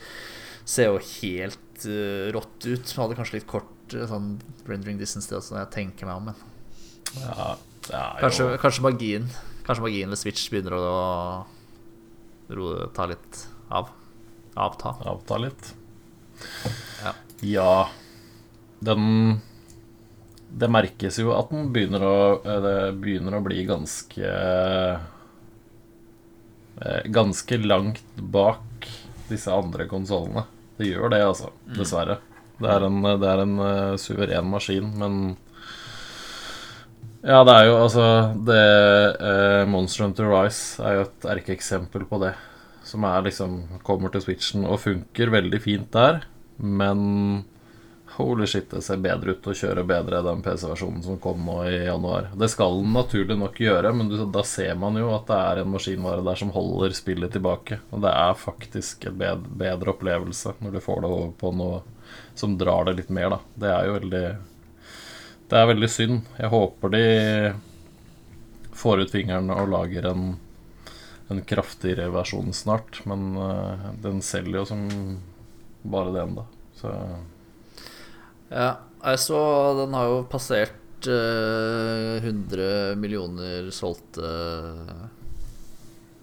ser 0.69 0.93
jo 0.93 1.01
helt 1.21 1.87
uh, 1.89 2.31
rått 2.35 2.69
ut. 2.69 2.93
Hadde 2.99 3.19
kanskje 3.19 3.41
litt 3.41 3.49
kort 3.51 3.97
eh, 3.97 4.07
sånn 4.09 4.37
rendering 4.69 5.01
distance, 5.01 5.29
det 5.31 5.41
også, 5.41 5.57
når 5.57 5.65
jeg 5.65 5.75
tenker 5.79 6.09
meg 6.09 6.21
om. 6.21 6.31
Men 6.31 7.19
Ja, 7.19 7.49
er 7.91 8.21
kanskje, 8.23 8.47
kanskje 8.63 8.85
magien 8.87 9.27
Kanskje 9.67 9.83
magien 9.85 10.13
ved 10.13 10.21
Switch 10.21 10.47
begynner 10.53 10.75
å 10.79 10.85
ro, 12.55 12.71
ta 12.95 13.07
litt 13.11 13.43
av. 13.73 13.91
Avta. 14.59 14.93
avta 15.09 15.39
litt. 15.41 15.69
Ja. 17.03 17.13
Ja, 17.43 17.75
den 18.83 19.41
Det 20.53 20.69
merkes 20.69 21.19
jo 21.21 21.33
at 21.37 21.51
den 21.53 21.71
begynner 21.73 22.03
å 22.05 22.17
eh, 22.43 22.59
Det 22.65 22.77
begynner 23.03 23.39
å 23.39 23.45
bli 23.45 23.63
ganske 23.69 24.33
eh, 26.83 27.03
Ganske 27.15 27.59
langt 27.63 28.05
bak 28.17 28.89
disse 29.33 29.49
andre 29.55 29.87
konsollene. 29.89 30.43
Det 30.77 30.91
gjør 30.91 31.09
det, 31.15 31.23
altså. 31.25 31.49
Dessverre. 31.73 32.19
Det 32.61 32.69
er 32.69 32.85
en, 32.85 32.99
det 33.03 33.29
er 33.29 33.43
en 33.47 33.55
eh, 33.65 33.95
suveren 34.01 34.51
maskin, 34.51 34.91
men 35.01 35.21
Ja, 37.23 37.45
det 37.47 37.55
er 37.55 37.69
jo 37.69 37.77
altså 37.79 38.05
det 38.45 38.63
eh, 39.23 39.63
Monster 39.71 40.05
Hunter 40.09 40.27
Rise 40.29 40.83
er 40.83 40.99
jo 40.99 41.05
et 41.07 41.29
erkeeksempel 41.37 42.05
på 42.11 42.19
det. 42.23 42.35
Som 42.85 43.07
er 43.07 43.23
liksom 43.29 43.61
kommer 43.87 44.11
til 44.13 44.25
Switchen 44.25 44.67
og 44.67 44.83
funker 44.83 45.31
veldig 45.33 45.61
fint 45.63 45.89
der, 45.95 46.25
men 46.59 47.45
holy 48.17 48.47
shit, 48.47 48.71
det 48.71 48.83
ser 48.85 49.01
bedre 49.03 49.35
ut 49.35 49.47
å 49.49 49.55
kjøre 49.57 49.85
bedre 49.89 50.23
den 50.25 50.43
PC-versjonen 50.45 51.03
som 51.05 51.19
kom 51.23 51.43
nå 51.47 51.57
i 51.69 51.85
januar. 51.87 52.31
Det 52.39 52.49
skal 52.53 52.79
den 52.81 52.93
naturlig 52.97 53.39
nok 53.41 53.59
gjøre, 53.61 53.93
men 53.97 54.13
da 54.35 54.45
ser 54.47 54.77
man 54.81 54.99
jo 55.01 55.11
at 55.15 55.27
det 55.31 55.41
er 55.41 55.63
en 55.63 55.73
maskinvare 55.73 56.25
der 56.27 56.41
som 56.41 56.53
holder 56.55 56.97
spillet 56.97 57.33
tilbake. 57.35 57.81
Og 57.91 58.05
det 58.05 58.13
er 58.13 58.39
faktisk 58.39 59.09
en 59.09 59.19
bedre 59.19 59.95
opplevelse 59.95 60.55
når 60.61 60.77
du 60.77 60.85
får 60.85 61.03
det 61.03 61.13
over 61.17 61.35
på 61.41 61.53
noe 61.57 61.83
som 62.39 62.57
drar 62.61 62.89
det 62.89 62.99
litt 63.01 63.13
mer, 63.13 63.37
da. 63.37 63.41
Det 63.65 63.73
er 63.73 63.89
jo 63.89 63.99
veldig 63.99 64.25
Det 65.53 65.59
er 65.59 65.69
veldig 65.69 65.91
synd. 65.91 66.33
Jeg 66.39 66.49
håper 66.53 66.93
de 66.95 67.05
får 68.73 69.05
ut 69.05 69.13
fingeren 69.13 69.53
og 69.53 69.69
lager 69.69 70.09
en 70.09 70.33
en 71.33 71.43
kraftigere 71.45 72.11
versjon 72.13 72.53
snart, 72.53 73.01
men 73.05 73.37
eh, 73.37 73.87
den 74.03 74.23
selger 74.23 74.61
jo 74.61 74.65
som 74.69 74.83
bare 75.83 76.13
det 76.15 76.25
ennå. 76.27 76.45
Så 76.77 76.93
Ja, 78.53 78.71
jeg 79.03 79.19
så 79.23 79.39
den 79.81 79.95
har 79.97 80.11
jo 80.11 80.19
passert 80.31 81.09
eh, 81.09 82.21
100 82.23 82.95
millioner 83.01 83.71
solgte 83.75 84.29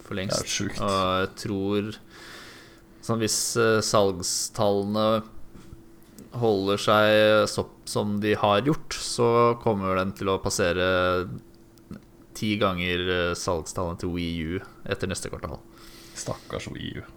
for 0.04 0.16
lengst. 0.18 0.38
det 0.40 0.46
er 0.46 0.54
sjukt. 0.54 0.80
Og 0.80 0.94
jeg 1.20 1.28
tror 1.42 1.90
sånn 3.00 3.20
Hvis 3.22 3.36
eh, 3.58 3.78
salgstallene 3.84 5.06
holder 6.40 6.78
seg 6.78 7.48
så, 7.50 7.64
som 7.90 8.18
de 8.22 8.34
har 8.38 8.60
gjort, 8.66 8.94
så 8.94 9.30
kommer 9.64 9.96
den 9.98 10.12
til 10.14 10.30
å 10.30 10.36
passere 10.42 10.86
ti 12.38 12.52
ganger 12.60 13.02
eh, 13.10 13.32
salgstallene 13.36 13.98
til 14.00 14.12
Wii 14.14 14.44
U 14.54 14.60
etter 14.86 15.10
neste 15.10 15.32
kvartal. 15.32 15.58
Stakkars 16.20 16.68
Wii 16.74 17.00
U. 17.00 17.08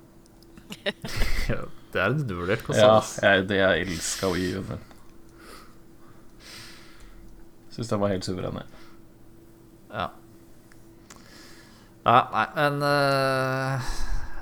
Ja, 1.51 1.59
det 1.93 1.99
er 2.01 2.07
en 2.09 2.21
undervurdert 2.23 2.63
Ja, 2.63 2.65
konsoll. 2.65 2.95
ass. 2.97 3.11
jeg, 3.21 3.43
det 3.51 3.57
jeg 3.59 3.83
elska 3.85 4.29
Wii 4.33 4.55
U. 4.57 4.63
Men. 4.71 4.81
Syns 7.73 7.89
den 7.89 8.01
var 8.03 8.13
helt 8.13 8.25
suveren. 8.25 8.61
jeg. 8.61 8.89
Ja. 9.93 10.09
ja 12.05 12.17
nei, 12.33 12.47
men 12.57 12.81
uh, 12.85 13.93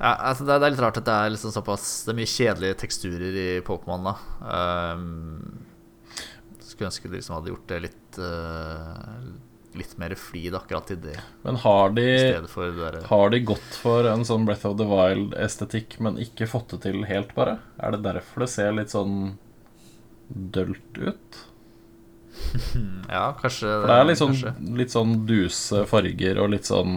ja, 0.02 0.16
altså 0.32 0.48
det, 0.48 0.58
det 0.58 0.68
er 0.68 0.74
litt 0.74 0.84
rart 0.84 1.00
at 1.00 1.08
det 1.08 1.14
er 1.16 1.34
liksom 1.36 1.54
såpass 1.54 1.90
Det 2.08 2.14
er 2.14 2.18
mye 2.18 2.32
kjedelige 2.32 2.80
teksturer 2.86 3.38
i 3.38 3.50
Pokémon. 3.66 4.10
da 4.10 4.16
um, 4.96 5.62
Skulle 6.60 6.90
ønske 6.90 7.08
de 7.08 7.20
liksom 7.20 7.38
hadde 7.38 7.54
gjort 7.54 7.68
det 7.70 7.80
litt 7.86 8.20
uh, 8.24 9.30
Litt 9.78 9.94
mer 10.02 10.16
flid 10.20 10.56
akkurat 10.58 10.90
i 10.92 10.98
det, 11.00 11.20
Men 11.46 11.60
har 11.64 11.94
de, 11.96 12.08
derre 12.44 13.06
har 13.08 13.30
de 13.32 13.40
gått 13.54 13.78
for 13.80 14.10
en 14.10 14.26
sånn 14.28 14.44
Breath 14.50 14.68
of 14.68 14.76
the 14.82 14.88
Wild-estetikk, 14.90 15.96
men 16.04 16.20
ikke 16.20 16.50
fått 16.52 16.74
det 16.74 16.82
til 16.90 17.06
helt, 17.08 17.32
bare? 17.38 17.54
Er 17.80 17.96
det 17.96 18.02
derfor 18.04 18.44
det 18.44 18.50
ser 18.52 18.76
litt 18.76 18.92
sånn 18.92 19.38
dølt 20.28 21.00
ut? 21.00 21.40
Ja, 23.12 23.26
kanskje 23.42 23.68
For 23.68 23.88
det 23.90 23.96
er 24.00 24.06
litt 24.10 24.20
sånn, 24.22 24.34
kanskje. 24.36 24.76
litt 24.78 24.94
sånn 24.94 25.14
duse 25.28 25.86
farger 25.90 26.40
og 26.44 26.50
litt 26.54 26.66
sånn 26.70 26.96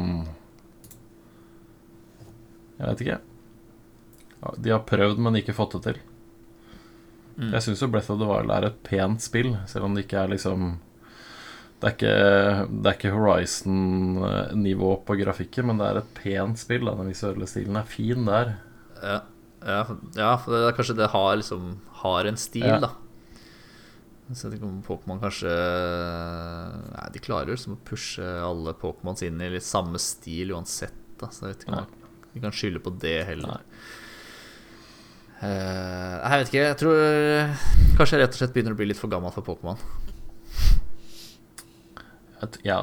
Jeg 2.79 2.89
vet 2.91 3.05
ikke. 3.05 3.21
De 4.61 4.73
har 4.75 4.83
prøvd, 4.89 5.21
men 5.25 5.39
ikke 5.39 5.55
fått 5.57 5.77
det 5.79 5.83
til. 5.87 6.01
Mm. 7.39 7.53
Jeg 7.57 7.63
syns 7.65 7.81
jo 7.83 7.89
Breath 7.91 8.11
of 8.13 8.19
the 8.21 8.27
Wild 8.29 8.51
er 8.55 8.67
et 8.69 8.77
pent 8.87 9.23
spill, 9.25 9.55
selv 9.71 9.87
om 9.89 9.95
det 9.97 10.05
ikke 10.05 10.21
er 10.25 10.29
liksom 10.35 10.75
Det 11.81 11.89
er 11.89 11.95
ikke, 11.97 12.17
det 12.71 12.91
er 12.91 12.99
ikke 12.99 13.15
Horizon-nivå 13.15 14.91
på 15.07 15.17
grafikken, 15.21 15.67
men 15.71 15.81
det 15.81 15.89
er 15.91 15.99
et 16.03 16.13
pent 16.19 16.61
spill. 16.61 16.85
da. 16.87 16.95
Den 17.01 17.11
visuelle 17.11 17.49
stilen 17.51 17.77
er 17.81 17.89
fin 17.89 18.25
der. 18.29 18.55
Ja, 19.03 19.17
ja, 19.65 19.81
ja, 20.17 20.31
for 20.37 20.53
det 20.55 20.61
er 20.69 20.77
kanskje 20.77 20.97
det 20.99 21.11
har 21.15 21.37
liksom 21.41 21.75
Har 22.05 22.25
en 22.29 22.37
stil, 22.37 22.67
Ja. 22.69 22.79
da. 22.81 22.91
Så 24.33 24.47
jeg 24.47 24.55
vet 24.55 24.57
ikke 24.57 24.69
om 24.71 24.79
Pokémon 24.87 25.19
kanskje 25.21 25.51
Nei, 25.53 27.09
de 27.13 27.21
klarer 27.21 27.51
jo 27.53 27.57
liksom 27.59 27.75
å 27.77 27.83
pushe 27.85 28.25
alle 28.25 28.73
Pokémons 28.81 29.21
inn 29.27 29.43
i 29.45 29.51
litt 29.53 29.67
samme 29.67 30.01
stil 30.01 30.55
uansett. 30.57 30.97
Da. 31.21 31.29
Så 31.29 31.45
jeg 31.45 31.53
vet 31.53 31.67
ikke 31.67 31.75
om 31.75 31.83
Nei. 31.83 32.17
vi 32.33 32.43
kan 32.47 32.57
skylde 32.57 32.81
på 32.85 32.95
det 33.03 33.19
heller. 33.29 33.59
Nei. 33.59 33.91
Uh, 35.45 36.15
jeg 36.23 36.41
vet 36.41 36.49
ikke. 36.49 36.65
Jeg 36.65 36.79
tror 36.81 36.97
kanskje 37.99 38.17
jeg 38.17 38.25
rett 38.25 38.37
og 38.37 38.41
slett 38.41 38.55
begynner 38.57 38.77
å 38.77 38.81
bli 38.81 38.89
litt 38.89 39.01
for 39.01 39.13
gammel 39.13 39.35
for 39.35 39.45
Pokémon. 39.45 39.81
Ja. 42.65 42.81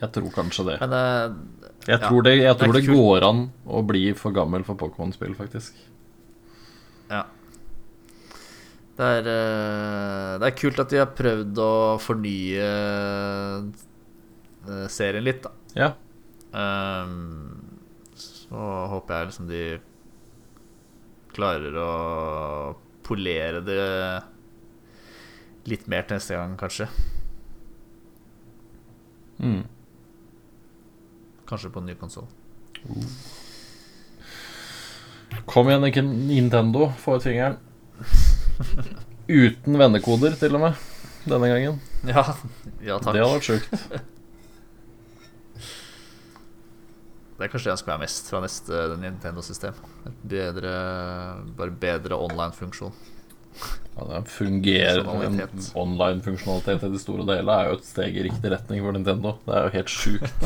Jeg 0.00 0.12
tror 0.14 0.30
kanskje 0.34 0.68
det. 0.70 0.78
Men 0.84 0.94
uh, 0.94 1.66
Jeg 1.88 1.96
ja, 1.96 2.00
tror 2.06 2.22
det, 2.26 2.36
jeg 2.38 2.56
tror 2.60 2.74
det 2.76 2.84
det 2.86 2.94
går 2.94 3.26
an 3.26 3.44
å 3.66 3.82
bli 3.86 4.04
for 4.18 4.36
gammel 4.36 4.62
for 4.66 4.78
Pokémon-spill, 4.78 5.34
faktisk. 5.38 5.74
ja. 7.10 7.26
Det 9.00 9.06
er, 9.08 9.28
eh, 9.32 10.32
det 10.36 10.48
er 10.50 10.56
kult 10.58 10.80
at 10.82 10.90
de 10.92 10.98
har 11.00 11.14
prøvd 11.16 11.58
å 11.64 11.74
fornye 12.04 12.64
eh, 14.68 14.88
serien 14.92 15.24
litt, 15.24 15.46
da. 15.46 15.52
Ja. 15.72 15.94
Um, 16.52 17.78
så 18.12 18.66
håper 18.92 19.14
jeg 19.14 19.30
liksom 19.30 19.46
de 19.48 19.62
klarer 21.32 21.78
å 21.80 21.90
polere 23.06 23.62
det 23.64 23.80
litt 25.70 25.88
mer 25.88 26.04
til 26.04 26.20
neste 26.20 26.36
gang, 26.36 26.58
kanskje. 26.60 26.90
Mm. 29.40 29.62
Kanskje 31.48 31.72
på 31.72 31.80
en 31.80 31.88
ny 31.88 31.96
konsoll. 31.96 32.28
Kom 35.48 35.72
igjen, 35.72 36.12
Nintendo. 36.28 36.90
Få 37.00 37.16
ut 37.16 37.24
fingeren. 37.24 37.56
Uten 39.30 39.78
vennekoder, 39.78 40.34
til 40.38 40.56
og 40.58 40.64
med. 40.64 40.88
Denne 41.28 41.50
gangen. 41.52 41.76
Ja, 42.08 42.24
ja 42.82 42.96
takk. 42.98 43.14
Det 43.14 43.22
hadde 43.22 43.34
vært 43.36 43.48
sjukt. 43.48 43.68
Det 47.40 47.46
er 47.46 47.52
kanskje 47.54 47.70
det 47.70 47.72
jeg 47.72 47.80
skal 47.80 47.92
være 47.94 48.04
mest 48.04 48.26
fra 48.28 48.40
neste 48.44 48.80
Nintendo-system. 49.00 49.78
Et 50.10 50.24
bedre 50.34 50.72
Bare 51.56 51.72
bedre 51.72 52.18
online-funksjon. 52.20 52.92
Ja, 53.96 54.04
det 54.10 54.20
fungerer 54.30 55.00
En 55.08 55.40
online-funksjonalitet 55.74 56.84
i 56.86 56.90
det 56.92 57.00
store 57.02 57.24
og 57.24 57.32
hele 57.32 57.56
er 57.56 57.70
jo 57.70 57.78
et 57.78 57.88
steg 57.88 58.16
i 58.16 58.26
riktig 58.28 58.52
retning 58.52 58.84
for 58.84 58.92
Nintendo. 58.96 59.30
Det 59.46 59.56
er 59.56 59.62
jo 59.66 59.74
helt 59.78 59.92
sjukt. 59.92 60.40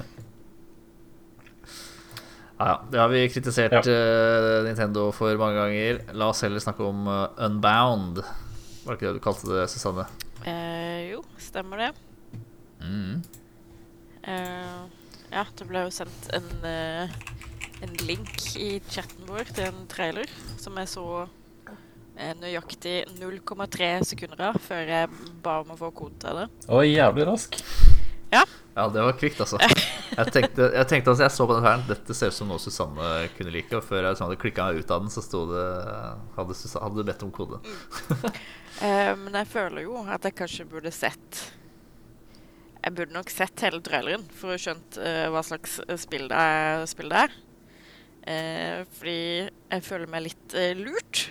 Ja, 2.60 2.66
ja. 2.68 2.76
Det 2.92 2.98
har 3.00 3.08
vi 3.08 3.22
kritisert 3.32 3.72
Ja. 3.72 3.80
eh, 3.88 4.64
Nintendo 4.66 5.06
for 5.16 5.32
mange 5.40 5.56
ganger. 5.56 6.00
La 6.12 6.28
oss 6.28 6.42
heller 6.44 6.60
snakke 6.60 6.84
om 6.84 7.06
eh, 7.08 7.44
Unbound. 7.46 8.20
Var 8.84 8.92
det 8.94 8.98
ikke 8.98 9.08
det 9.08 9.16
du 9.16 9.24
kalte 9.24 9.48
det, 9.48 9.64
Susanne? 9.72 10.04
Eh, 10.44 11.10
jo, 11.14 11.22
stemmer 11.40 11.80
det. 11.86 11.90
Mm. 12.84 13.22
Eh, 14.28 14.78
ja, 15.32 15.44
det 15.56 15.66
ble 15.68 15.86
jo 15.86 15.90
sendt 15.94 16.28
en, 16.36 16.48
eh, 16.68 17.08
en 17.80 17.96
link 18.04 18.36
i 18.60 18.74
chatten 18.92 19.24
vår 19.28 19.48
til 19.54 19.68
en 19.70 19.86
trailer 19.88 20.28
som 20.60 20.76
jeg 20.80 20.88
så 20.92 21.26
nøyaktig 22.20 23.06
0,3 23.16 23.86
sekunder 24.04 24.50
av 24.50 24.58
før 24.60 24.90
jeg 24.92 25.08
ba 25.40 25.54
om 25.62 25.70
å 25.72 25.76
få 25.80 25.88
kode 25.96 26.18
til 26.20 26.36
det. 26.42 26.48
Og 26.68 26.84
jævlig 26.84 27.24
rask. 27.30 27.56
Ja. 28.30 28.42
Ja, 28.76 28.84
det 28.92 29.00
var 29.06 29.16
kvikt, 29.16 29.40
altså. 29.40 29.56
Jeg 30.10 30.32
tenkte, 30.34 30.66
jeg 30.74 30.88
tenkte 30.90 31.12
altså, 31.12 31.24
jeg 31.24 31.34
så 31.34 31.46
på 31.46 31.56
den 31.56 31.66
her 31.66 31.84
Dette 31.88 32.16
ser 32.16 32.32
ut 32.32 32.36
som 32.36 32.50
noe 32.50 32.62
Susanne 32.62 33.10
kunne 33.36 33.54
like. 33.54 33.70
Og 33.78 33.86
før 33.86 34.02
jeg 34.02 34.14
liksom 34.14 34.28
hadde 34.28 34.40
klikka 34.42 34.66
meg 34.68 34.82
ut 34.82 34.94
av 34.94 35.04
den, 35.04 35.12
så 35.12 35.24
sto 35.24 35.44
det 35.50 35.66
Hadde, 36.36 36.56
Susanne, 36.58 36.84
hadde 36.88 37.06
bedt 37.10 37.24
om 37.26 37.32
kode. 37.34 37.60
uh, 38.82 39.14
men 39.22 39.40
jeg 39.40 39.50
føler 39.52 39.86
jo 39.86 40.02
at 40.02 40.26
jeg 40.26 40.36
kanskje 40.42 40.68
burde 40.70 40.92
sett 40.94 41.42
Jeg 42.80 42.96
burde 42.96 43.16
nok 43.16 43.32
sett 43.32 43.66
hele 43.66 43.82
traileren 43.84 44.26
for 44.36 44.54
å 44.54 44.60
skjønt 44.60 45.00
uh, 45.02 45.26
hva 45.34 45.44
slags 45.46 45.78
eh, 45.86 45.98
spill 46.00 46.30
det 46.30 46.46
er. 46.54 46.86
Spill 46.90 47.12
det 47.12 47.26
er. 47.26 47.36
Uh, 48.20 48.78
fordi 48.96 49.20
jeg 49.44 49.84
føler 49.86 50.10
meg 50.10 50.26
litt 50.28 50.56
lurt. 50.80 51.28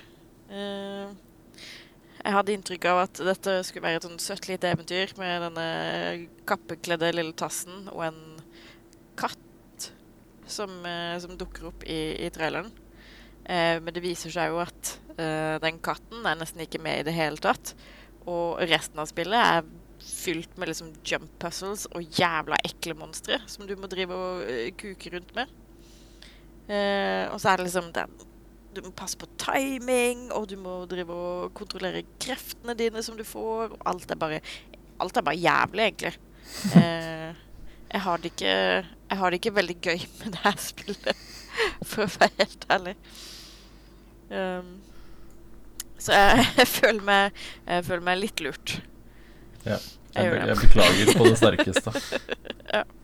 Jeg 2.20 2.34
hadde 2.34 2.52
inntrykk 2.52 2.86
av 2.90 2.98
at 3.06 3.20
dette 3.24 3.52
skulle 3.64 3.86
være 3.86 4.00
et 4.00 4.06
sånn 4.06 4.20
søtt 4.20 4.48
lite 4.50 4.68
eventyr 4.74 5.14
med 5.16 5.44
denne 5.46 5.66
kappekledde 6.48 7.14
lille 7.14 7.32
tassen 7.38 7.86
og 7.94 8.02
en 8.10 8.18
katt 9.20 9.90
som, 10.50 10.72
eh, 10.86 11.16
som 11.22 11.36
dukker 11.38 11.70
opp 11.70 11.84
i, 11.84 12.00
i 12.26 12.30
traileren. 12.34 12.72
Eh, 13.44 13.76
men 13.82 13.94
det 13.94 14.02
viser 14.04 14.32
seg 14.34 14.52
jo 14.52 14.60
at 14.62 14.96
eh, 15.16 15.56
den 15.62 15.80
katten 15.82 16.26
er 16.26 16.38
nesten 16.38 16.64
ikke 16.64 16.82
med 16.82 17.02
i 17.02 17.06
det 17.08 17.16
hele 17.16 17.40
tatt. 17.42 17.74
Og 18.28 18.60
resten 18.70 19.00
av 19.00 19.08
spillet 19.10 19.40
er 19.40 19.68
fylt 20.00 20.56
med 20.56 20.70
liksom 20.70 20.92
jump 21.04 21.30
puzzles 21.42 21.86
og 21.92 22.16
jævla 22.16 22.56
ekle 22.64 22.96
monstre 22.96 23.36
som 23.50 23.66
du 23.68 23.74
må 23.76 23.88
drive 23.90 24.16
og 24.16 24.44
eh, 24.48 24.70
kuke 24.78 25.14
rundt 25.14 25.34
med. 25.36 25.52
Eh, 26.70 27.26
og 27.30 27.40
så 27.40 27.52
er 27.52 27.60
det 27.60 27.70
liksom 27.70 27.94
den 27.94 28.18
Du 28.70 28.84
må 28.84 28.92
passe 28.94 29.18
på 29.18 29.26
timing, 29.34 30.28
og 30.30 30.44
du 30.46 30.54
må 30.54 30.84
drive 30.86 31.10
og 31.10 31.54
kontrollere 31.58 32.04
kreftene 32.22 32.76
dine 32.78 33.02
som 33.02 33.16
du 33.18 33.24
får. 33.26 33.72
Og 33.74 33.80
alt 33.90 34.10
er 34.10 34.20
bare 34.20 34.40
Alt 35.00 35.16
er 35.16 35.24
bare 35.26 35.40
jævlig, 35.40 35.88
egentlig. 35.88 36.14
Eh, 36.76 37.34
jeg 37.90 38.02
har 38.04 38.16
det 38.22 38.30
ikke 38.32 38.54
Jeg 38.54 39.18
har 39.18 39.30
det 39.30 39.40
ikke 39.40 39.54
veldig 39.54 39.76
gøy 39.82 39.98
med 40.20 40.36
det 40.36 40.42
her 40.44 40.60
spillet, 40.62 41.24
for 41.82 42.06
å 42.06 42.12
være 42.14 42.30
helt 42.38 42.66
ærlig. 42.70 42.94
Um, 44.30 44.76
så 46.00 46.14
jeg, 46.14 46.46
jeg, 46.60 46.68
føler 46.70 47.02
meg, 47.04 47.42
jeg 47.66 47.88
føler 47.88 48.06
meg 48.06 48.20
litt 48.20 48.44
lurt. 48.44 48.76
Ja. 49.66 49.80
Jeg 50.14 50.32
Jeg, 50.34 50.56
beklager 50.58 51.12
på 51.18 51.28
det 51.28 51.36
sterkeste. 51.38 51.94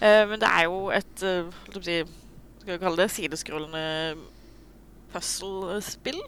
Eh, 0.00 0.22
men 0.24 0.40
det 0.40 0.48
er 0.48 0.62
jo 0.64 0.86
et 0.96 1.20
hva 1.20 1.74
skal 1.74 1.82
Skal 2.62 2.70
vi 2.70 2.76
kalle 2.80 3.02
det 3.02 3.10
sideskrollende 3.12 3.82
puzzle-spill. 5.12 6.22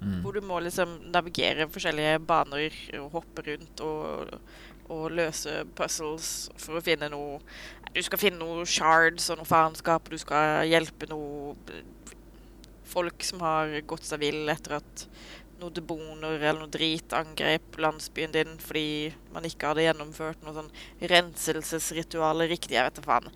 Mm. 0.00 0.16
Hvor 0.24 0.34
du 0.34 0.40
må 0.42 0.58
liksom 0.62 0.96
navigere 1.14 1.68
forskjellige 1.70 2.18
baner 2.26 2.74
og 2.98 3.14
hoppe 3.14 3.44
rundt 3.46 3.84
og, 3.86 4.34
og 4.88 5.10
løse 5.16 5.62
puzzles 5.78 6.48
for 6.56 6.78
å 6.78 6.84
finne 6.84 7.10
noe 7.12 7.40
Du 7.94 8.02
skal 8.04 8.20
finne 8.20 8.40
noe 8.42 8.66
shards 8.68 9.30
og 9.32 9.40
noe 9.40 9.48
faenskap, 9.48 10.04
og 10.04 10.12
du 10.12 10.20
skal 10.20 10.68
hjelpe 10.68 11.08
noe 11.08 11.56
folk 12.88 13.24
som 13.24 13.40
har 13.44 13.72
gått 13.88 14.04
seg 14.08 14.20
vill 14.22 14.48
etter 14.52 14.78
at 14.78 15.06
noen 15.58 15.74
demoner 15.74 16.36
eller 16.38 16.60
noe 16.62 16.72
drit 16.72 17.14
angrep 17.16 17.78
landsbyen 17.82 18.34
din 18.34 18.58
fordi 18.62 19.10
man 19.34 19.46
ikke 19.48 19.72
hadde 19.72 19.86
gjennomført 19.88 20.44
noe 20.44 20.54
sånn 20.54 20.70
renselsesritualer 21.12 22.50
riktig. 22.52 22.76
Jeg 22.76 22.86
vet 22.86 23.00
da 23.00 23.06
faen. 23.08 23.32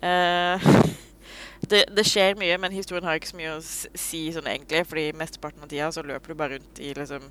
Uh, 0.00 0.96
det, 1.70 1.84
det 1.92 2.06
skjer 2.08 2.38
mye, 2.40 2.56
men 2.62 2.74
historien 2.74 3.06
har 3.06 3.18
ikke 3.18 3.34
så 3.34 3.40
mye 3.42 3.58
å 3.58 3.62
si 3.66 4.22
sånn 4.32 4.48
egentlig, 4.50 4.86
fordi 4.88 5.10
mesteparten 5.18 5.66
av 5.66 5.72
tida 5.72 5.90
så 5.92 6.04
løper 6.06 6.32
du 6.32 6.40
bare 6.40 6.56
rundt 6.56 6.80
i 6.80 6.94
liksom 6.96 7.28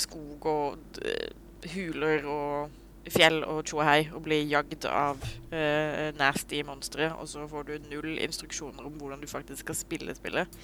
skog 0.00 0.46
og 0.50 1.00
eh, 1.06 1.30
huler 1.72 2.26
og 2.28 2.72
fjell 3.12 3.42
og 3.44 3.64
tjohei 3.68 4.06
og 4.14 4.22
blir 4.24 4.46
jagd 4.48 4.86
av 4.88 5.20
uh, 5.20 6.08
nasty 6.16 6.62
monstre, 6.66 7.10
og 7.18 7.28
så 7.28 7.44
får 7.50 7.68
du 7.68 7.90
null 7.90 8.16
instruksjoner 8.24 8.86
om 8.86 8.96
hvordan 9.00 9.20
du 9.20 9.28
faktisk 9.30 9.64
skal 9.64 9.78
spille 9.78 10.16
spillet. 10.16 10.58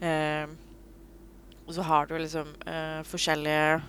Uh, 0.00 0.50
og 1.66 1.74
så 1.76 1.86
har 1.86 2.10
du 2.10 2.16
liksom 2.18 2.50
uh, 2.66 3.00
forskjellige 3.06 3.80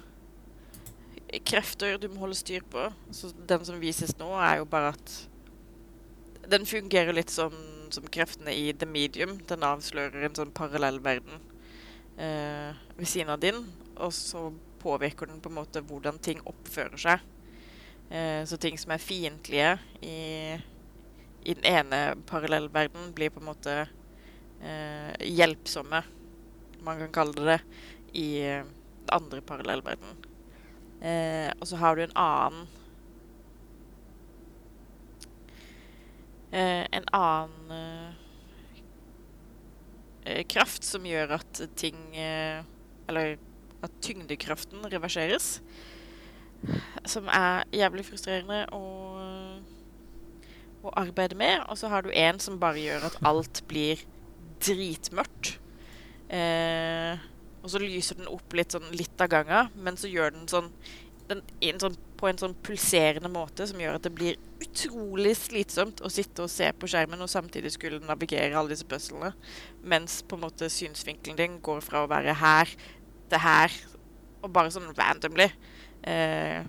krefter 1.47 1.97
du 1.97 2.09
må 2.11 2.25
holde 2.25 2.37
styr 2.37 2.65
på. 2.69 2.89
Så 3.15 3.31
den 3.49 3.65
som 3.65 3.81
vises 3.81 4.13
nå, 4.19 4.29
er 4.35 4.59
jo 4.61 4.69
bare 4.69 4.91
at 4.93 5.13
den 6.51 6.67
fungerer 6.67 7.15
litt 7.15 7.31
som, 7.31 7.55
som 7.93 8.09
kreftene 8.11 8.53
i 8.53 8.73
The 8.75 8.89
Medium. 8.89 9.37
Den 9.49 9.63
avslører 9.65 10.27
en 10.27 10.35
sånn 10.35 10.51
parallell 10.53 10.99
verden 11.03 11.39
ved 12.21 13.07
siden 13.07 13.31
av 13.33 13.39
din, 13.41 13.63
og 13.95 14.11
så 14.13 14.51
påvirker 14.81 15.29
den 15.29 15.41
på 15.41 15.51
en 15.51 15.59
måte 15.59 15.83
hvordan 15.85 16.19
ting 16.23 16.41
oppfører 16.49 16.99
seg. 16.99 17.23
Eh, 18.09 18.41
så 18.49 18.57
ting 18.57 18.79
som 18.81 18.91
er 18.91 19.03
fiendtlige 19.03 19.75
i, 20.03 20.17
i 21.45 21.55
den 21.55 21.67
ene 21.69 22.01
parallellverdenen, 22.29 23.13
blir 23.15 23.31
på 23.31 23.39
en 23.39 23.49
måte 23.51 23.77
eh, 23.85 25.13
hjelpsomme, 25.29 26.03
man 26.81 27.05
kan 27.05 27.15
kalle 27.21 27.37
det 27.37 27.47
det, 27.53 27.61
i 28.19 28.27
eh, 28.43 28.65
den 29.05 29.15
andre 29.15 29.41
parallellverdenen. 29.45 30.27
Eh, 31.01 31.49
og 31.59 31.67
så 31.67 31.79
har 31.81 31.95
du 31.95 32.03
en 32.03 32.17
annen 32.19 32.67
eh, 36.51 36.85
En 36.93 37.07
annen 37.17 37.71
eh, 40.25 40.43
kraft 40.45 40.85
som 40.85 41.07
gjør 41.09 41.33
at 41.39 41.61
ting 41.73 41.97
Eller 42.13 43.39
at 43.85 43.99
tyngdekraften 44.03 44.85
reverseres. 44.91 45.59
Som 47.09 47.29
er 47.33 47.65
jævlig 47.73 48.05
frustrerende 48.05 48.63
å, 48.75 48.81
å 50.85 50.93
arbeide 51.01 51.37
med. 51.39 51.63
Og 51.67 51.79
så 51.81 51.89
har 51.91 52.05
du 52.05 52.11
en 52.13 52.41
som 52.41 52.59
bare 52.61 52.83
gjør 52.83 53.09
at 53.09 53.19
alt 53.25 53.63
blir 53.69 54.03
dritmørkt. 54.61 55.55
Eh, 56.31 57.29
og 57.61 57.73
så 57.73 57.81
lyser 57.81 58.17
den 58.17 58.29
opp 58.31 58.53
litt 58.57 58.73
sånn 58.73 58.87
litt 58.95 59.21
av 59.21 59.29
gangen, 59.33 59.73
men 59.75 59.97
så 59.99 60.09
gjør 60.09 60.31
den 60.33 60.47
sånn, 60.49 60.69
den, 61.29 61.43
en 61.67 61.81
sånn 61.81 61.97
på 62.21 62.29
en 62.29 62.37
sånn 62.37 62.53
pulserende 62.61 63.31
måte 63.33 63.65
som 63.69 63.79
gjør 63.81 63.97
at 63.97 64.05
det 64.05 64.13
blir 64.13 64.39
utrolig 64.61 65.33
slitsomt 65.39 66.03
å 66.05 66.09
sitte 66.13 66.45
og 66.45 66.51
se 66.53 66.67
på 66.77 66.89
skjermen 66.89 67.23
og 67.23 67.31
samtidig 67.31 67.71
skulle 67.73 68.01
navigere 68.05 68.57
alle 68.57 68.75
disse 68.75 68.85
puzzlene, 68.89 69.31
mens 69.81 70.19
på 70.21 70.37
en 70.37 70.43
måte 70.45 70.69
synsvinkelen 70.69 71.39
din 71.39 71.55
går 71.65 71.81
fra 71.85 72.03
å 72.03 72.11
være 72.11 72.37
her 72.37 72.69
til 73.31 73.41
her, 73.41 73.73
og 74.41 74.53
bare 74.53 74.73
sånn 74.73 74.91
randomly. 74.97 75.49
Eh, 76.07 76.61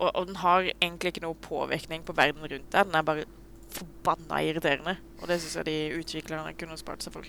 og, 0.00 0.08
og, 0.14 0.22
den 0.30 0.38
har 0.40 0.70
egentlig 0.70 1.12
ikke 1.12 1.24
noe 1.26 1.36
påvirkning 1.44 2.04
på 2.06 2.16
verden 2.16 2.44
rundt 2.44 2.72
deg. 2.72 2.88
Den 2.88 2.96
er 2.96 3.06
bare 3.06 3.26
forbanna 3.70 4.40
irriterende. 4.42 4.96
Og 5.20 5.28
det 5.28 5.40
syns 5.40 5.58
jeg 5.60 5.68
de 5.68 6.00
utviklerne 6.00 6.54
kunne 6.58 6.78
spart 6.80 7.04
seg 7.04 7.14
for. 7.14 7.28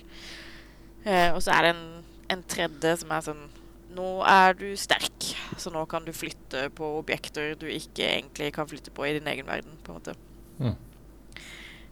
Eh, 1.04 1.28
og 1.34 1.42
så 1.44 1.52
er 1.54 1.66
det 1.66 1.74
en, 1.74 1.84
en 2.32 2.46
tredje 2.48 2.96
som 3.02 3.12
er 3.12 3.26
sånn 3.30 3.50
Nå 3.92 4.22
er 4.24 4.54
du 4.56 4.70
sterk, 4.80 5.26
så 5.60 5.68
nå 5.68 5.82
kan 5.84 6.06
du 6.06 6.14
flytte 6.16 6.62
på 6.72 6.86
objekter 6.96 7.50
du 7.60 7.66
ikke 7.68 8.06
egentlig 8.06 8.46
kan 8.56 8.64
flytte 8.64 8.88
på 8.94 9.04
i 9.04 9.10
din 9.18 9.26
egen 9.28 9.44
verden. 9.44 9.74
på 9.84 9.92
en 9.92 9.98
måte. 9.98 10.14
Mm. 10.56 10.78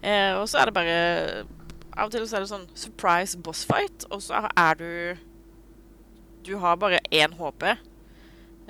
Eh, 0.01 0.32
og 0.38 0.46
så 0.48 0.62
er 0.62 0.70
det 0.70 0.74
bare 0.78 0.94
Av 1.92 2.07
og 2.07 2.14
til 2.14 2.24
så 2.24 2.38
er 2.38 2.46
det 2.46 2.48
sånn 2.48 2.64
surprise 2.72 3.36
boss 3.36 3.66
fight, 3.68 4.07
og 4.09 4.22
så 4.24 4.46
er 4.48 4.80
du 4.80 4.88
Du 6.45 6.55
har 6.62 6.76
bare 6.80 7.01
én 7.11 7.32
HP. 7.38 7.62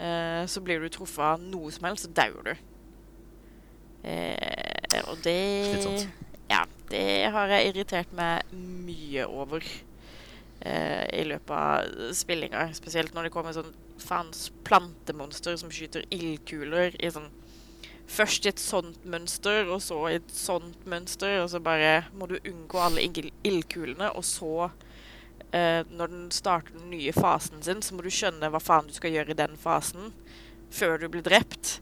Eh, 0.01 0.47
så 0.47 0.61
blir 0.61 0.81
du 0.81 0.89
truffet 0.89 1.25
av 1.25 1.43
noe 1.43 1.71
som 1.73 1.87
helst, 1.89 2.07
så 2.07 2.15
dauer 2.17 2.51
du. 2.51 2.55
Eh, 4.09 5.01
og 5.07 5.21
det 5.25 5.39
Slitsomt. 5.69 6.09
Ja, 6.51 6.65
det 6.91 7.31
har 7.31 7.53
jeg 7.53 7.71
irritert 7.71 8.15
meg 8.17 8.49
mye 8.57 9.27
over 9.29 9.63
eh, 9.63 11.05
i 11.21 11.27
løpet 11.29 11.53
av 11.55 12.15
spillinga. 12.17 12.71
Spesielt 12.75 13.15
når 13.15 13.29
det 13.29 13.35
kommer 13.35 13.55
sånn 13.55 13.75
faens 14.01 14.49
plantemonster 14.65 15.59
som 15.61 15.71
skyter 15.75 16.07
ildkuler 16.15 16.97
i 16.99 17.13
sånn 17.13 17.31
Først 18.11 18.43
i 18.43 18.51
et 18.51 18.59
sånt 18.59 19.05
mønster, 19.07 19.69
og 19.71 19.79
så 19.85 19.97
i 20.11 20.17
et 20.17 20.33
sånt 20.35 20.81
mønster, 20.91 21.37
og 21.45 21.53
så 21.53 21.61
bare 21.63 22.09
må 22.19 22.27
du 22.27 22.41
unngå 22.41 22.81
alle 22.83 23.05
ildkulene, 23.07 24.09
og 24.19 24.25
så 24.27 24.67
eh, 25.57 25.83
når 25.91 26.13
den 26.15 26.25
starter 26.35 26.77
den 26.79 26.91
nye 26.95 27.13
fasen 27.17 27.63
sin, 27.63 27.83
så 27.83 27.97
må 27.97 28.07
du 28.07 28.11
skjønne 28.15 28.51
hva 28.53 28.63
faen 28.63 28.89
du 28.89 28.97
skal 28.97 29.15
gjøre 29.15 29.35
i 29.35 29.39
den 29.39 29.57
fasen 29.61 30.13
før 30.71 30.99
du 31.03 31.09
blir 31.11 31.27
drept. 31.27 31.79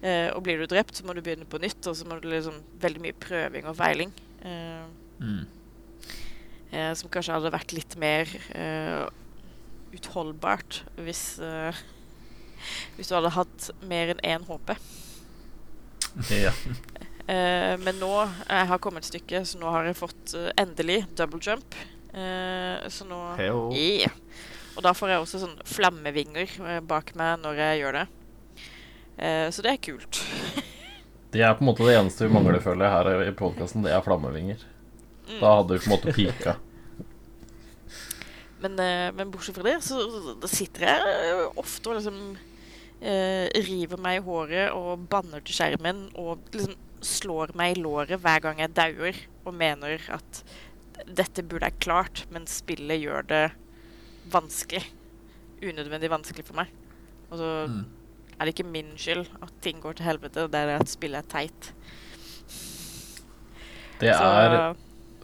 Eh, 0.00 0.28
og 0.32 0.44
blir 0.46 0.60
du 0.60 0.68
drept, 0.70 0.96
så 0.96 1.04
må 1.04 1.12
du 1.16 1.22
begynne 1.24 1.48
på 1.48 1.60
nytt, 1.60 1.84
og 1.86 1.96
så 1.96 2.08
må 2.08 2.20
du 2.20 2.30
liksom 2.30 2.60
veldig 2.80 3.02
mye 3.04 3.16
prøving 3.20 3.68
og 3.68 3.76
feiling. 3.76 4.14
Eh, 4.40 4.84
mm. 5.20 5.40
Eh, 6.70 6.92
som 6.94 7.10
kanskje 7.10 7.34
hadde 7.34 7.50
vært 7.50 7.72
litt 7.74 7.96
mer 7.98 8.30
eh, 8.54 9.02
utholdbart 9.90 10.84
hvis 11.02 11.40
eh, 11.42 11.74
hvis 12.94 13.08
du 13.08 13.16
hadde 13.16 13.32
hatt 13.34 13.70
mer 13.88 14.12
enn 14.12 14.20
én 14.22 14.44
HP. 14.46 14.74
Ja. 16.36 16.52
men 17.80 17.96
nå 18.02 18.10
jeg 18.18 18.68
har 18.68 18.80
kommet 18.82 19.06
et 19.06 19.08
stykke, 19.08 19.40
så 19.46 19.60
nå 19.60 19.70
har 19.72 19.86
jeg 19.86 19.96
fått 19.96 20.34
endelig 20.60 20.98
double 21.16 21.40
jump. 21.40 21.76
Uh, 22.10 22.88
så 22.90 23.06
nå 23.06 23.18
yeah. 23.38 24.10
Og 24.74 24.82
da 24.82 24.90
får 24.96 25.12
jeg 25.12 25.22
også 25.22 25.40
sånn 25.42 25.58
flammevinger 25.66 26.50
eh, 26.64 26.78
bak 26.82 27.12
meg 27.18 27.42
når 27.42 27.58
jeg 27.58 27.78
gjør 27.80 27.96
det. 27.98 28.04
Uh, 29.18 29.46
så 29.52 29.64
det 29.66 29.74
er 29.74 29.80
kult. 29.82 30.20
det 31.34 31.42
er 31.44 31.56
på 31.58 31.64
en 31.64 31.68
måte 31.68 31.86
det 31.86 31.96
eneste 31.98 32.26
vi 32.26 32.34
mangler, 32.34 32.62
føler 32.64 32.86
jeg, 32.86 32.94
her 32.94 33.24
i 33.28 33.34
podkasten. 33.36 33.84
Det 33.84 33.92
er 33.92 34.04
flammevinger. 34.06 34.62
Mm. 35.26 35.40
Da 35.42 35.56
hadde 35.58 35.76
vi 35.76 35.82
på 35.82 35.90
en 35.90 35.94
måte 35.94 36.14
pika. 36.16 36.54
men, 38.62 38.78
uh, 38.78 39.10
men, 39.18 39.34
bortsett 39.34 39.58
fra 39.58 39.66
det, 39.68 39.76
så 39.84 40.48
sitter 40.50 40.86
jeg 40.88 41.50
ofte 41.60 41.92
og 41.92 42.00
liksom 42.00 42.22
river 43.00 43.96
meg 43.96 44.18
i 44.18 44.24
håret 44.26 44.74
og 44.76 45.06
banner 45.08 45.40
til 45.40 45.56
skjermen 45.56 46.02
og 46.20 46.42
liksom 46.52 46.74
slår 47.00 47.54
meg 47.56 47.72
i 47.72 47.80
låret 47.80 48.20
hver 48.20 48.42
gang 48.44 48.60
jeg 48.60 48.74
dauer 48.76 49.16
og 49.48 49.54
mener 49.56 50.02
at 50.12 50.42
dette 51.06 51.44
burde 51.46 51.68
jeg 51.68 51.82
klart, 51.82 52.24
men 52.32 52.46
spillet 52.50 53.00
gjør 53.02 53.26
det 53.30 53.44
vanskelig. 54.32 54.82
Unødvendig 55.60 56.10
vanskelig 56.10 56.44
for 56.48 56.60
meg. 56.60 56.72
Og 57.30 57.38
så 57.40 57.50
mm. 57.70 57.80
er 58.36 58.44
det 58.44 58.54
ikke 58.54 58.68
min 58.68 58.92
skyld 58.98 59.26
at 59.42 59.52
ting 59.62 59.80
går 59.82 59.98
til 59.98 60.08
helvete, 60.08 60.44
og 60.44 60.52
det 60.52 60.60
er 60.60 60.76
at 60.78 60.90
spillet 60.90 61.22
er 61.22 61.30
teit. 61.30 61.72
Det 64.00 64.14
er 64.14 64.74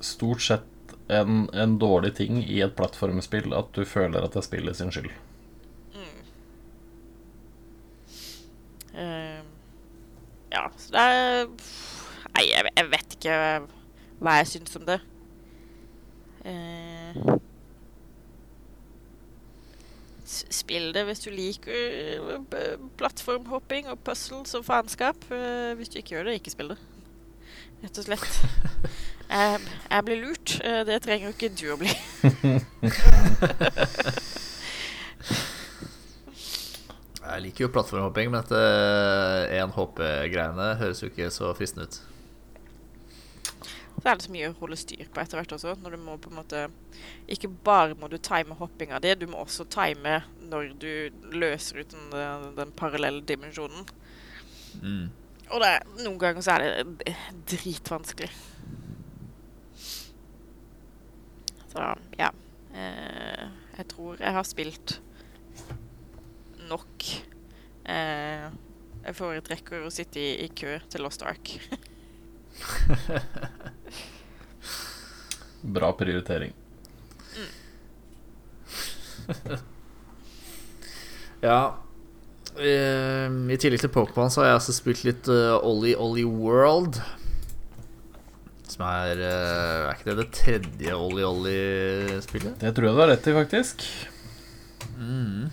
stort 0.04 0.42
sett 0.44 0.96
en, 1.08 1.46
en, 1.54 1.78
dårlig 1.78 2.12
ting 2.18 2.42
i 2.42 2.60
et 2.64 2.74
plattformspill 2.76 3.54
at 3.56 3.70
du 3.76 3.84
føler 3.88 4.24
at 4.24 4.34
det 4.34 4.42
er 4.42 4.46
spillet 4.46 4.76
sin 4.76 4.92
skyld. 4.92 5.08
Mm. 5.94 6.22
Uh, 8.92 9.40
ja, 10.52 10.66
så 10.76 10.92
det 10.92 11.04
er 11.04 11.46
Nei, 12.36 12.42
jeg, 12.50 12.68
jeg 12.76 12.88
vet 12.92 13.14
ikke 13.16 13.36
hva 14.20 14.32
jeg 14.42 14.48
syns 14.50 14.76
om 14.76 14.82
det. 14.84 14.98
Eh, 16.46 17.36
spill 20.26 20.92
det 20.94 21.04
hvis 21.08 21.22
du 21.24 21.30
liker 21.34 21.72
eh, 21.72 22.76
plattformhopping 22.98 23.88
og 23.90 23.98
puzzles 24.06 24.54
og 24.58 24.64
faenskap. 24.66 25.16
Eh, 25.30 25.74
hvis 25.78 25.88
du 25.90 25.98
ikke 26.00 26.16
gjør 26.16 26.24
det, 26.28 26.34
ikke 26.40 26.54
spill 26.54 26.70
det. 26.74 26.80
Rett 27.82 27.98
og 27.98 28.04
slett. 28.08 28.32
Jeg, 29.26 29.58
jeg 29.90 30.04
blir 30.06 30.20
lurt. 30.22 30.60
Eh, 30.62 30.86
det 30.86 31.02
trenger 31.02 31.26
jo 31.26 31.32
ikke 31.34 31.48
du 31.50 31.66
å 31.74 31.76
bli. 31.80 31.90
jeg 37.26 37.42
liker 37.42 37.64
jo 37.64 37.72
plattformhopping, 37.74 38.30
men 38.30 38.38
dette 38.38 38.60
én-hoppe-greiene 39.58 40.78
høres 40.78 41.02
jo 41.02 41.10
ikke 41.10 41.26
så 41.34 41.50
fristende 41.58 41.90
ut. 41.90 41.98
Så 43.96 44.10
er 44.10 44.18
det 44.18 44.26
så 44.26 44.32
mye 44.32 44.48
å 44.50 44.56
holde 44.58 44.76
styr 44.78 45.08
på 45.08 45.20
etter 45.22 45.40
hvert 45.40 45.52
også. 45.56 45.74
Når 45.80 45.96
du 45.96 46.02
må 46.04 46.16
på 46.20 46.30
en 46.30 46.38
måte 46.40 46.66
Ikke 47.32 47.48
bare 47.48 47.96
må 47.98 48.10
du 48.12 48.18
time 48.20 48.56
hoppinga 48.58 49.00
di, 49.02 49.14
du 49.16 49.26
må 49.30 49.40
også 49.42 49.64
time 49.72 50.20
når 50.46 50.74
du 50.80 50.90
løser 51.34 51.80
ut 51.80 51.94
den, 51.94 52.50
den 52.58 52.74
parallelle 52.76 53.24
dimensjonen. 53.26 53.88
Mm. 54.82 55.08
Og 55.46 55.62
det, 55.62 55.72
noen 56.02 56.18
ganger 56.20 56.44
så 56.44 56.56
er 56.56 56.66
det 56.66 57.16
dritvanskelig. 57.50 58.30
Så 61.72 61.88
ja. 62.18 62.30
Eh, 62.76 63.42
jeg 63.78 63.88
tror 63.92 64.20
jeg 64.20 64.36
har 64.36 64.46
spilt 64.46 64.98
nok. 66.68 67.10
Eh, 67.88 68.46
jeg 69.06 69.18
foretrekker 69.18 69.86
å 69.86 69.92
sitte 69.94 70.20
i, 70.20 70.30
i 70.44 70.50
kø 70.50 70.76
til 70.90 71.06
Lost 71.06 71.24
Ark. 71.26 71.56
Bra 75.66 75.90
prioritering. 75.98 76.52
Mm. 77.36 77.50
ja. 81.48 81.60
Uh, 82.56 83.28
I 83.52 83.58
tillegg 83.60 83.82
til 83.82 83.92
Pokémon 83.92 84.30
så 84.32 84.42
har 84.42 84.52
jeg 84.52 84.60
også 84.62 84.76
spilt 84.78 85.02
litt 85.04 85.28
uh, 85.28 85.58
Ollie 85.66 85.96
Ollie 85.98 86.28
World. 86.28 87.00
Som 88.70 88.86
er 88.88 89.20
uh, 89.20 89.88
Er 89.88 89.96
ikke 89.96 90.10
det 90.10 90.18
det 90.22 90.28
tredje 90.36 90.96
Ollie 90.96 91.26
Ollie-spillet? 91.26 92.56
Det 92.62 92.72
tror 92.76 92.88
jeg 92.88 92.96
du 92.96 93.02
har 93.02 93.12
rett 93.12 93.28
i, 93.28 93.36
faktisk. 93.36 93.86
Mm. 94.96 95.50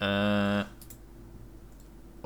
Uh, 0.00 0.62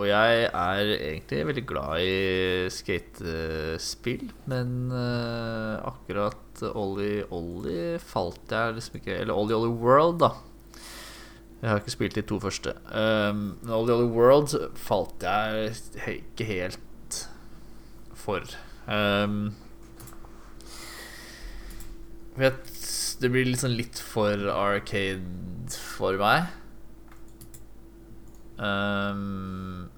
og 0.01 0.07
jeg 0.09 0.44
er 0.48 0.90
egentlig 0.96 1.42
veldig 1.44 1.62
glad 1.68 2.01
i 2.01 2.68
skatespill, 2.72 4.30
men 4.48 4.70
uh, 4.94 5.76
akkurat 5.90 6.62
Ollie 6.72 7.26
Ollie 7.36 7.98
falt 8.01 8.53
jeg 8.53 8.78
liksom 8.78 8.96
ikke 9.01 9.18
Eller 9.18 9.36
Ollie 9.36 9.59
Ollie 9.59 9.76
World, 9.76 10.22
da. 10.22 10.30
Jeg 11.61 11.68
har 11.68 11.82
ikke 11.82 11.92
spilt 11.92 12.16
de 12.16 12.24
to 12.24 12.38
første. 12.40 12.72
Um, 12.88 13.59
men 13.61 13.74
Ollie 13.76 13.92
Ollie 13.98 14.12
World 14.14 14.55
falt 14.80 15.20
jeg 15.20 15.74
ikke 16.16 16.48
helt 16.48 17.18
for. 18.16 18.48
Um, 18.88 19.53
vet, 22.40 22.72
det 23.20 23.32
blir 23.34 23.53
liksom 23.53 23.76
litt 23.76 24.01
for 24.01 24.48
arcade 24.55 25.76
for 25.76 26.16
meg. 26.20 26.48
Um, 28.61 29.89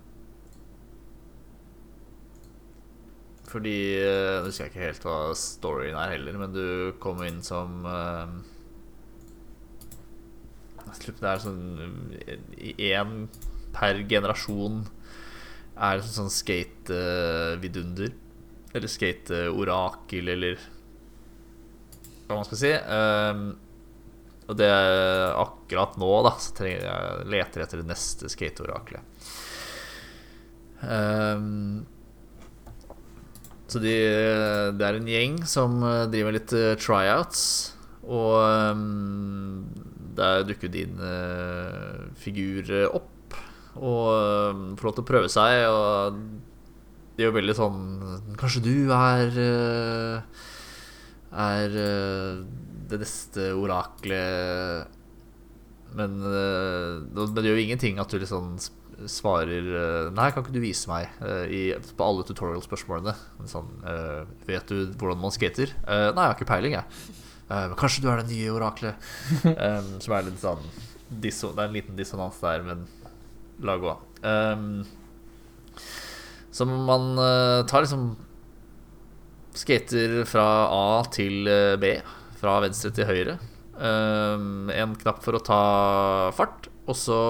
fordi 3.51 3.75
Jeg 3.99 4.39
Nå 4.39 4.47
husker 4.47 4.65
jeg 4.69 4.73
ikke 4.73 4.85
helt 4.87 5.07
hva 5.07 5.17
storyen 5.37 5.99
er 5.99 6.15
heller, 6.15 6.39
men 6.41 6.55
du 6.55 6.67
kommer 7.03 7.27
inn 7.27 7.43
som 7.45 7.83
um, 7.85 8.37
Det 10.93 11.27
er 11.27 11.43
sånn 11.43 11.65
én 12.79 13.27
per 13.75 14.03
generasjon 14.09 14.85
er 15.73 15.99
det 15.99 16.11
sånn 16.13 16.31
skate-vidunder. 16.33 18.13
Eller 18.77 18.91
skate-orakel, 18.93 20.29
eller 20.33 20.61
hva 22.27 22.39
man 22.39 22.47
skal 22.49 22.61
si. 22.61 22.73
Um, 22.73 23.47
Og 24.51 24.59
det 24.59 24.69
er 24.69 25.37
akkurat 25.39 25.95
nå, 26.01 26.11
da, 26.27 26.35
så 26.43 26.55
trenger 26.57 26.87
jeg 26.87 27.27
leter 27.33 27.65
etter 27.65 27.83
det 27.83 27.89
neste 27.93 28.31
skateoraklet. 28.33 29.31
Um, 30.83 31.85
så 33.71 33.81
de, 33.81 33.95
det 34.77 34.85
er 34.85 34.99
en 34.99 35.09
gjeng 35.09 35.37
som 35.49 35.79
eh, 35.87 36.09
driver 36.13 36.35
litt 36.35 36.53
eh, 36.59 36.75
tryouts, 36.77 37.45
og 38.03 38.35
um, 38.75 39.63
der 40.19 40.43
dukker 40.45 40.69
din 40.73 40.99
uh, 40.99 42.11
figur 42.19 42.69
opp 42.91 43.39
og 43.79 44.09
um, 44.53 44.65
får 44.77 44.89
lov 44.89 44.97
til 44.97 45.05
å 45.05 45.09
prøve 45.09 45.31
seg, 45.33 45.63
og 45.71 46.19
det 47.17 47.25
er 47.25 47.31
jo 47.31 47.37
veldig 47.37 47.55
sånn 47.57 47.81
Kanskje 48.41 48.63
du 48.65 48.77
er 48.97 49.35
uh, 49.37 50.45
Er 51.37 51.75
uh, 51.77 52.43
det 52.93 53.01
neste 53.03 53.49
oraklet 53.57 54.87
Men 55.97 56.15
men 56.23 57.35
det 57.35 57.45
gjør 57.45 57.59
jo 57.59 57.65
ingenting 57.67 57.99
at 58.01 58.13
du 58.13 58.21
liksom 58.21 58.55
svarer 59.11 59.67
Nei, 60.15 60.29
kan 60.31 60.45
ikke 60.45 60.55
du 60.55 60.61
vise 60.63 60.89
meg 60.91 61.11
i, 61.51 61.63
på 61.97 62.07
alle 62.07 62.25
tutorial-spørsmålene? 62.29 63.15
Sånn, 63.51 63.71
vet 64.47 64.69
du 64.71 64.93
hvordan 65.01 65.21
man 65.21 65.35
skater? 65.35 65.73
nei, 65.89 66.13
jeg 66.13 66.31
har 66.31 66.37
ikke 66.37 66.49
peiling, 66.53 66.77
jeg. 66.77 67.17
Men 67.49 67.75
kanskje 67.81 68.05
du 68.05 68.09
er 68.13 68.23
det 68.23 68.31
nye 68.31 68.53
oraklet? 68.55 69.09
um, 69.49 69.89
som 70.05 70.15
er 70.15 70.29
litt 70.29 70.41
sånn 70.45 70.63
Det 71.11 71.33
er 71.33 71.65
en 71.65 71.75
liten 71.75 71.99
dissonans 71.99 72.39
der, 72.45 72.63
men 72.69 72.87
la 73.65 73.77
gå. 73.81 73.97
Um, 74.23 74.85
så 76.53 76.69
man 76.69 77.17
tar 77.69 77.85
liksom 77.85 78.13
Skater 79.57 80.23
fra 80.25 80.45
A 80.73 81.03
til 81.13 81.49
B. 81.81 81.97
Fra 82.43 82.59
venstre 82.65 82.91
til 82.95 83.07
høyre. 83.07 83.39
Um, 83.79 84.67
en 84.75 84.97
knapp 84.99 85.23
for 85.25 85.39
å 85.39 85.43
ta 85.47 85.63
fart, 86.37 86.67
og 86.91 86.97
så 86.99 87.21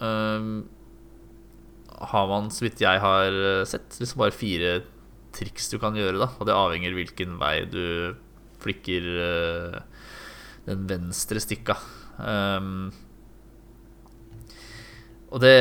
um, 0.00 0.64
har 2.10 2.30
man, 2.30 2.48
så 2.52 2.66
vidt 2.66 2.82
jeg 2.82 3.02
har 3.04 3.36
sett, 3.68 3.98
liksom 4.00 4.24
bare 4.24 4.34
fire 4.34 4.78
triks 5.36 5.68
du 5.72 5.76
kan 5.82 5.96
gjøre. 5.96 6.18
da 6.24 6.30
Og 6.40 6.48
det 6.48 6.56
avhenger 6.56 6.96
hvilken 6.96 7.36
vei 7.40 7.58
du 7.68 8.16
flikker 8.64 9.08
uh, 9.20 9.78
den 10.66 10.88
venstre 10.90 11.42
stikka. 11.42 11.76
Um, 12.16 12.88
og 15.28 15.42
det 15.42 15.56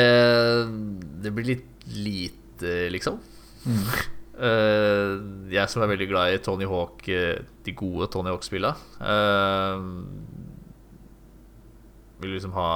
Det 1.23 1.31
blir 1.35 1.51
litt 1.55 1.71
lite, 1.85 2.89
liksom. 2.93 3.19
Mm. 3.65 4.14
Uh, 4.39 5.15
jeg 5.51 5.71
som 5.71 5.83
er 5.83 5.91
veldig 5.93 6.07
glad 6.11 6.33
i 6.33 6.41
Tony 6.43 6.67
Hawk, 6.69 7.07
eh, 7.11 7.41
de 7.65 7.73
gode 7.77 8.09
Tony 8.13 8.31
Hawk-spilla, 8.33 8.73
uh, 9.01 9.79
vil 12.21 12.35
liksom 12.35 12.55
ha 12.55 12.69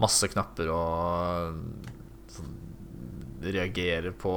masse 0.00 0.28
knapper 0.32 0.70
og 0.72 1.60
sånn, 2.32 2.54
reagere 3.46 4.12
på 4.16 4.32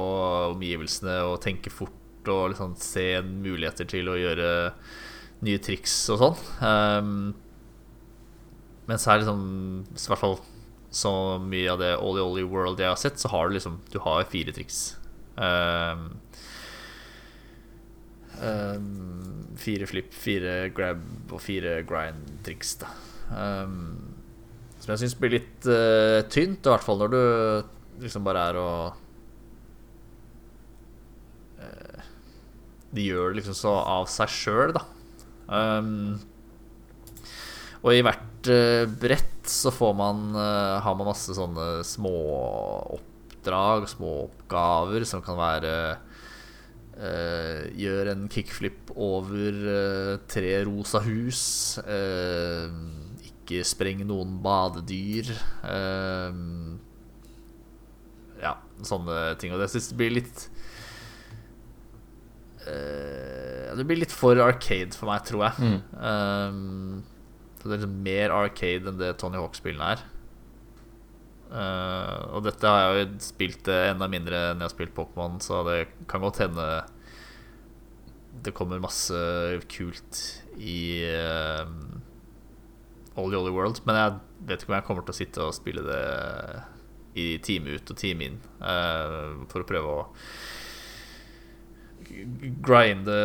omgivelsene 0.54 1.20
og 1.28 1.40
tenke 1.44 1.72
fort 1.72 2.28
og 2.30 2.52
liksom 2.52 2.74
se 2.80 3.06
muligheter 3.24 3.88
til 3.88 4.08
å 4.12 4.18
gjøre 4.20 4.50
nye 5.46 5.60
triks 5.64 5.94
og 6.12 6.20
sånn. 6.20 6.40
Um, 6.60 7.12
mens 8.90 9.06
her 9.08 9.20
liksom 9.20 9.42
I 9.88 10.08
hvert 10.10 10.20
fall 10.20 10.40
så 10.90 11.12
mye 11.38 11.70
av 11.70 11.78
det 11.78 11.92
Ollie 12.02 12.24
Ollie 12.24 12.48
World 12.50 12.80
jeg 12.82 12.90
har 12.90 12.98
sett, 12.98 13.20
så 13.20 13.30
har 13.30 13.48
du 13.48 13.54
liksom 13.54 13.78
Du 13.92 14.00
har 14.02 14.26
fire 14.28 14.52
triks. 14.52 14.99
Um, 15.36 16.06
um, 18.40 19.46
fire 19.60 19.86
flip, 19.88 20.14
fire 20.16 20.70
grab 20.74 21.32
og 21.32 21.42
fire 21.42 21.80
grind-triks, 21.86 22.76
da. 22.82 22.90
Um, 23.30 24.16
som 24.80 24.94
jeg 24.94 25.02
syns 25.04 25.18
blir 25.20 25.36
litt 25.36 25.68
uh, 25.68 26.22
tynt, 26.32 26.64
i 26.64 26.72
hvert 26.72 26.86
fall 26.86 27.00
når 27.02 27.12
du 27.12 27.20
liksom 28.00 28.24
bare 28.26 28.46
er 28.48 28.58
og 28.58 28.96
uh, 31.60 32.08
De 32.96 33.04
gjør 33.04 33.30
det 33.30 33.42
liksom 33.42 33.58
så 33.58 33.76
av 33.84 34.08
seg 34.10 34.32
sjøl, 34.32 34.74
da. 34.78 34.86
Um, 35.50 36.16
og 37.80 37.94
i 37.96 38.02
hvert 38.04 38.50
uh, 38.52 38.88
brett 39.00 39.50
så 39.50 39.72
får 39.74 39.94
man 39.98 40.18
har 40.36 40.94
man 40.94 41.08
masse 41.08 41.34
sånne 41.34 41.80
små 41.82 42.12
oppdrag, 43.40 43.88
små 43.88 44.26
oppgaver, 44.28 45.04
som 45.08 45.22
kan 45.24 45.38
være 45.40 45.74
uh, 47.00 47.64
Gjør 47.80 48.12
en 48.12 48.28
kickflip 48.28 48.92
over 48.92 50.20
tre 50.28 50.52
rosa 50.68 51.00
hus. 51.00 51.78
ikke 53.24 53.62
spreng 53.64 54.04
noen 54.04 54.36
badedyr. 54.44 55.32
ja, 58.42 58.52
sånne 58.84 59.22
ting. 59.40 59.54
Og 59.54 59.62
det 59.62 59.70
syns 59.72 59.88
jeg 59.90 59.96
blir 59.96 60.12
litt 60.18 60.44
Det 62.60 63.86
blir 63.88 64.02
litt 64.02 64.12
for 64.12 64.36
arcade 64.44 64.92
for 64.92 65.08
meg, 65.08 65.24
tror 65.24 65.48
jeg. 65.48 65.56
Mm. 65.64 67.00
Det 67.60 67.64
er 67.64 67.74
liksom 67.78 67.96
mer 68.04 68.32
arcade 68.32 68.88
enn 68.92 69.00
det 69.00 69.14
Tony 69.20 69.40
Hawk-spillene 69.40 69.94
er. 69.96 70.04
Uh, 71.50 72.30
og 72.36 72.44
dette 72.46 72.70
har 72.70 72.84
jeg 72.94 73.08
jo 73.08 73.22
spilt 73.24 73.68
enda 73.74 74.06
mindre 74.10 74.50
enn 74.52 74.60
jeg 74.62 74.68
har 74.68 74.74
spilt 74.74 74.94
Pokémon, 74.94 75.40
så 75.42 75.64
det 75.66 75.80
kan 76.10 76.22
godt 76.22 76.44
hende 76.44 76.66
det 78.40 78.54
kommer 78.54 78.80
masse 78.80 79.16
kult 79.68 80.20
i 80.56 81.02
uh, 81.10 81.66
the 83.16 83.36
other 83.36 83.52
World. 83.52 83.82
Men 83.84 83.98
jeg 83.98 84.14
vet 84.46 84.62
ikke 84.62 84.72
om 84.72 84.78
jeg 84.78 84.86
kommer 84.86 85.04
til 85.04 85.14
å 85.14 85.18
sitte 85.18 85.44
og 85.44 85.56
spille 85.56 85.84
det 85.84 86.04
i 87.20 87.26
time 87.42 87.74
ut 87.74 87.90
og 87.90 87.98
time 87.98 88.30
inn 88.30 88.38
uh, 88.62 89.42
for 89.50 89.64
å 89.64 89.68
prøve 89.68 89.94
å 89.98 90.08
grinde, 92.64 93.16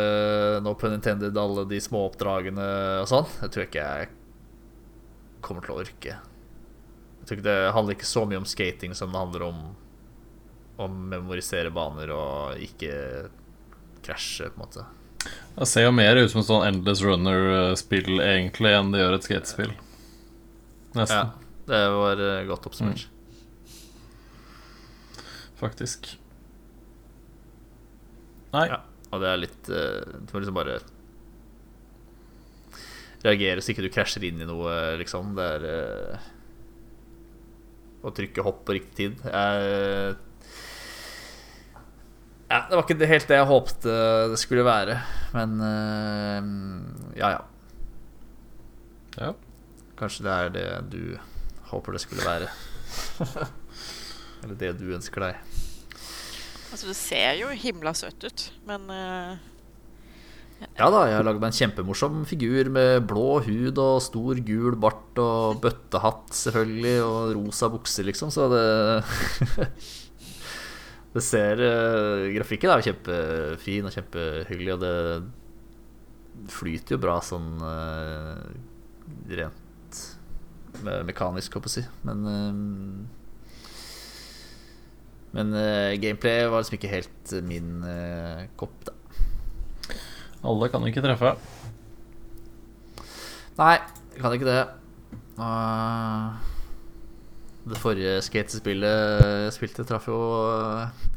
no 0.62 0.74
pun 0.78 0.94
intended, 0.94 1.38
alle 1.38 1.64
de 1.70 1.78
små 1.82 2.04
oppdragene 2.10 2.66
og 3.02 3.10
sånn. 3.10 3.28
Det 3.40 3.50
tror 3.50 3.64
jeg 3.64 3.70
ikke 3.72 3.86
jeg 3.86 4.10
kommer 5.46 5.66
til 5.66 5.74
å 5.74 5.80
orke. 5.82 6.18
Jeg 7.26 7.32
tror 7.32 7.42
Det 7.42 7.72
handler 7.74 7.96
ikke 7.96 8.06
så 8.06 8.22
mye 8.22 8.38
om 8.38 8.44
skating 8.46 8.92
som 8.94 9.10
det 9.10 9.18
handler 9.18 9.42
om 9.48 9.62
å 10.78 10.86
memorisere 10.86 11.72
baner 11.74 12.12
og 12.14 12.60
ikke 12.62 12.92
krasje, 14.06 14.46
på 14.52 14.60
en 14.60 14.62
måte. 14.62 14.84
Det 15.56 15.66
ser 15.66 15.88
jo 15.88 15.94
mer 15.96 16.20
ut 16.20 16.30
som 16.30 16.44
et 16.44 16.46
sånn 16.46 16.66
Endless 16.68 17.02
Runner-spill 17.02 18.20
egentlig 18.22 18.70
enn 18.76 18.92
det 18.94 19.00
gjør 19.00 19.16
et 19.16 19.26
skatespill. 19.26 19.72
Nesten. 20.94 21.32
Ja, 21.32 21.64
det 21.66 21.80
var 21.96 22.22
godt 22.52 22.68
oppsummert. 22.70 23.08
Mm. 23.08 23.16
Faktisk. 25.58 26.12
Nei. 28.54 28.68
Ja, 28.70 28.84
og 29.10 29.24
det 29.24 29.32
er 29.32 29.40
litt 29.40 29.68
uh, 29.72 30.20
Du 30.22 30.30
må 30.30 30.44
liksom 30.44 30.56
bare 30.56 30.78
reagere 33.24 33.64
så 33.64 33.72
ikke 33.72 33.88
du 33.88 33.90
krasjer 33.90 34.28
inn 34.28 34.38
i 34.44 34.46
noe, 34.46 34.70
liksom. 35.00 35.34
Det 35.34 35.50
er 35.56 35.66
uh, 35.66 36.32
Å 38.06 38.12
trykke 38.14 38.44
hopp 38.46 38.62
på 38.68 38.76
riktig 38.76 38.94
tid. 39.00 39.24
Jeg, 39.26 40.16
ja, 42.46 42.60
det 42.68 42.76
var 42.78 42.84
ikke 42.84 43.08
helt 43.10 43.26
det 43.26 43.38
jeg 43.40 43.50
håpte 43.50 43.94
det 44.30 44.38
skulle 44.38 44.62
være, 44.66 45.00
men 45.34 45.56
uh, 45.58 46.50
ja, 47.18 47.32
ja. 47.34 47.44
Ja. 49.16 49.32
Kanskje 49.98 50.26
det 50.26 50.34
er 50.36 50.52
det 50.54 50.66
du 50.92 51.02
håper 51.72 51.96
det 51.96 52.04
skulle 52.04 52.26
være. 52.26 52.52
Eller 54.44 54.58
det 54.60 54.72
du 54.78 54.86
ønsker 54.94 55.24
deg. 55.24 55.40
Altså, 56.70 56.86
det 56.90 56.96
ser 56.98 57.40
jo 57.40 57.50
himla 57.56 57.94
søtt 57.96 58.26
ut, 58.28 58.46
men 58.68 58.86
uh, 58.92 59.55
ja. 60.60 60.88
da, 60.88 61.02
jeg 61.10 61.18
har 61.18 61.26
lagd 61.26 61.42
meg 61.42 61.52
en 61.52 61.58
kjempemorsom 61.58 62.24
figur 62.28 62.70
med 62.72 63.04
blå 63.10 63.40
hud 63.44 63.80
og 63.82 64.00
stor 64.04 64.40
gul 64.46 64.76
bart 64.80 65.20
og 65.20 65.60
bøttehatt, 65.64 66.32
selvfølgelig, 66.36 66.96
og 67.04 67.36
rosa 67.36 67.70
bukser, 67.72 68.08
liksom, 68.08 68.32
så 68.34 68.48
det 68.52 68.66
Det 71.16 71.22
ser 71.24 71.62
uh, 71.64 72.28
Grafikken 72.34 72.68
er 72.68 72.82
jo 72.82 72.90
kjempefin 72.90 73.88
og 73.88 73.94
kjempehyggelig, 73.94 74.72
og 74.74 74.82
det 74.82 76.50
flyter 76.52 76.96
jo 76.96 77.00
bra 77.00 77.14
sånn 77.24 77.54
uh, 77.64 78.42
rent 79.38 80.02
mekanisk, 81.08 81.56
håper 81.56 81.72
jeg 81.72 81.72
å 81.72 81.74
si, 81.78 81.84
men 82.04 83.06
men 85.36 85.56
uh, 85.56 85.96
gameplay 86.00 86.44
var 86.52 86.60
liksom 86.60 86.76
ikke 86.76 86.92
helt 86.92 87.34
min 87.48 87.80
kopp, 88.60 88.76
da. 88.84 88.92
Alle 90.46 90.68
kan 90.70 90.84
ikke 90.86 91.02
treffe. 91.04 91.32
Nei, 93.56 93.76
kan 94.20 94.34
ikke 94.36 94.48
det. 94.48 94.60
Uh, 95.36 96.36
det 97.66 97.80
forrige 97.82 98.20
skatespillet 98.24 99.24
jeg 99.46 99.54
spilte, 99.56 99.86
traff 99.88 100.06
jo 100.10 100.20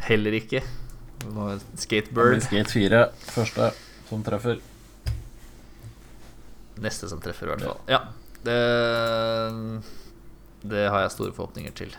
heller 0.08 0.40
ikke. 0.40 0.64
Skatebird. 1.78 2.42
Skate 2.46 2.72
4, 2.72 3.04
første 3.36 3.70
som 4.10 4.26
treffer. 4.26 4.62
Neste 6.80 7.10
som 7.12 7.22
treffer, 7.22 7.50
i 7.50 7.54
hvert 7.54 7.68
fall. 7.68 7.82
Ja. 7.92 8.02
Det, 8.40 8.60
det 10.72 10.86
har 10.88 11.04
jeg 11.04 11.14
store 11.14 11.36
forhåpninger 11.36 11.76
til. 11.76 11.92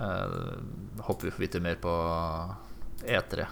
Uh, 0.00 0.56
håper 1.04 1.28
vi 1.28 1.34
får 1.34 1.44
vite 1.44 1.62
mer 1.62 1.76
på 1.82 1.92
E3. 3.04 3.46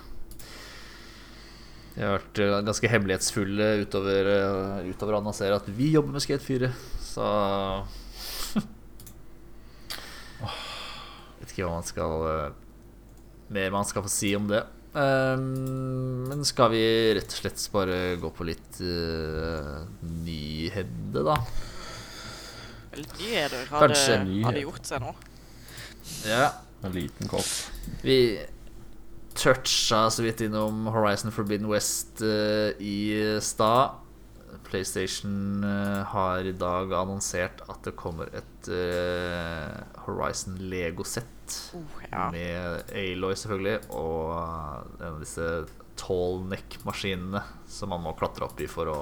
De 1.95 2.05
har 2.05 2.18
vært 2.18 2.38
eh, 2.43 2.57
ganske 2.66 2.91
hemmelighetsfulle 2.93 3.68
utover, 3.82 4.28
eh, 4.30 4.91
utover 4.93 5.16
å 5.16 5.20
annonsere 5.22 5.57
at 5.59 5.68
vi 5.74 5.91
jobber 5.97 6.14
med 6.14 6.22
Skate 6.24 6.45
4. 6.45 6.70
Så 7.03 7.24
Vet 11.41 11.51
ikke 11.51 11.64
hva 11.66 11.74
man 11.74 11.88
skal 11.88 12.26
eh, 12.30 12.59
Mer 13.51 13.74
man 13.74 13.88
skal 13.88 14.05
få 14.07 14.12
si 14.12 14.30
om 14.38 14.47
det. 14.51 14.62
Um, 14.91 16.26
men 16.26 16.41
skal 16.47 16.72
vi 16.72 16.82
rett 17.14 17.30
og 17.30 17.38
slett 17.43 17.62
bare 17.70 17.99
gå 18.18 18.30
på 18.34 18.47
litt 18.47 18.80
uh, 18.82 19.86
nyhende, 20.26 21.22
da? 21.26 21.36
Litt 22.99 23.14
nyheter 23.20 23.70
har 23.70 23.91
det, 23.91 24.01
har 24.47 24.55
det 24.55 24.64
gjort 24.64 24.86
seg 24.86 25.03
nå. 25.03 25.12
Ja. 26.26 26.49
En 26.82 26.95
liten 26.95 27.28
kopp. 27.28 27.47
Vi 28.03 28.38
toucha 29.35 30.11
så 30.11 30.22
vidt 30.22 30.41
innom 30.45 30.87
Horizon 30.91 31.33
Forbidden 31.33 31.68
West 31.70 32.22
eh, 32.22 32.76
i 32.83 33.39
stad. 33.43 33.99
PlayStation 34.70 35.64
eh, 35.64 36.03
har 36.12 36.47
i 36.47 36.53
dag 36.53 36.93
annonsert 36.95 37.62
at 37.70 37.83
det 37.87 37.97
kommer 37.99 38.31
et 38.37 38.70
eh, 38.70 39.81
Horizon 40.07 40.59
Lego-sett. 40.70 41.57
Oh, 41.74 42.03
ja. 42.11 42.28
Med 42.35 42.93
Aloy, 42.95 43.35
selvfølgelig, 43.35 43.81
og 43.91 45.01
en 45.01 45.16
av 45.16 45.22
disse 45.22 45.49
tall 46.01 46.45
neck-maskinene 46.49 47.43
som 47.68 47.91
man 47.93 48.05
må 48.05 48.14
klatre 48.18 48.47
opp 48.47 48.62
i 48.62 48.68
for 48.70 48.91
å 48.91 49.01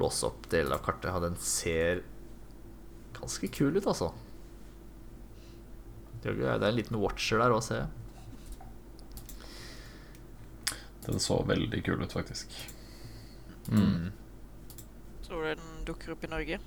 låse 0.00 0.26
opp 0.28 0.48
deler 0.52 0.78
av 0.78 0.84
kartet. 0.86 1.20
Den 1.22 1.38
ser 1.42 2.02
ganske 3.18 3.50
kul 3.52 3.76
ut, 3.76 3.86
altså. 3.86 4.12
Det 6.20 6.36
er 6.36 6.60
en 6.60 6.76
liten 6.76 7.00
watcher 7.00 7.40
der 7.40 7.52
òg, 7.54 7.64
ser 7.64 7.82
jeg. 7.82 7.96
Den 11.10 11.22
så 11.22 11.40
veldig 11.46 11.82
kul 11.84 12.02
ut, 12.04 12.12
faktisk. 12.14 12.52
Mm. 13.70 14.10
Tror 15.26 15.42
du 15.42 15.48
den 15.50 15.80
dukker 15.88 16.14
opp 16.14 16.24
i 16.24 16.30
Norge? 16.30 16.60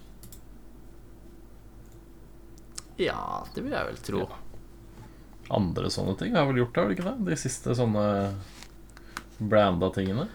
Ja, 2.99 3.45
det 3.55 3.63
vil 3.63 3.73
jeg 3.73 3.89
vel 3.89 4.01
tro. 4.05 4.25
Ja. 4.27 4.41
Andre 5.57 5.89
sånne 5.91 6.13
ting 6.19 6.35
har 6.37 6.45
vel 6.47 6.61
gjort 6.61 6.75
det, 6.75 6.83
har 6.83 6.91
de 6.91 6.97
ikke 6.97 7.07
det? 7.07 7.31
De 7.31 7.39
siste 7.39 7.73
sånne 7.75 8.05
branda 9.39 9.89
tingene. 9.95 10.27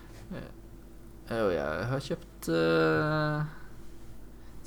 Jo, 1.28 1.46
jeg 1.52 1.88
har 1.90 2.04
kjøpt 2.04 2.48
uh, 2.56 3.44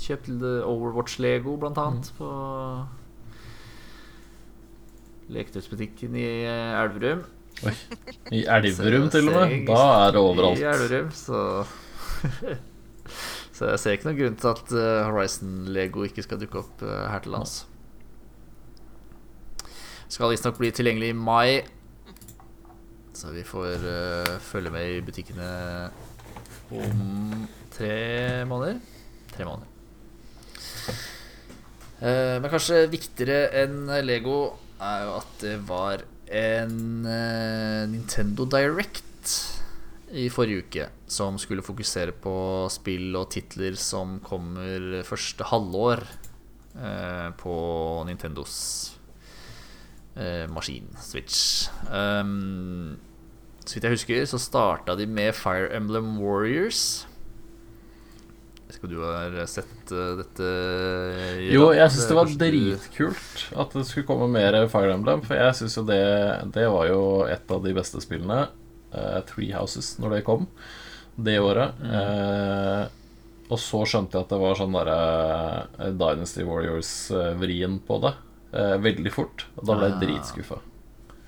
Kjøpt 0.02 0.30
Overwatch-lego, 0.66 1.56
blant 1.62 1.78
annet, 1.82 2.10
på 2.18 2.28
leketøysbutikken 5.32 6.18
i 6.18 6.26
Elverum. 6.46 7.24
Oi. 7.62 7.74
I 8.34 8.42
Elverum, 8.50 9.10
til 9.14 9.30
og 9.30 9.36
med. 9.38 9.56
Da 9.68 9.82
er 10.08 10.16
det 10.16 10.22
I 10.22 10.26
overalt. 10.32 10.64
Elverum, 10.72 11.12
så 11.14 11.38
Så 13.62 13.68
jeg 13.70 13.82
ser 13.82 13.94
ikke 13.94 14.08
noen 14.08 14.18
grunn 14.18 14.38
til 14.42 14.50
at 14.50 14.72
eh, 14.74 15.04
Horizon-lego 15.06 16.06
ikke 16.08 16.24
skal 16.26 16.40
dukke 16.42 16.64
opp 16.64 16.80
eh, 16.82 17.04
her 17.12 17.22
til 17.22 17.36
lands. 17.36 17.60
Skal 20.10 20.32
visstnok 20.32 20.58
bli 20.58 20.72
tilgjengelig 20.74 21.12
i 21.14 21.18
mai. 21.18 21.62
Så 23.14 23.30
vi 23.36 23.44
får 23.46 23.84
uh, 23.86 24.40
følge 24.42 24.72
med 24.74 24.96
i 24.96 25.02
butikkene 25.06 25.48
om 26.74 27.44
tre 27.76 27.92
måneder. 28.50 28.80
Tre 29.36 29.46
måneder. 29.46 29.70
Uh, 32.02 32.42
men 32.42 32.50
kanskje 32.50 32.88
viktigere 32.90 33.52
enn 33.62 33.92
Lego 34.02 34.40
er 34.82 35.06
jo 35.06 35.14
at 35.20 35.38
det 35.44 35.56
var 35.70 36.02
en 36.32 37.06
eh, 37.06 37.84
Nintendo 37.92 38.46
Direct 38.50 39.36
i 40.12 40.28
forrige 40.32 40.66
uke 40.66 40.88
som 41.12 41.38
skulle 41.40 41.64
fokusere 41.64 42.16
på 42.24 42.34
spill 42.72 43.16
og 43.20 43.30
titler 43.32 43.78
som 43.80 44.18
kommer 44.24 45.02
første 45.08 45.48
halvår 45.52 46.04
eh, 46.76 47.30
på 47.40 47.56
Nintendos 48.08 48.58
eh, 50.16 50.48
maskin, 50.52 50.90
Switch. 51.00 51.70
Um, 51.88 52.98
så 53.66 53.78
vidt 53.78 53.88
jeg 53.88 53.96
husker, 53.96 54.26
så 54.26 54.40
starta 54.42 54.96
de 54.98 55.06
med 55.08 55.36
Fire 55.38 55.70
Emblem 55.76 56.18
Warriors. 56.20 57.06
Jeg 58.72 58.78
vet 58.78 58.78
ikke 58.80 58.88
om 58.88 58.94
du 58.94 59.02
har 59.04 59.48
sett 59.52 59.92
uh, 59.92 60.14
dette? 60.22 60.50
Ja, 61.44 61.50
Jo, 61.58 61.64
jeg 61.76 61.92
syns 61.92 62.08
det 62.08 62.16
var 62.16 62.30
dritkult 62.40 63.42
at 63.60 63.74
det 63.76 63.84
skulle 63.90 64.08
komme 64.08 64.30
mer 64.32 64.56
Fire 64.72 64.94
Emblem. 64.96 65.24
For 65.28 65.36
jeg 65.36 65.58
syns 65.60 65.76
jo 65.76 65.84
det 65.90 65.98
Det 66.56 66.64
var 66.72 66.88
jo 66.88 67.02
et 67.28 67.52
av 67.52 67.66
de 67.66 67.74
beste 67.76 68.00
spillene. 68.04 68.46
Uh, 68.96 69.20
Three 69.28 69.52
Houses, 69.52 69.98
når 70.00 70.16
det 70.18 70.24
kom 70.28 70.48
det 71.22 71.36
året. 71.44 71.76
Eh, 71.84 72.86
og 73.52 73.60
så 73.60 73.82
skjønte 73.86 74.16
jeg 74.16 74.24
at 74.24 74.32
det 74.32 74.38
var 74.42 74.56
sånn 74.58 74.74
derre 74.74 74.96
eh, 75.84 75.92
Dynasty 76.00 76.46
Warriors-vrien 76.48 77.76
på 77.86 77.98
det. 78.06 78.14
eh, 78.56 78.78
veldig 78.84 79.12
fort. 79.14 79.46
Og 79.60 79.68
da 79.68 79.76
ble 79.78 79.90
jeg 79.90 79.98
Ah. 79.98 80.02
dritskuffa. 80.06 80.58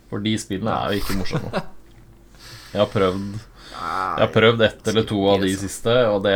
For 0.10 0.24
de 0.24 0.34
spillene 0.39 0.72
er 0.72 0.96
jo 0.96 1.04
ikke 1.04 1.18
morsomme. 1.20 1.52
Jeg 2.74 2.80
har 2.82 2.89
prøvd 2.89 3.36
Jeg 3.38 4.24
har 4.24 4.32
prøvd 4.34 4.62
ett 4.66 4.88
eller 4.89 5.06
to 5.12 5.20
av 5.30 5.44
de 5.44 5.52
siste, 5.60 5.94
og 6.10 6.24
det, 6.26 6.34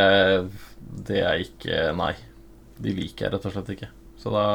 det 1.07 1.21
er 1.23 1.43
ikke 1.43 1.91
Nei. 1.97 2.13
De 2.77 2.93
liker 2.93 3.25
jeg 3.25 3.33
rett 3.33 3.45
og 3.49 3.53
slett 3.55 3.71
ikke. 3.73 3.89
Så 4.21 4.31
da 4.33 4.45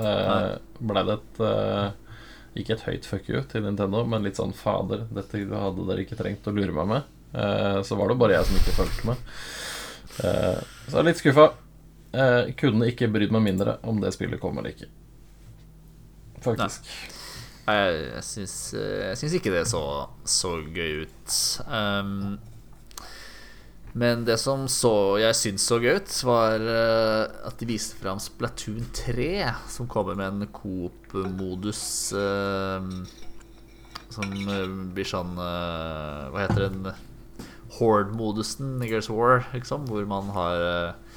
eh, 0.00 0.54
ble 0.80 1.04
det 1.06 1.16
et 1.18 1.40
eh, 1.44 2.18
Ikke 2.60 2.76
et 2.76 2.84
høyt 2.86 3.08
fuck 3.08 3.28
you 3.28 3.42
til 3.50 3.64
Nintendo, 3.66 4.04
men 4.08 4.24
litt 4.24 4.40
sånn 4.40 4.54
fader, 4.56 5.06
dette 5.12 5.42
hadde 5.50 5.86
dere 5.88 6.04
ikke 6.04 6.18
trengt 6.18 6.46
å 6.48 6.54
lure 6.54 6.74
meg 6.76 6.90
med. 6.92 7.12
Eh, 7.34 7.80
så 7.82 7.98
var 7.98 8.12
det 8.12 8.18
bare 8.20 8.36
jeg 8.36 8.48
som 8.48 8.60
ikke 8.60 8.76
fulgte 8.78 9.08
med. 9.10 9.28
Eh, 10.22 10.60
så 10.86 10.92
jeg 10.92 11.02
er 11.02 11.08
litt 11.08 11.22
skuffa. 11.22 11.48
Eh, 12.14 12.52
kunne 12.60 12.88
ikke 12.92 13.10
brydd 13.10 13.34
meg 13.34 13.42
mindre 13.48 13.78
om 13.82 13.98
det 14.02 14.12
spillet 14.14 14.40
kom 14.42 14.60
eller 14.60 14.74
ikke. 14.76 14.90
Faktisk. 16.44 16.86
Nei, 17.64 17.74
Jeg, 17.74 18.00
jeg, 18.12 18.48
eh, 18.76 19.04
jeg 19.08 19.20
syns 19.22 19.36
ikke 19.40 19.54
det 19.54 19.64
så, 19.70 19.82
så 20.28 20.58
gøy 20.62 21.06
ut. 21.06 21.38
Um, 21.64 22.36
men 23.94 24.24
det 24.26 24.40
som 24.42 24.64
så 24.70 25.16
jeg 25.22 25.36
syns 25.38 25.66
så 25.70 25.78
gøy 25.78 26.00
ut, 26.00 26.14
var 26.26 26.58
eh, 26.58 27.34
at 27.46 27.60
de 27.60 27.68
viste 27.68 27.98
fram 28.00 28.18
Splatoon 28.22 28.88
3, 28.90 29.28
som 29.70 29.86
kommer 29.90 30.18
med 30.18 30.32
en 30.32 30.48
coop-modus 30.50 31.84
eh, 32.18 32.88
som 34.14 34.34
eh, 34.50 34.74
blir 34.94 35.06
sånn 35.08 35.38
eh, 35.38 36.24
Hva 36.32 36.42
heter 36.42 36.66
den? 36.66 36.90
Horde-modusen 37.74 38.82
i 38.82 38.90
Girls 38.90 39.08
War, 39.10 39.46
liksom, 39.54 39.86
hvor 39.90 40.04
man 40.10 40.28
har 40.34 40.66
eh, 40.66 41.14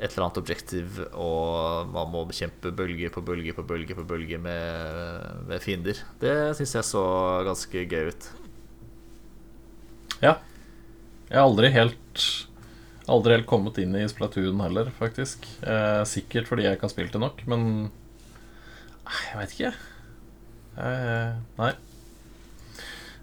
et 0.00 0.12
eller 0.14 0.26
annet 0.26 0.40
objektiv, 0.40 1.00
og 1.12 1.88
man 1.92 2.12
må 2.12 2.26
bekjempe 2.28 2.72
bølge 2.76 3.10
på 3.12 3.24
bølge 3.24 3.52
på 3.56 3.64
bølge 3.68 3.96
på 3.96 4.04
bølge 4.08 4.38
med, 4.40 5.26
med 5.48 5.64
fiender. 5.64 6.00
Det 6.20 6.36
syns 6.56 6.76
jeg 6.78 6.88
så 6.88 7.02
ganske 7.44 7.84
gøy 7.84 8.12
ut. 8.12 8.30
Ja. 10.20 10.38
Jeg 11.30 11.38
har 11.38 11.46
aldri 11.46 11.68
helt 11.70 12.24
Aldri 13.10 13.34
helt 13.36 13.46
kommet 13.50 13.78
inn 13.82 13.94
i 13.98 14.04
Splatoon 14.06 14.60
heller, 14.62 14.90
faktisk. 14.94 15.46
Eh, 15.66 16.02
sikkert 16.06 16.46
fordi 16.46 16.66
jeg 16.66 16.76
ikke 16.76 16.86
har 16.86 16.92
spilt 16.92 17.14
det 17.16 17.22
nok, 17.22 17.40
men 17.50 17.62
Jeg 19.10 19.38
veit 19.38 19.54
ikke. 19.56 19.70
Eh, 20.78 21.32
nei. 21.58 21.70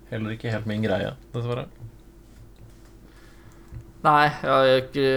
Heller 0.09 0.35
ikke 0.35 0.51
helt 0.51 0.67
min 0.67 0.83
greie, 0.83 1.13
dessverre. 1.31 1.67
Nei, 4.03 4.27
jeg 4.27 4.51
har 4.51 4.73
ikke 4.81 5.07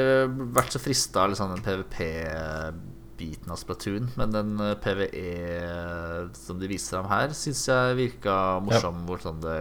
vært 0.55 0.75
så 0.75 0.81
frista 0.83 1.25
av 1.25 1.33
liksom 1.33 1.51
den 1.57 1.67
PVP-biten 1.67 3.51
av 3.51 3.59
Splatoon, 3.59 4.07
men 4.19 4.35
den 4.35 4.55
eh, 4.63 4.77
PVE 4.87 6.31
som 6.39 6.63
de 6.63 6.71
viser 6.71 7.01
ham 7.01 7.11
her, 7.11 7.35
syns 7.35 7.67
jeg 7.71 7.99
virka 7.99 8.39
morsom. 8.63 9.03
Hvor 9.11 9.19
sånn 9.23 9.43
det 9.43 9.59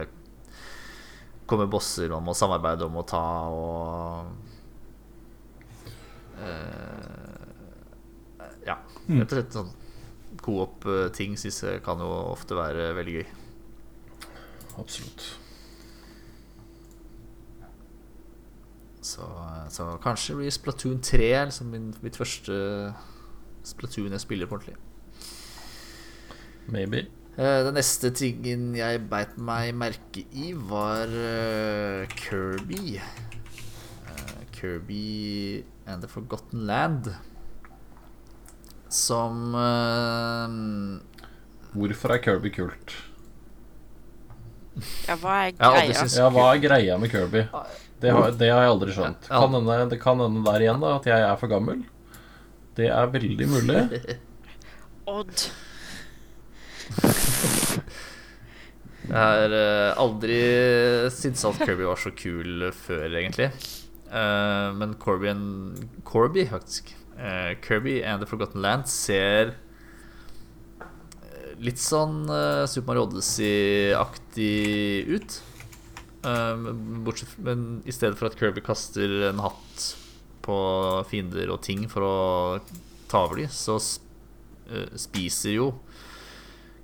kommer 1.50 1.68
bosser 1.70 2.12
man 2.12 2.24
må 2.26 2.34
samarbeide 2.36 2.86
om 2.86 2.96
å 3.00 3.06
ta, 3.08 3.26
og 3.50 4.30
uh, 6.40 7.46
Ja. 8.66 8.78
Rett 9.10 9.32
og 9.32 9.36
slett 9.36 9.56
sånn 9.58 9.70
coop-ting 10.40 11.36
syns 11.40 11.62
jeg 11.66 11.82
kan 11.84 12.00
jo 12.00 12.08
ofte 12.30 12.56
være 12.56 12.92
veldig 12.96 13.14
gøy. 13.18 13.28
Absolutt. 14.80 15.24
Så, 19.00 19.26
så 19.72 19.86
kanskje 20.04 20.36
blir 20.38 20.52
Splatoon 20.54 21.00
3 21.02 21.30
liksom 21.48 21.72
min, 21.72 21.88
mitt 22.04 22.18
første 22.20 22.54
Splatoon 23.66 24.12
jeg 24.12 24.22
spiller 24.22 24.48
på 24.48 24.58
ordentlig. 24.58 24.76
Maybe. 26.70 27.08
Eh, 27.40 27.60
Den 27.64 27.72
neste 27.78 28.10
tingen 28.12 28.74
jeg 28.76 29.00
beit 29.08 29.36
meg 29.40 29.70
merke 29.80 30.26
i, 30.36 30.50
var 30.52 31.08
eh, 31.08 32.02
Kirby. 32.20 32.98
Eh, 33.00 34.40
Kirby 34.52 35.64
and 35.86 36.04
the 36.04 36.10
Forgotten 36.10 36.66
Land. 36.68 37.08
Som 38.92 39.54
eh, 39.56 40.58
Hvorfor 41.72 42.12
er 42.16 42.20
Kirby 42.26 42.52
kult? 42.52 42.96
Ja, 45.08 45.16
hva 45.20 45.38
er 45.46 45.54
greia? 45.56 46.04
Ja, 46.16 46.28
hva 46.32 46.44
er 46.54 46.60
greia 46.62 46.98
med 47.00 47.12
Kirby? 47.12 47.46
Det 48.00 48.12
har, 48.16 48.30
det 48.36 48.48
har 48.52 48.62
jeg 48.64 48.74
aldri 48.74 48.92
skjønt. 48.96 49.26
Kan 49.28 49.56
hende, 49.56 49.78
det 49.90 49.98
kan 50.00 50.20
hende 50.22 50.44
der 50.46 50.62
igjen 50.64 50.80
da 50.80 50.92
at 50.98 51.08
jeg 51.08 51.24
er 51.24 51.40
for 51.40 51.52
gammel. 51.52 51.82
Det 52.76 52.88
er 52.92 53.10
veldig 53.12 53.48
mulig. 53.50 53.82
Odd. 55.16 55.48
Jeg 59.10 59.18
har 59.18 59.52
eh, 59.56 59.98
aldri 59.98 60.36
syntes 61.10 61.42
at 61.48 61.58
Kirby 61.64 61.88
var 61.88 61.98
så 61.98 62.12
kul 62.14 62.68
før, 62.76 63.08
egentlig. 63.08 63.48
Eh, 64.06 64.68
men 64.78 64.92
Corby, 65.02 65.32
Corby 66.06 66.44
faktisk 66.50 66.92
eh, 67.16 67.56
Kirby 67.64 68.04
and 68.06 68.22
the 68.22 68.28
Forgotten 68.30 68.62
Land 68.62 68.86
ser 68.90 69.56
litt 71.60 71.80
sånn 71.82 72.22
Super 72.70 72.86
Mario 72.86 73.02
Odyssey-aktig 73.04 75.10
ut. 75.12 75.34
Bortsett, 77.04 77.34
men 77.44 77.82
i 77.84 77.92
stedet 77.92 78.16
for 78.16 78.30
at 78.30 78.38
Kirby 78.38 78.62
kaster 78.64 79.26
en 79.28 79.42
hatt 79.44 79.90
på 80.40 80.56
fiender 81.10 81.52
og 81.52 81.60
ting 81.66 81.84
for 81.90 82.06
å 82.06 82.14
ta 83.12 83.26
over 83.26 83.42
dem, 83.42 83.52
så 83.52 83.76
spiser 84.96 85.58
jo 85.58 85.68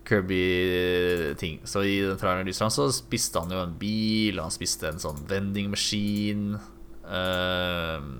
Kirby-ting. 0.06 1.60
Så 1.68 1.82
i 1.86 1.98
den 2.04 2.18
traileren 2.20 2.48
lyser 2.48 2.68
han, 2.68 2.74
så 2.74 2.88
spiste 2.94 3.42
han 3.42 3.52
jo 3.52 3.60
en 3.62 3.76
bil, 3.80 4.40
han 4.42 4.54
spiste 4.54 4.90
en 4.90 5.02
sånn 5.02 5.24
vending 5.30 5.72
machine. 5.72 6.60
Ehm, 7.06 8.12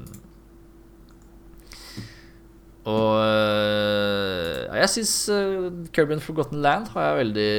og 2.86 3.14
eh, 3.18 4.60
ja, 4.66 4.82
jeg 4.84 4.92
syns 4.92 5.14
Kirby 5.94 6.18
and 6.18 6.22
Forgotten 6.22 6.60
Land 6.62 6.92
har 6.94 7.08
jeg 7.08 7.22
veldig 7.22 7.54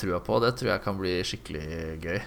trua 0.00 0.22
på. 0.24 0.38
Det 0.44 0.54
tror 0.56 0.72
jeg 0.74 0.84
kan 0.86 1.00
bli 1.00 1.18
skikkelig 1.28 1.66
gøy. 2.04 2.22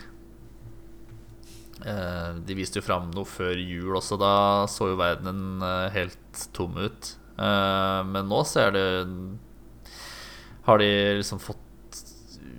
Uh, 1.86 2.40
de 2.42 2.56
viste 2.58 2.80
jo 2.80 2.86
fram 2.86 3.12
noe 3.14 3.28
før 3.30 3.60
jul 3.60 3.98
også. 4.00 4.18
Da 4.18 4.34
så 4.72 4.90
jo 4.94 5.00
verdenen 5.00 5.62
eh, 5.62 5.94
helt 5.94 6.46
tom 6.56 6.78
ut. 6.82 7.12
Uh, 7.38 8.02
men 8.10 8.30
nå 8.32 8.42
ser 8.48 8.74
det 8.74 8.88
har 10.66 10.82
de 10.82 10.90
liksom 11.20 11.40
fått 11.40 12.02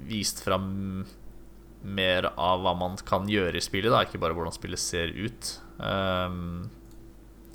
vist 0.06 0.40
fram 0.44 1.04
mer 1.86 2.30
av 2.34 2.62
hva 2.64 2.74
man 2.78 2.96
kan 3.06 3.28
gjøre 3.30 3.58
i 3.58 3.64
spillet, 3.64 3.92
da, 3.92 4.02
ikke 4.06 4.20
bare 4.22 4.34
hvordan 4.36 4.54
spillet 4.54 4.82
ser 4.82 5.12
ut. 5.14 5.52
Um, 5.78 6.66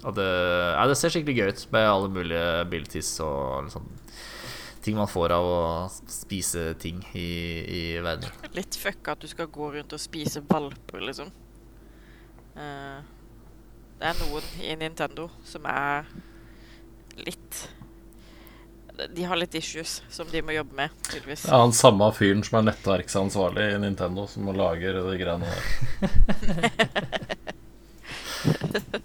og 0.01 0.15
det, 0.17 0.27
ja, 0.27 0.85
det 0.89 0.97
ser 0.97 1.13
skikkelig 1.13 1.37
gøy 1.37 1.51
ut 1.51 1.65
med 1.73 1.87
alle 1.87 2.11
mulige 2.11 2.45
abilities 2.61 3.11
og 3.23 3.67
liksom, 3.67 3.89
ting 4.81 4.97
man 4.97 5.09
får 5.11 5.35
av 5.35 5.47
å 5.47 5.61
spise 5.91 6.71
ting 6.81 7.03
i, 7.13 7.29
i 7.61 7.81
verden. 8.03 8.31
Litt 8.55 8.77
fucka 8.79 9.15
at 9.15 9.23
du 9.23 9.29
skal 9.29 9.51
gå 9.51 9.71
rundt 9.75 9.93
og 9.95 10.01
spise 10.01 10.43
valper, 10.47 11.03
liksom. 11.05 11.31
Uh, 12.55 12.99
det 14.01 14.09
er 14.09 14.17
noen 14.23 14.47
i 14.65 14.73
Nintendo 14.81 15.27
som 15.45 15.67
er 15.69 16.09
litt 17.21 17.67
De 19.15 19.23
har 19.25 19.39
litt 19.39 19.55
issues 19.57 20.01
som 20.11 20.27
de 20.31 20.41
må 20.45 20.53
jobbe 20.55 20.75
med, 20.77 20.89
tydeligvis. 21.07 21.45
Det 21.47 21.53
er 21.53 21.63
han 21.63 21.73
samme 21.75 22.11
fyren 22.15 22.43
som 22.45 22.59
er 22.59 22.67
nettverksansvarlig 22.69 23.65
i 23.75 23.79
Nintendo, 23.81 24.27
som 24.29 24.51
lager 24.55 24.99
de 24.99 25.17
greiene 25.21 25.47
der. 25.47 25.63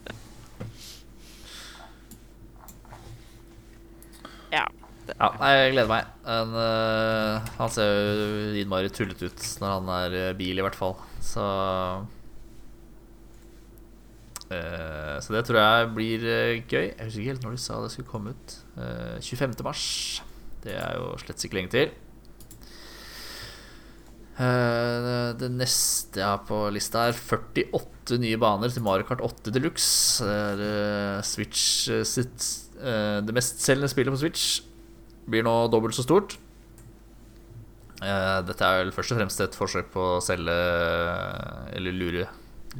Ja. 4.53 4.67
Ja, 5.17 5.29
jeg 5.39 5.73
gleder 5.75 5.91
meg. 5.91 6.09
En, 6.27 6.55
uh, 6.57 7.49
han 7.61 7.73
ser 7.73 7.91
jo 7.93 8.63
innmari 8.63 8.91
tullete 8.93 9.29
ut 9.31 9.45
når 9.63 9.75
han 9.75 9.91
er 10.01 10.17
øh, 10.19 10.33
bil, 10.39 10.59
i 10.59 10.65
hvert 10.65 10.79
fall. 10.79 10.97
Så 11.23 11.45
øh, 14.51 15.17
Så 15.23 15.35
det 15.35 15.45
tror 15.49 15.61
jeg 15.61 15.93
blir 15.95 16.25
øh, 16.25 16.63
gøy. 16.69 16.87
Jeg 16.93 17.05
husker 17.05 17.21
ikke 17.21 17.33
helt 17.35 17.45
når 17.45 17.57
de 17.57 17.63
sa 17.63 17.83
det 17.83 17.93
skulle 17.95 18.11
komme 18.11 18.35
ut. 18.37 18.59
Uh, 18.77 19.21
25. 19.21 19.55
mars. 19.65 20.23
Det 20.65 20.75
er 20.75 20.99
jo 20.99 21.15
slett 21.23 21.45
ikke 21.47 21.61
lenge 21.61 21.75
til. 21.75 21.95
Eh, 24.37 25.31
det 25.41 25.49
neste 25.49 26.21
jeg 26.21 26.29
har 26.29 26.43
på 26.45 26.67
lista, 26.75 27.07
er 27.09 27.17
48 27.17 28.19
nye 28.21 28.37
baner 28.41 28.73
til 28.73 28.85
Mario 28.85 29.07
Kart 29.09 29.23
8 29.25 29.53
Deluxe. 29.55 30.25
Det 30.25 30.35
er 30.37 30.65
eh, 30.67 31.23
Switch 31.25 31.89
eh, 31.89 32.03
eh, 32.05 33.21
Det 33.25 33.37
mestselgende 33.37 33.89
spillet 33.89 34.13
på 34.13 34.21
Switch 34.21 34.61
blir 35.27 35.47
nå 35.47 35.55
dobbelt 35.73 35.97
så 35.97 36.05
stort. 36.05 36.37
Eh, 38.05 38.41
dette 38.45 38.61
er 38.61 38.83
vel 38.83 38.93
først 38.93 39.15
og 39.15 39.23
fremst 39.23 39.41
et 39.41 39.57
forsøk 39.57 39.89
på 39.95 40.03
å 40.19 40.21
selge 40.21 40.53
Eller 41.73 41.97
lure, 41.97 42.27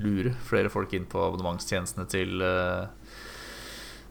lure 0.03 0.33
flere 0.47 0.71
folk 0.73 0.93
inn 0.97 1.07
på 1.09 1.21
abonnementstjenestene 1.23 2.07
til 2.11 2.43
eh, 2.45 2.85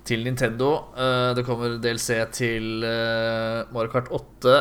Til 0.06 0.26
Nintendo. 0.26 0.72
Eh, 0.98 1.32
det 1.38 1.46
kommer 1.48 1.78
DLC 1.82 2.20
til 2.36 2.86
eh, 2.86 3.66
Mario 3.74 3.92
Kart 3.94 4.12
8, 4.14 4.58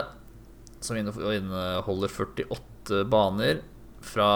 som 0.85 0.97
inneholder 0.99 2.09
48 2.12 3.05
baner 3.09 3.62
fra 4.05 4.31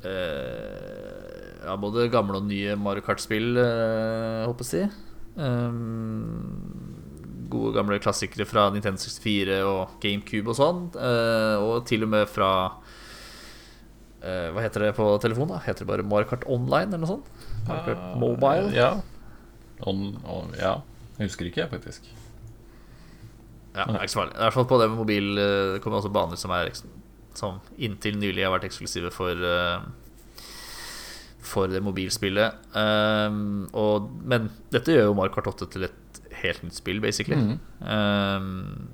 ja, 0.00 1.74
både 1.76 2.06
gamle 2.08 2.38
og 2.38 2.46
nye 2.48 2.72
Mario 2.80 3.04
Kart-spill, 3.04 3.50
håper 3.52 4.64
jeg 4.64 4.64
å 4.64 4.68
si. 4.68 4.80
Um, 5.36 6.40
gode 7.52 7.74
gamle 7.76 7.98
klassikere 8.00 8.46
fra 8.48 8.70
Nintendo 8.72 9.00
64 9.00 9.58
og 9.68 9.98
GameCube 10.00 10.52
og 10.52 10.56
sånn. 10.56 10.80
og 10.96 11.84
til 11.88 12.08
og 12.08 12.12
med 12.16 12.32
fra 12.32 12.50
eh, 14.22 14.48
Hva 14.54 14.64
heter 14.64 14.86
det 14.86 14.94
på 14.98 15.06
telefon? 15.22 15.50
da? 15.52 15.60
Heter 15.64 15.84
det 15.84 15.90
bare 15.90 16.06
Mario 16.06 16.30
Kart 16.30 16.46
Online 16.50 16.88
eller 16.90 17.04
noe 17.04 17.12
sånt? 17.16 17.30
Mario 17.68 17.84
Kart 17.88 18.18
Mobile? 18.20 18.72
Ja. 18.76 18.90
On, 19.88 20.10
on, 20.28 20.52
ja. 20.60 20.78
Jeg 21.18 21.30
husker 21.30 21.48
ikke, 21.48 21.68
faktisk. 21.72 22.08
Ja, 23.74 23.86
det 23.86 23.96
er 23.96 24.04
ikke 24.04 24.14
så 24.14 24.20
farlig. 24.22 24.36
I 24.36 24.44
hvert 24.44 24.56
fall 24.56 24.68
på 24.70 24.78
det 24.80 24.90
med 24.90 24.98
mobil 24.98 25.26
eh, 25.38 25.72
Det 25.76 25.82
kommer 25.84 26.00
også 26.00 26.12
baner 26.12 26.38
som 26.40 26.52
er 26.56 26.72
Som 27.38 27.60
inntil 27.78 28.18
nylig 28.18 28.42
har 28.42 28.54
vært 28.56 28.66
eksklusive 28.66 29.12
for 29.14 29.44
eh, 29.46 29.84
For 31.46 31.70
det 31.70 31.82
mobilspillet. 31.82 32.70
Um, 32.76 33.68
og, 33.72 34.10
men 34.28 34.50
dette 34.74 34.92
gjør 34.92 35.10
jo 35.10 35.18
Mario 35.18 35.34
Kart 35.34 35.48
8 35.50 35.70
til 35.72 35.86
et 35.88 36.20
helt 36.40 36.62
nytt 36.64 36.76
spill, 36.76 37.00
basically. 37.02 37.36
Mm. 37.36 37.56
Um, 37.80 38.90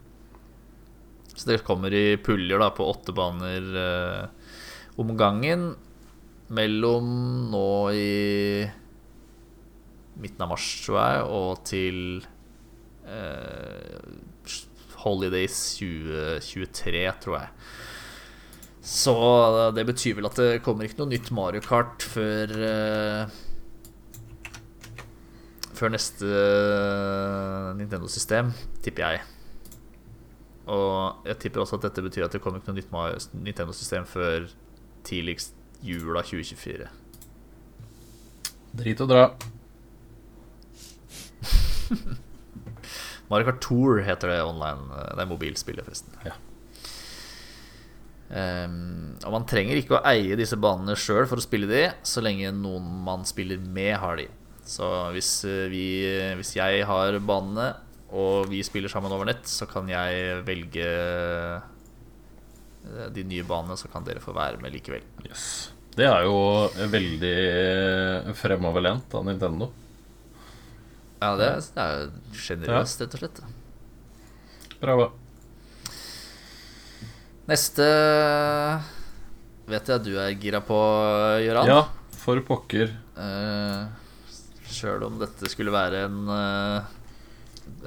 så 1.36 1.50
det 1.50 1.64
kommer 1.66 1.92
i 1.92 2.16
puljer 2.16 2.58
da 2.62 2.70
på 2.72 2.86
åtte 2.88 3.12
baner 3.16 3.66
eh, 3.82 4.35
om 5.00 5.16
gangen. 5.18 5.68
Mellom 6.46 7.06
nå 7.50 7.68
i 7.90 8.66
midten 10.16 10.44
av 10.44 10.52
mars, 10.52 10.66
tror 10.84 10.98
jeg, 11.00 11.24
og 11.36 11.64
til 11.66 11.98
eh, 13.10 13.98
Holidays 15.02 15.58
2023, 15.80 17.02
tror 17.24 17.38
jeg. 17.40 17.50
Så 18.86 19.16
det 19.74 19.82
betyr 19.88 20.14
vel 20.20 20.28
at 20.28 20.38
det 20.38 20.62
kommer 20.62 20.86
ikke 20.86 21.00
noe 21.00 21.10
nytt 21.10 21.32
Mario 21.34 21.62
Kart 21.64 22.04
før 22.06 22.52
eh, 22.68 23.38
Før 25.76 25.90
neste 25.92 26.28
Nintendo-system, 27.76 28.54
tipper 28.80 29.02
jeg. 29.04 29.24
Og 30.72 31.26
jeg 31.28 31.36
tipper 31.42 31.60
også 31.60 31.76
at 31.76 31.90
dette 31.90 32.04
betyr 32.06 32.24
at 32.24 32.32
det 32.32 32.40
kommer 32.40 32.62
ikke 32.62 32.72
noe 32.72 32.78
nytt 32.78 33.34
Nintendo-system 33.36 34.06
før 34.08 34.46
tidligst 35.06 35.54
jula 35.86 36.22
2024. 36.26 36.88
Drit 38.76 39.00
og 39.04 39.08
dra. 39.10 39.26
Mario 43.30 43.46
Kart 43.48 43.62
Tour 43.64 44.02
heter 44.06 44.30
det 44.32 44.42
online. 44.44 44.90
Det 44.90 45.22
er 45.22 45.30
mobilspillet, 45.30 45.86
forresten. 45.86 46.18
Ja. 46.26 46.36
Um, 48.26 49.14
og 49.22 49.36
man 49.36 49.44
trenger 49.46 49.78
ikke 49.78 50.00
å 50.00 50.04
eie 50.10 50.34
disse 50.38 50.58
banene 50.58 50.96
sjøl 50.98 51.28
for 51.30 51.38
å 51.38 51.44
spille 51.44 51.68
de, 51.70 51.84
så 52.06 52.22
lenge 52.24 52.50
noen 52.54 52.86
man 53.06 53.22
spiller 53.28 53.60
med, 53.62 53.94
har 54.02 54.18
de. 54.20 54.26
Så 54.66 54.86
hvis, 55.14 55.30
eh, 55.46 55.68
vi, 55.70 55.84
hvis 56.34 56.56
jeg 56.56 56.82
har 56.88 57.20
banene, 57.22 57.68
og 58.10 58.48
vi 58.50 58.64
spiller 58.66 58.90
sammen 58.90 59.14
over 59.14 59.28
nett, 59.28 59.46
så 59.46 59.66
kan 59.70 59.86
jeg 59.90 60.40
velge 60.46 60.86
eh, 60.86 61.68
de 63.14 63.24
nye 63.26 63.46
banene, 63.46 63.76
så 63.78 63.90
kan 63.92 64.04
dere 64.06 64.22
få 64.22 64.34
være 64.36 64.60
med 64.62 64.74
likevel. 64.74 65.04
Yes. 65.26 65.72
Det 65.96 66.04
er 66.04 66.26
jo 66.28 66.38
veldig 66.92 67.36
fremoverlent 68.36 69.14
av 69.16 69.24
Nintendo. 69.24 69.70
Ja, 71.22 71.30
det 71.40 71.46
er, 71.48 71.62
det 71.72 71.84
er 71.84 72.36
sjenerøst, 72.36 73.00
rett 73.00 73.16
og 73.16 73.22
slett. 73.22 73.40
Bravo. 74.82 75.06
Neste 77.48 77.86
vet 79.70 79.88
jeg 79.88 79.96
at 79.96 80.04
du 80.04 80.12
er 80.20 80.34
gira 80.36 80.60
på, 80.64 80.76
Gøran. 81.46 81.70
Ja, 81.70 81.80
for 82.20 82.42
pokker. 82.44 82.92
Uh, 83.16 83.86
Sjøl 84.66 85.06
om 85.06 85.16
dette 85.22 85.48
skulle 85.48 85.72
være 85.72 86.04
en 86.08 86.26
eh, 86.28 86.94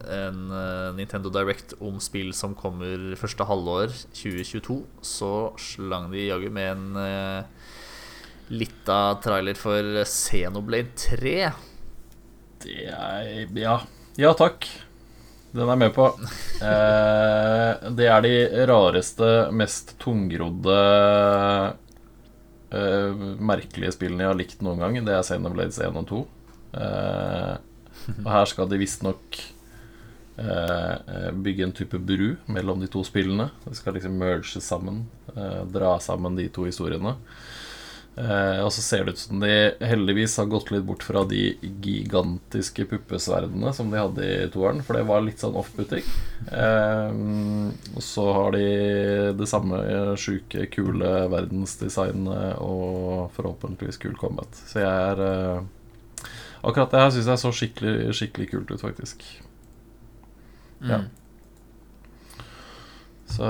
En 0.08 0.52
eh, 0.56 0.90
Nintendo 0.98 1.32
Direct 1.34 1.76
om 1.84 2.00
spill 2.04 2.32
som 2.38 2.56
kommer 2.58 3.16
første 3.20 3.46
halvår 3.48 3.94
2022, 4.16 4.80
så 5.06 5.32
slang 5.60 6.10
de 6.14 6.28
jaggu 6.30 6.50
med 6.54 6.72
en 6.74 7.00
uh, 7.00 7.72
lita 8.50 9.00
trailer 9.24 9.58
for 9.60 10.04
Xenoblade 10.06 10.94
3. 10.98 11.36
Det 12.66 12.86
er 12.92 13.48
Ja. 13.56 13.80
Ja 14.20 14.34
takk. 14.36 14.68
Den 15.54 15.66
er 15.66 15.74
jeg 15.74 15.84
med 15.86 15.94
på. 15.98 16.10
Eh, 16.60 17.86
det 17.96 18.08
er 18.12 18.20
de 18.26 18.32
rareste, 18.68 19.28
mest 19.56 19.94
tungrodde 20.02 20.74
eh, 22.76 23.22
merkelige 23.40 23.94
spillene 23.96 24.26
jeg 24.26 24.32
har 24.34 24.40
likt 24.42 24.66
noen 24.66 24.82
gang. 24.84 24.98
Det 25.08 25.14
er 25.16 25.24
Xenoblades 25.24 25.80
1 25.80 25.96
og 26.02 26.10
2. 26.10 26.20
Eh, 26.84 27.54
og 28.18 28.30
her 28.34 28.50
skal 28.52 28.68
de 28.68 28.82
visstnok 28.82 29.40
eh, 29.40 29.59
bygge 31.36 31.66
en 31.66 31.74
type 31.76 32.00
bru 32.00 32.36
mellom 32.48 32.80
de 32.80 32.88
to 32.92 33.04
spillene. 33.04 33.50
De 33.66 33.76
skal 33.76 33.98
liksom 33.98 34.16
merge 34.20 34.62
sammen, 34.64 35.06
eh, 35.36 35.64
dra 35.68 35.98
sammen 36.00 36.38
de 36.38 36.48
to 36.54 36.68
historiene. 36.70 37.16
Eh, 38.20 38.60
og 38.66 38.72
så 38.76 38.82
ser 38.84 39.06
det 39.06 39.14
ut 39.16 39.22
som 39.22 39.40
de 39.40 39.52
heldigvis 39.86 40.34
har 40.42 40.50
gått 40.52 40.74
litt 40.74 40.84
bort 40.84 41.06
fra 41.08 41.22
de 41.30 41.54
gigantiske 41.62 42.84
puppesverdene 42.90 43.72
som 43.76 43.92
de 43.92 44.02
hadde 44.02 44.26
i 44.28 44.50
toeren, 44.52 44.82
for 44.84 44.98
det 44.98 45.06
var 45.08 45.24
litt 45.24 45.40
sånn 45.40 45.56
off-butikk. 45.60 46.10
Eh, 46.52 47.14
og 47.96 48.04
så 48.04 48.26
har 48.36 48.58
de 48.58 48.66
det 49.40 49.48
samme 49.48 49.80
sjuke, 50.20 50.68
kule 50.74 51.14
verdensdesignet 51.32 52.60
og 52.66 53.30
forhåpentligvis 53.38 54.02
kul 54.04 54.18
combat. 54.20 54.64
Så 54.68 54.84
jeg 54.84 55.12
er 55.12 55.28
eh, 55.30 55.68
Akkurat 56.60 56.92
det 56.92 57.00
her 57.00 57.12
syns 57.16 57.28
jeg 57.32 57.40
så 57.40 57.50
skikkelig, 57.56 57.94
skikkelig 58.18 58.50
kult 58.50 58.72
ut, 58.74 58.82
faktisk. 58.82 59.24
Ja. 60.88 61.02
Så 63.30 63.48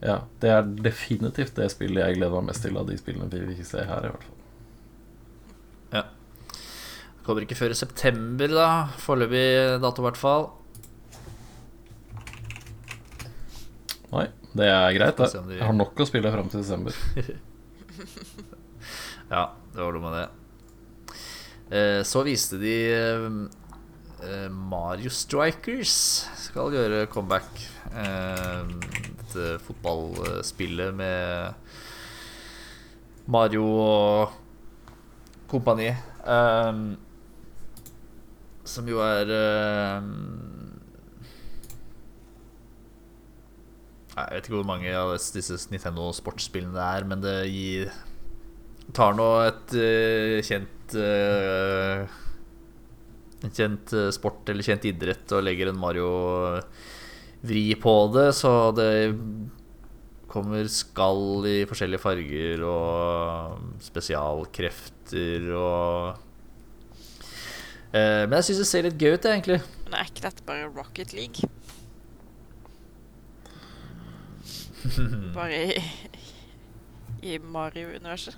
ja, 0.00 0.16
det 0.40 0.50
er 0.50 0.68
definitivt 0.84 1.56
det 1.58 1.68
spillet 1.72 2.02
jeg 2.02 2.18
gleder 2.18 2.40
meg 2.40 2.50
mest 2.50 2.64
til 2.64 2.78
av 2.80 2.88
de 2.88 2.96
spillene 2.98 3.28
vi 3.30 3.56
fikk 3.58 3.68
se 3.68 3.84
her, 3.84 4.06
i 4.06 4.12
hvert 4.12 4.24
fall. 4.24 4.38
Ja. 5.94 6.04
Kommer 7.26 7.44
ikke 7.44 7.58
før 7.58 7.74
i 7.74 7.78
september, 7.78 8.48
da. 8.54 8.70
Foreløpig 9.02 9.44
dato, 9.84 10.02
i 10.02 10.08
hvert 10.08 10.20
fall. 10.20 10.48
Nei, 14.10 14.26
det 14.56 14.66
er 14.66 14.96
greit, 14.96 15.20
det. 15.20 15.58
Jeg 15.60 15.66
har 15.68 15.76
nok 15.76 16.00
å 16.00 16.08
spille 16.08 16.32
fram 16.34 16.50
til 16.50 16.64
desember. 16.64 16.96
Ja, 19.30 19.52
det 19.70 19.78
var 19.78 19.94
noe 19.94 20.02
med 20.02 20.14
det. 20.18 21.18
Eh, 21.70 22.00
så 22.02 22.24
viste 22.26 22.58
de 22.58 22.72
eh, 22.90 23.26
Mario 24.52 25.10
Strikers 25.12 25.94
skal 26.44 26.74
gjøre 26.74 27.06
comeback. 27.12 27.48
Eh, 27.90 28.72
dette 29.20 29.58
fotballspillet 29.64 30.94
med 30.94 31.54
Mario 33.30 33.64
og 33.64 34.32
kompani. 35.50 35.88
Eh, 35.90 36.82
som 38.70 38.88
jo 38.90 39.00
er 39.02 39.32
eh, 39.34 40.02
Jeg 44.10 44.36
vet 44.36 44.46
ikke 44.46 44.58
hvor 44.58 44.68
mange 44.68 44.90
av 44.94 45.14
disse 45.16 45.56
Nintendo 45.72 46.10
sportsspillene 46.12 46.74
det 46.76 46.86
er, 46.86 47.06
men 47.08 47.22
det 47.24 47.36
gir 47.48 47.92
tar 48.94 49.14
nå 49.16 49.28
et 49.46 49.74
eh, 49.78 50.40
kjent 50.44 50.96
eh, 50.98 52.18
En 53.40 53.54
kjent 53.56 53.92
eh, 53.96 54.10
sport 54.12 54.48
eller 54.52 54.66
kjent 54.66 54.84
idrett 54.90 55.32
og 55.36 55.44
legger 55.46 55.70
en 55.70 55.80
Mario-vri 55.80 57.64
på 57.80 57.94
det, 58.14 58.28
så 58.36 58.52
det 58.76 58.90
kommer 60.30 60.68
skall 60.70 61.46
i 61.50 61.56
forskjellige 61.66 62.02
farger 62.02 62.62
og 62.68 63.80
spesialkrefter 63.82 65.48
og 65.58 66.20
eh, 67.96 68.22
Men 68.28 68.36
jeg 68.38 68.50
syns 68.50 68.62
det 68.62 68.68
ser 68.70 68.86
litt 68.86 69.00
gøy 69.00 69.16
ut, 69.16 69.24
jeg, 69.24 69.40
egentlig. 69.40 69.60
Men 69.86 69.98
er 69.98 70.12
ikke 70.12 70.26
dette 70.28 70.46
bare 70.46 70.70
Rocket 70.70 71.16
League? 71.16 71.50
Bare 75.36 75.58
i, 75.74 75.80
i 77.22 77.38
Mario-universet. 77.38 78.36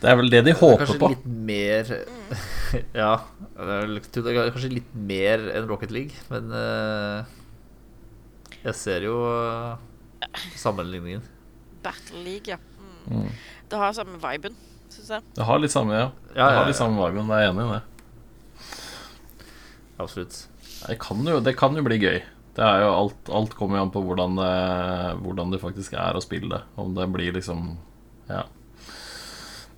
Det 0.00 0.08
er 0.08 0.16
vel 0.16 0.30
det 0.32 0.40
de 0.46 0.54
håper 0.56 0.86
Kanskje 0.86 1.00
på. 1.00 1.10
litt 1.12 1.26
mer 1.26 1.90
Ja. 3.02 3.10
Det 3.58 4.22
er 4.22 4.52
kanskje 4.54 4.72
litt 4.72 4.94
mer 4.96 5.42
enn 5.52 5.68
Rocket 5.68 5.92
League, 5.92 6.16
men 6.30 6.48
eh, 6.56 7.36
jeg 8.64 8.76
ser 8.78 9.04
jo 9.04 9.18
eh, 9.28 10.40
sammenligningen. 10.60 11.22
Battle 11.84 12.22
League, 12.24 12.48
ja. 12.48 12.56
Mm. 13.10 13.24
Mm. 13.24 13.30
Det 13.70 13.80
har 13.80 13.94
samme 13.96 14.18
viben, 14.22 14.56
syns 14.92 15.12
jeg. 15.16 15.26
Det 15.36 15.46
har 15.48 15.60
litt 15.62 15.74
samme, 15.74 15.96
ja. 15.96 16.08
Ja, 16.30 16.34
Det 16.34 16.40
ja, 16.54 16.58
har 16.60 16.68
litt 16.70 16.78
samme 16.80 17.08
viben, 17.10 17.32
jeg 17.34 17.48
er 17.48 17.52
enig 17.52 17.66
i 17.66 17.72
det. 17.74 17.82
Absolutt. 20.00 20.38
Det 20.86 20.96
kan 21.02 21.26
jo, 21.28 21.40
det 21.44 21.56
kan 21.60 21.76
jo 21.76 21.84
bli 21.84 21.98
gøy. 22.00 22.20
Det 22.56 22.64
er 22.66 22.82
jo 22.84 22.90
alt, 22.94 23.28
alt 23.36 23.52
kommer 23.58 23.78
jo 23.78 23.84
an 23.86 23.92
på 23.94 24.02
hvordan 24.04 24.38
det, 24.38 24.54
hvordan 25.24 25.52
det 25.52 25.60
faktisk 25.62 25.94
er 26.00 26.16
å 26.18 26.22
spille 26.24 26.50
det. 26.54 26.62
Om 26.80 26.96
det 26.96 27.08
blir 27.12 27.36
liksom 27.36 27.76
Ja. 28.30 28.46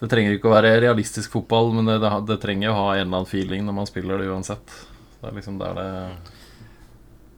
Det 0.02 0.08
trenger 0.10 0.34
ikke 0.34 0.48
å 0.50 0.54
være 0.56 0.72
realistisk 0.82 1.30
fotball, 1.36 1.68
men 1.76 1.86
det, 1.86 2.00
det, 2.02 2.08
det 2.26 2.36
trenger 2.42 2.72
å 2.72 2.78
ha 2.80 2.86
en 2.96 3.04
eller 3.04 3.20
annen 3.20 3.28
feeling 3.30 3.62
når 3.68 3.76
man 3.76 3.86
spiller 3.86 4.18
det 4.18 4.30
uansett. 4.32 4.72
Det 5.20 5.28
er 5.28 5.36
liksom 5.36 5.60
der 5.60 5.76
det 5.78 5.90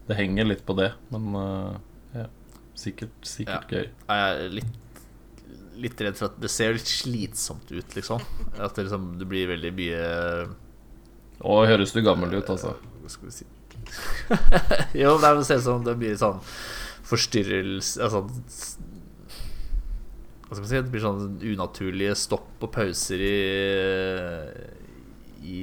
Det 0.09 0.17
henger 0.17 0.49
litt 0.49 0.63
på 0.65 0.77
det, 0.79 0.91
men 1.13 1.27
uh, 1.37 1.75
ja. 2.17 2.25
Sikkert, 2.75 3.13
sikkert 3.29 3.71
gøy. 3.73 3.85
Jeg 4.09 4.23
er 4.31 4.55
litt, 4.57 5.03
litt 5.85 6.01
redd 6.07 6.17
for 6.19 6.31
at 6.33 6.41
det 6.43 6.51
ser 6.53 6.73
litt 6.77 6.89
slitsomt 6.89 7.69
ut, 7.71 7.95
liksom. 7.99 8.25
At 8.57 8.75
det, 8.77 8.87
liksom, 8.87 9.11
det 9.21 9.29
blir 9.29 9.53
veldig 9.53 9.73
mye 9.77 10.01
Å, 11.45 11.59
høres 11.69 11.93
du 11.93 12.01
gammel 12.07 12.33
ut, 12.39 12.49
altså. 12.51 12.75
Hva 13.03 13.13
skal 13.13 13.29
vi 13.29 13.37
si 13.43 13.47
Jo, 15.03 15.19
det 15.21 15.29
er- 15.29 15.45
ser 15.45 15.61
ut 15.61 15.67
som 15.69 15.85
det 15.85 15.99
mye 16.01 16.17
sånn 16.17 16.41
forstyrrelse 17.05 18.01
Altså 18.01 18.25
Hva 20.45 20.57
skal 20.57 20.65
man 20.65 20.71
si? 20.71 20.81
Det 20.81 20.93
blir 20.93 21.05
sånn 21.05 21.39
unaturlige 21.41 22.17
stopp 22.19 22.65
og 22.65 22.73
pauser 22.75 23.23
i 23.25 23.37
I 25.45 25.61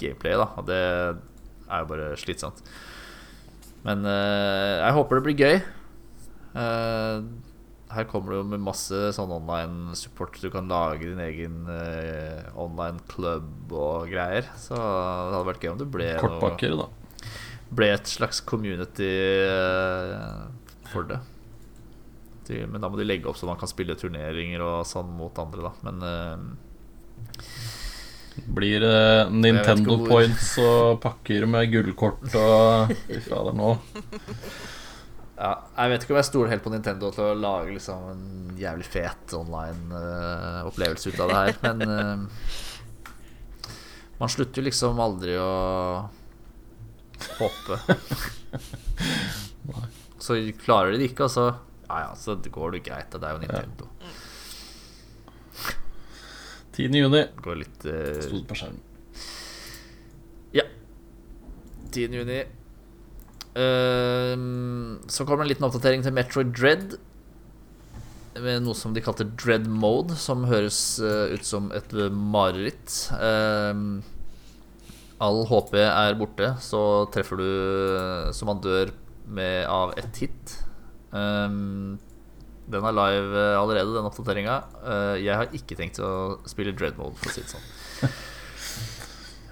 gameplay, 0.00 0.34
da. 0.38 0.48
Og 0.58 0.66
det 0.68 0.80
er 0.80 1.84
jo 1.84 1.90
bare 1.92 2.08
slitsomt. 2.18 2.64
Men 3.86 4.02
uh, 4.04 4.80
jeg 4.82 4.96
håper 4.96 5.20
det 5.20 5.26
blir 5.28 5.38
gøy. 5.40 5.60
Uh, 6.56 7.22
her 7.90 8.06
kommer 8.10 8.34
det 8.34 8.40
jo 8.40 8.48
med 8.52 8.62
masse 8.62 8.98
sånn 9.16 9.32
online 9.34 9.96
support. 9.98 10.36
Du 10.42 10.50
kan 10.52 10.70
lage 10.70 11.06
din 11.06 11.22
egen 11.22 11.62
uh, 11.70 12.50
online 12.58 13.02
club 13.10 13.72
og 13.72 14.10
greier. 14.10 14.50
Så 14.60 14.74
det 14.74 15.36
hadde 15.36 15.46
vært 15.52 15.66
gøy 15.66 15.74
om 15.74 15.82
det 15.82 15.90
ble 15.90 16.12
noe 16.16 16.22
Kortpakker, 16.26 16.76
da. 16.82 16.90
ble 17.78 17.92
et 17.94 18.10
slags 18.10 18.42
community 18.42 19.12
for 20.90 21.06
det. 21.10 21.22
De- 22.50 22.66
Men 22.66 22.82
da 22.82 22.90
må 22.90 22.98
de 23.00 23.06
legge 23.06 23.30
opp 23.30 23.38
så 23.38 23.46
man 23.48 23.58
kan 23.60 23.70
spille 23.70 23.94
turneringer 23.98 24.60
og 24.66 24.82
sånn 24.90 25.10
mot 25.16 25.38
andre, 25.42 25.70
da. 25.70 25.72
Men 25.86 25.96
eh, 26.10 26.36
Blir 28.56 28.80
det 28.82 29.30
Nintendo 29.34 29.98
points 30.06 30.52
og 30.62 31.00
pakker 31.02 31.46
med 31.50 31.70
gullkort 31.72 32.28
og 32.40 32.92
Fy 33.06 33.18
fader, 33.26 33.54
nå 33.58 33.74
ja, 35.40 35.54
jeg 35.72 35.88
vet 35.88 36.02
ikke 36.04 36.12
om 36.12 36.18
jeg 36.18 36.26
stoler 36.28 36.50
helt 36.52 36.64
på 36.66 36.70
Nintendo 36.74 37.08
til 37.16 37.24
å 37.30 37.36
lage 37.40 37.72
liksom 37.72 38.00
en 38.10 38.24
jævlig 38.60 38.84
fet 38.92 39.32
online-opplevelse 39.38 41.14
ut 41.14 41.20
av 41.24 41.30
det 41.30 41.38
her, 41.38 41.54
men 41.64 41.80
uh, 41.88 42.18
man 44.20 44.28
slutter 44.34 44.60
jo 44.60 44.66
liksom 44.66 45.00
aldri 45.00 45.38
å 45.40 45.46
håpe. 47.38 47.78
Så 50.26 50.36
klarer 50.60 50.92
de 50.92 51.00
det 51.00 51.08
ikke, 51.14 51.24
og 51.24 51.32
så 51.32 51.46
Ja 51.90 52.00
ja, 52.04 52.10
så 52.14 52.36
går 52.38 52.76
det 52.76 52.84
greit. 52.86 53.10
Det 53.10 53.26
er 53.26 53.34
jo 53.34 53.42
Nintendo. 53.42 53.88
10. 56.76 56.86
juni 56.94 57.22
går 57.42 57.58
litt 57.64 57.86
uh... 57.90 58.20
sto 58.22 58.42
på 58.46 58.58
skjermen. 58.60 58.78
Ja. 60.54 60.68
10. 61.90 62.14
juni. 62.20 62.38
Uh, 63.58 65.02
så 65.10 65.26
kommer 65.26 65.42
en 65.42 65.50
liten 65.50 65.66
oppdatering 65.66 66.06
til 66.06 66.14
Metroid 66.14 66.54
Dread. 66.54 66.94
Med 68.38 68.62
noe 68.62 68.78
som 68.78 68.94
de 68.94 69.02
kalte 69.02 69.26
Dread 69.34 69.66
Mode, 69.66 70.14
som 70.14 70.46
høres 70.46 70.78
uh, 71.02 71.26
ut 71.34 71.42
som 71.44 71.72
et 71.74 71.90
mareritt. 72.14 73.02
Uh, 73.18 73.98
all 75.18 75.42
HP 75.50 75.74
er 75.82 76.16
borte, 76.22 76.54
så 76.62 76.86
treffer 77.10 77.42
du 77.42 77.50
så 78.30 78.46
man 78.46 78.62
dør 78.62 78.94
med, 79.26 79.66
av 79.66 79.98
ett 79.98 80.22
hit. 80.22 80.60
Ehm, 81.16 81.98
Den 82.70 82.84
er 82.86 82.94
live 82.94 83.34
eh, 83.34 83.58
allerede, 83.58 83.94
den 83.96 84.06
oppdateringa. 84.06 84.56
Eh, 84.84 85.16
jeg 85.24 85.34
har 85.34 85.54
ikke 85.56 85.78
tenkt 85.78 85.98
å 86.04 86.38
spille 86.46 86.74
Dreadmode, 86.76 87.16
for 87.18 87.30
å 87.30 87.34
si 87.34 87.42
det 87.42 87.50
sånn. 87.50 87.66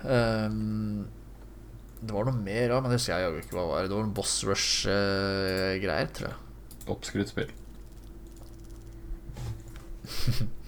Um, 0.06 1.08
det 2.04 2.14
var 2.14 2.28
noe 2.28 2.38
mer 2.38 2.76
òg, 2.76 2.84
men 2.84 2.92
det 2.92 3.00
husker 3.00 3.16
jeg 3.16 3.26
jaggu 3.26 3.40
ikke 3.42 3.56
hva 3.56 3.64
det 3.64 3.72
var. 3.72 3.88
Det 3.88 3.96
var 3.98 4.06
en 4.06 4.14
Boss 4.20 4.36
Rush-greier, 4.46 6.12
tror 6.14 6.30
jeg. 6.30 6.38
Oppskrytt 6.94 7.34
spill. 7.34 7.50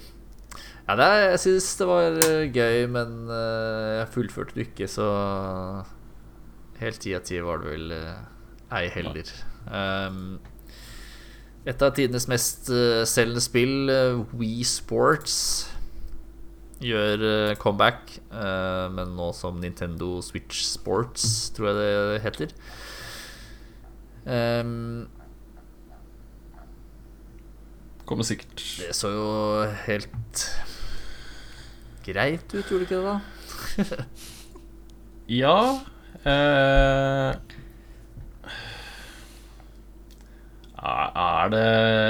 Ja, 0.90 0.96
det 0.98 1.04
er, 1.06 1.20
jeg 1.30 1.38
syns 1.44 1.66
det 1.78 1.86
var 1.86 2.16
eh, 2.26 2.48
gøy, 2.50 2.86
men 2.90 3.28
eh, 3.30 3.90
jeg 4.00 4.08
fullførte 4.10 4.56
det 4.56 4.64
ikke, 4.72 4.88
så 4.90 5.04
Helt 6.80 6.98
ti 7.04 7.12
av 7.14 7.22
ti 7.28 7.38
var 7.44 7.60
det 7.62 7.68
vel 7.76 7.92
eh, 7.94 8.16
ei 8.74 8.88
heller. 8.90 9.30
Um, 9.70 10.40
et 11.68 11.82
av 11.84 11.92
tidenes 11.96 12.28
mest 12.30 12.70
eh, 12.72 13.02
selgende 13.08 13.42
spill, 13.44 13.90
uh, 13.92 14.22
We 14.38 14.64
Sports, 14.64 15.68
gjør 16.80 17.24
eh, 17.28 17.54
comeback, 17.60 18.14
eh, 18.32 18.86
men 18.94 19.12
nå 19.16 19.30
som 19.36 19.58
Nintendo 19.60 20.18
Switch 20.24 20.62
Sports, 20.64 21.50
tror 21.56 21.70
jeg 21.70 21.76
det 21.80 22.22
heter. 22.24 22.54
Um, 24.24 25.08
Kommer 28.08 28.26
sikkert 28.26 28.58
det 28.80 28.90
så 28.96 29.08
jo 29.12 29.28
helt 29.86 30.42
greit 32.04 32.52
ut, 32.52 32.64
gjorde 32.64 32.80
det 32.80 32.88
ikke 32.88 32.98
det, 32.98 33.04
da? 33.06 34.00
Ja 35.40 35.56
eh, 36.26 37.59
er- 40.82 41.50
det 41.50 41.64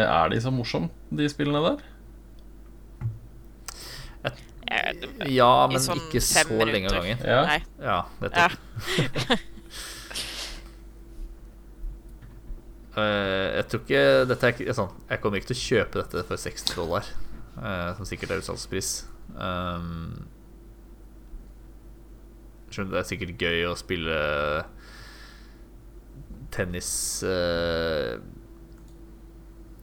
Er 0.07 0.29
de 0.29 0.41
så 0.41 0.51
morsomme, 0.55 0.91
de 1.11 1.29
spillene 1.29 1.63
der? 1.65 1.79
Eh, 4.71 4.93
Ja, 5.35 5.67
men 5.67 5.81
sånn 5.83 5.99
ikke 5.99 6.21
så 6.23 6.47
lenge 6.65 6.87
av 6.93 7.03
gangen. 7.03 7.19
Ja. 7.27 7.45
Nei. 7.47 7.63
Ja, 7.83 8.05
vet. 8.21 8.37
Ja. 8.37 8.49
Eh, 12.99 13.49
jeg 13.55 13.67
tror 13.71 13.83
ikke 13.85 14.01
dette 14.27 14.49
er 14.67 14.75
sånn 14.75 14.91
Jeg 15.07 15.21
kommer 15.23 15.39
ikke 15.39 15.53
til 15.53 15.59
å 15.59 15.63
kjøpe 15.63 16.01
dette 16.03 16.25
for 16.27 16.41
60 16.43 16.75
dollar, 16.75 17.07
uh, 17.55 17.93
som 17.95 18.09
sikkert 18.09 18.33
er 18.35 18.41
utsalgspris. 18.43 18.89
Um, 19.31 20.25
skjønner 22.75 22.97
det 22.97 23.01
er 23.05 23.09
sikkert 23.13 23.45
gøy 23.47 23.63
å 23.71 23.77
spille 23.79 24.19
tennis 26.51 26.91
eh, 27.23 28.17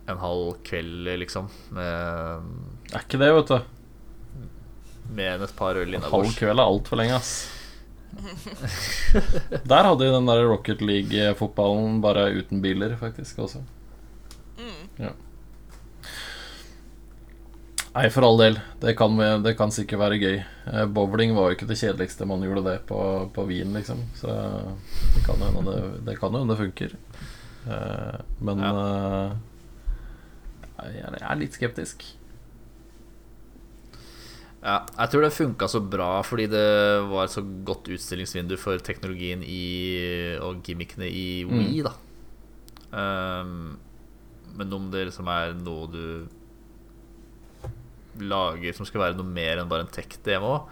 en 0.07 0.17
halv 0.21 0.53
kveld, 0.67 1.09
liksom, 1.19 1.49
med, 1.75 2.47
Er 2.93 3.03
ikke 3.03 3.19
det, 3.19 3.31
vet 3.35 3.51
du. 3.51 3.59
med 5.17 5.41
et 5.43 5.55
par 5.55 5.75
øl 5.75 5.95
En 5.95 6.01
halv 6.01 6.33
kveld 6.37 6.59
er 6.59 6.63
altfor 6.63 6.99
lenge, 6.99 7.15
ass. 7.19 7.35
Der 9.67 9.83
hadde 9.83 9.99
de 10.05 10.11
den 10.13 10.27
der 10.29 10.45
Rocket 10.47 10.81
League-fotballen 10.81 11.99
bare 12.01 12.29
uten 12.39 12.61
biler, 12.63 12.95
faktisk, 12.99 13.39
også. 13.43 13.61
Mm. 14.57 14.85
Ja. 14.97 15.11
Nei, 17.97 18.09
for 18.13 18.25
all 18.27 18.37
del. 18.37 18.59
Det 18.81 18.93
kan, 18.97 19.17
det 19.43 19.55
kan 19.57 19.71
sikkert 19.73 19.99
være 20.03 20.19
gøy. 20.21 20.35
Eh, 20.69 20.85
Bowling 20.93 21.33
var 21.35 21.49
jo 21.49 21.57
ikke 21.57 21.67
det 21.69 21.79
kjedeligste 21.79 22.27
man 22.29 22.43
gjorde 22.45 22.63
det 22.67 22.75
på, 22.89 22.99
på 23.33 23.45
Wien, 23.49 23.73
liksom. 23.73 24.03
Så 24.17 24.29
det 25.15 25.23
kan 25.25 25.41
jo 25.41 25.49
hende 25.49 25.63
det, 25.71 25.79
det, 26.05 26.17
kan 26.21 26.35
jo 26.37 26.43
det 26.45 26.59
funker. 26.59 26.93
Eh, 27.67 28.19
Men 28.39 28.61
eh, 28.61 29.31
jeg 30.83 31.03
er- 31.03 31.23
er 31.31 31.35
litt 31.39 31.53
skeptisk. 31.57 32.03
Ja, 34.63 34.79
jeg 34.97 35.11
tror 35.13 35.21
det 35.21 35.33
funka 35.35 35.67
så 35.69 35.79
bra 35.85 36.21
fordi 36.25 36.47
det 36.49 36.63
var 37.11 37.27
et 37.27 37.33
så 37.35 37.43
godt 37.63 37.87
utstillingsvindu 37.93 38.57
for 38.59 38.77
teknologien 38.83 39.43
i, 39.45 40.35
og 40.41 40.63
gimmickene 40.65 41.07
i 41.07 41.43
Wii, 41.47 41.83
da. 41.85 41.93
Um, 42.91 43.77
men 44.57 44.73
om 44.73 44.89
det 44.91 45.05
liksom 45.11 45.27
er 45.29 45.53
noe 45.61 45.87
du 45.93 46.27
lager 48.23 48.73
som 48.73 48.87
skal 48.89 49.03
være 49.03 49.17
noe 49.19 49.29
mer 49.29 49.59
enn 49.61 49.69
bare 49.69 49.83
en 49.85 49.91
tech-demo 49.93 50.63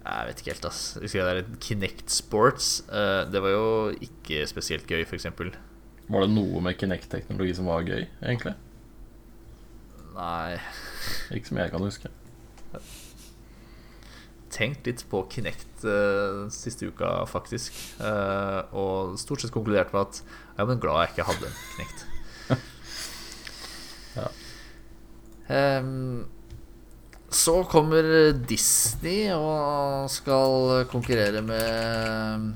Jeg 0.00 0.28
vet 0.30 0.38
ikke 0.40 0.52
helt, 0.54 0.64
ass. 0.70 0.94
Jeg 0.96 1.02
husker 1.04 1.26
det 1.28 1.34
der 1.44 1.58
Kinect 1.60 2.08
Sports. 2.10 2.68
Uh, 2.88 3.28
det 3.30 3.42
var 3.44 3.52
jo 3.52 3.66
ikke 4.00 4.46
spesielt 4.48 4.86
gøy, 4.88 5.02
f.eks. 5.04 5.26
Var 5.28 6.24
det 6.24 6.30
noe 6.32 6.62
med 6.64 6.78
Kinect-teknologi 6.80 7.52
som 7.58 7.68
var 7.68 7.84
gøy, 7.84 8.06
egentlig? 8.24 8.54
Nei 10.20 10.58
Ikke 11.36 11.48
som 11.48 11.60
jeg 11.60 11.72
kan 11.72 11.86
huske. 11.86 12.10
tenkt 14.50 14.88
litt 14.88 15.04
på 15.08 15.22
Kinect 15.30 15.84
uh, 15.86 16.48
siste 16.50 16.88
uka, 16.90 17.22
faktisk. 17.30 17.76
Uh, 18.02 18.66
og 18.74 19.14
stort 19.22 19.44
sett 19.44 19.52
konkludert 19.54 19.92
med 19.94 20.08
at 20.08 20.18
jeg 20.58 20.66
er 20.74 20.80
glad 20.82 21.04
jeg 21.04 21.12
ikke 21.12 21.26
hadde 21.30 21.50
en 21.50 21.60
Kinect. 21.72 22.06
Ja. 24.10 24.26
um, 25.78 26.24
så 27.30 27.60
kommer 27.70 28.02
Disney 28.34 29.30
og 29.30 30.10
skal 30.10 30.82
konkurrere 30.90 31.44
med, 31.46 32.48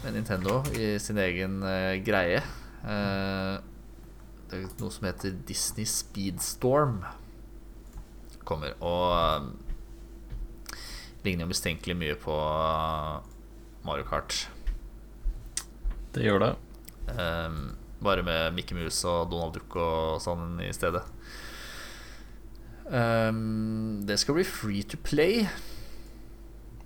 med 0.00 0.16
Nintendo 0.16 0.62
i 0.72 0.94
sin 0.96 1.20
egen 1.20 1.60
uh, 1.60 2.00
greie. 2.00 2.40
Er 2.88 3.60
noe 4.52 4.92
som 4.92 5.06
heter 5.08 5.34
Disney 5.48 5.86
Speedstorm. 5.88 7.00
Kommer. 8.46 8.76
Og 8.84 9.06
eh, 9.16 10.76
ligner 11.26 11.46
jo 11.46 11.50
mistenkelig 11.50 11.96
mye 11.98 12.18
på 12.20 12.36
uh, 12.36 13.24
Mario 13.86 14.06
Kart. 14.06 14.46
Det 16.14 16.22
gjør 16.24 16.44
det. 16.44 16.52
Um, 17.18 17.76
bare 18.02 18.22
med 18.26 18.54
Mickey 18.54 18.76
Mouse 18.78 19.06
og 19.08 19.30
Donald 19.32 19.56
Duck 19.56 19.76
og 19.80 20.22
sånn 20.22 20.60
i 20.62 20.70
stedet. 20.74 21.02
Um, 22.86 24.06
det 24.06 24.20
skal 24.22 24.38
bli 24.38 24.46
free 24.46 24.86
to 24.86 24.98
play. 25.02 25.48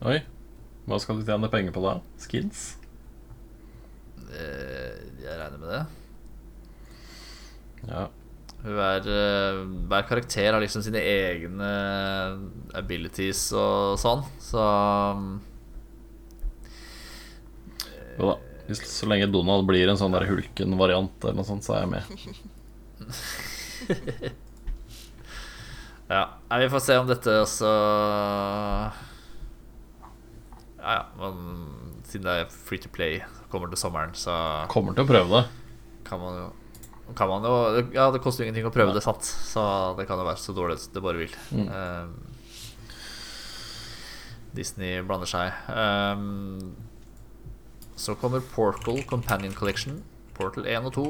Oi. 0.01 0.23
Hva 0.89 0.99
skal 1.03 1.21
du 1.21 1.27
tjene 1.29 1.51
penger 1.53 1.75
på 1.77 1.83
da? 1.85 1.99
Skins? 2.19 2.71
Eh, 4.31 4.97
jeg 5.21 5.37
regner 5.37 5.59
med 5.61 5.69
det. 5.69 5.83
Ja. 7.89 8.09
Hver, 8.61 9.07
eh, 9.09 9.61
hver 9.89 10.05
karakter 10.09 10.53
har 10.53 10.61
liksom 10.61 10.83
sine 10.85 11.01
egne 11.01 11.71
abilities 12.77 13.47
og 13.57 13.97
sånn, 14.03 14.21
så 14.43 14.67
um, 15.17 15.31
Jo 18.19 18.35
da. 18.35 18.37
Så 18.77 19.09
lenge 19.11 19.27
Donald 19.33 19.65
blir 19.67 19.89
en 19.91 19.99
sånn 19.99 20.13
der 20.15 20.29
Hulken-variant 20.29 21.25
eller 21.25 21.41
noe 21.41 21.49
sånt, 21.49 21.65
så 21.67 21.75
er 21.75 21.87
jeg 21.87 21.93
med. 21.97 22.05
Ja, 26.11 26.25
vi 26.59 26.67
får 26.71 26.81
se 26.83 26.97
om 26.99 27.07
dette 27.07 27.31
også 27.39 27.69
Ja, 30.81 30.95
ja, 30.97 31.05
men 31.21 31.37
siden 32.09 32.27
det 32.27 32.33
er 32.35 32.49
free 32.51 32.83
to 32.83 32.91
play, 32.91 33.21
kommer 33.53 33.71
til 33.71 33.79
sommeren, 33.79 34.11
så 34.19 34.35
Kommer 34.73 34.97
til 34.97 35.07
å 35.07 35.11
prøve 35.11 35.31
det. 35.37 35.45
kan 36.09 36.19
man 36.19 36.35
jo 36.41 36.49
kan 37.17 37.29
man 37.29 37.45
jo 37.47 37.55
Ja, 37.95 38.11
det 38.11 38.23
koster 38.25 38.45
jo 38.45 38.49
ingenting 38.49 38.69
å 38.69 38.75
prøve 38.75 38.95
det, 38.97 39.03
satt, 39.05 39.25
Så 39.25 39.63
det 39.99 40.07
kan 40.09 40.21
jo 40.21 40.29
være 40.29 40.41
så 40.41 40.55
dårlig 40.57 40.79
det 40.95 41.03
bare 41.05 41.23
vil. 41.23 41.35
Mm. 41.55 41.69
Um, 41.69 42.15
Disney 44.57 45.01
blander 45.07 45.31
seg. 45.31 45.53
Um, 45.71 46.75
så 48.01 48.17
kommer 48.19 48.41
Portal 48.41 49.03
Companion 49.07 49.55
Collection. 49.55 50.01
Portal 50.35 50.67
1 50.67 50.89
og 50.89 50.95
2 50.97 51.05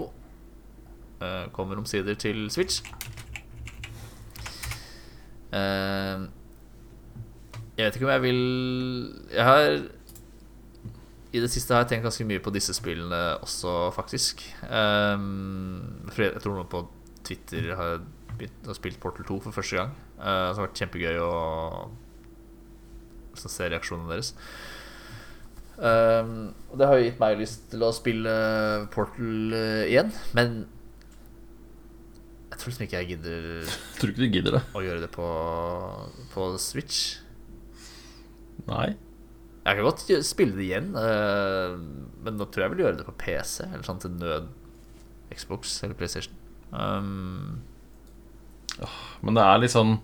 uh, 1.23 1.47
kommer 1.55 1.79
omsider 1.81 2.15
til 2.19 2.51
Switch. 2.51 2.83
Uh, 5.51 6.29
jeg 7.77 7.87
vet 7.87 7.97
ikke 7.97 8.07
om 8.07 8.13
jeg 8.13 8.23
vil 8.23 8.43
Jeg 9.33 9.45
har 9.45 9.81
i 11.31 11.43
det 11.43 11.51
siste 11.53 11.75
har 11.75 11.85
jeg 11.85 11.93
tenkt 11.93 12.09
ganske 12.09 12.27
mye 12.27 12.43
på 12.43 12.53
disse 12.55 12.75
spillene 12.75 13.21
også, 13.45 13.93
faktisk. 13.95 14.43
Um, 14.67 16.09
jeg, 16.17 16.41
tror 16.43 16.57
noen 16.57 16.71
på 16.71 16.83
Twitter 17.27 17.71
har 17.79 18.01
begynt 18.35 18.67
har 18.67 18.79
spilt 18.79 18.99
Portal 19.03 19.29
2 19.29 19.37
for 19.47 19.55
første 19.55 19.79
gang. 19.79 19.93
Uh, 20.19 20.51
som 20.51 20.63
har 20.63 20.67
vært 20.67 20.83
kjempegøy 20.83 21.21
å 21.23 21.31
så 23.39 23.51
se 23.53 23.69
reaksjonene 23.71 24.11
deres. 24.11 24.33
Um, 25.81 26.51
og 26.69 26.81
det 26.81 26.89
har 26.89 26.99
jo 26.99 27.07
gitt 27.07 27.23
meg 27.23 27.39
lyst 27.41 27.71
til 27.73 27.87
å 27.87 27.93
spille 27.97 28.33
Portal 28.93 29.55
uh, 29.55 29.85
igjen, 29.87 30.11
men 30.37 30.65
jeg 32.51 32.59
tror 32.59 32.73
liksom 32.73 32.85
ikke 32.85 32.99
jeg 32.99 33.09
gidder 33.15 33.77
Tror 33.97 34.11
ikke 34.11 34.21
du 34.21 34.35
gidder 34.35 34.57
det. 34.59 34.65
å 34.77 34.83
gjøre 34.85 35.05
det 35.07 35.13
på, 35.15 35.29
på 36.35 36.51
Switch. 36.61 37.21
Nei. 38.67 38.91
Jeg 39.71 39.79
kan 39.79 39.87
godt 39.87 40.25
spille 40.27 40.57
det 40.59 40.65
igjen, 40.67 40.89
eh, 40.99 41.75
men 42.25 42.35
nå 42.35 42.47
tror 42.51 42.65
jeg 42.65 42.67
jeg 42.67 42.73
vil 42.73 42.83
gjøre 42.83 42.99
det 42.99 43.05
på 43.07 43.19
PC. 43.23 43.69
Eller 43.69 43.85
sånn 43.87 44.01
til 44.03 44.17
nød 44.19 44.49
Xbox 45.31 45.77
eller 45.85 45.95
PlayStation. 45.95 46.35
Um, 46.75 47.61
Men 49.23 49.37
det 49.37 49.45
er 49.45 49.59
litt 49.59 49.75
sånn 49.75 49.97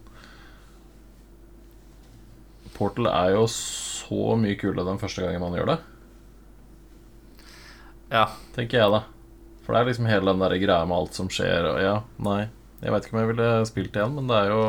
Portal 2.76 3.06
er 3.10 3.32
jo 3.36 3.44
så 3.50 4.34
mye 4.38 4.58
kulere 4.60 4.84
den 4.86 4.98
første 5.00 5.22
gangen 5.24 5.40
man 5.40 5.54
gjør 5.56 5.70
det, 5.70 5.76
ja. 8.12 8.26
tenker 8.52 8.82
jeg, 8.82 8.90
da. 8.92 9.00
For 9.64 9.72
det 9.72 9.80
er 9.80 9.88
liksom 9.88 10.08
hele 10.10 10.28
den 10.28 10.42
der 10.44 10.56
greia 10.60 10.84
med 10.86 10.98
alt 10.98 11.16
som 11.16 11.30
skjer, 11.32 11.70
og 11.70 11.78
ja, 11.80 11.94
nei. 12.22 12.42
Jeg 12.82 12.92
veit 12.92 13.06
ikke 13.08 13.16
om 13.16 13.22
jeg 13.22 13.30
ville 13.30 13.48
spilt 13.70 13.96
igjen, 13.96 14.12
men 14.18 14.28
det 14.28 14.36
er 14.36 14.50
jo 14.52 14.60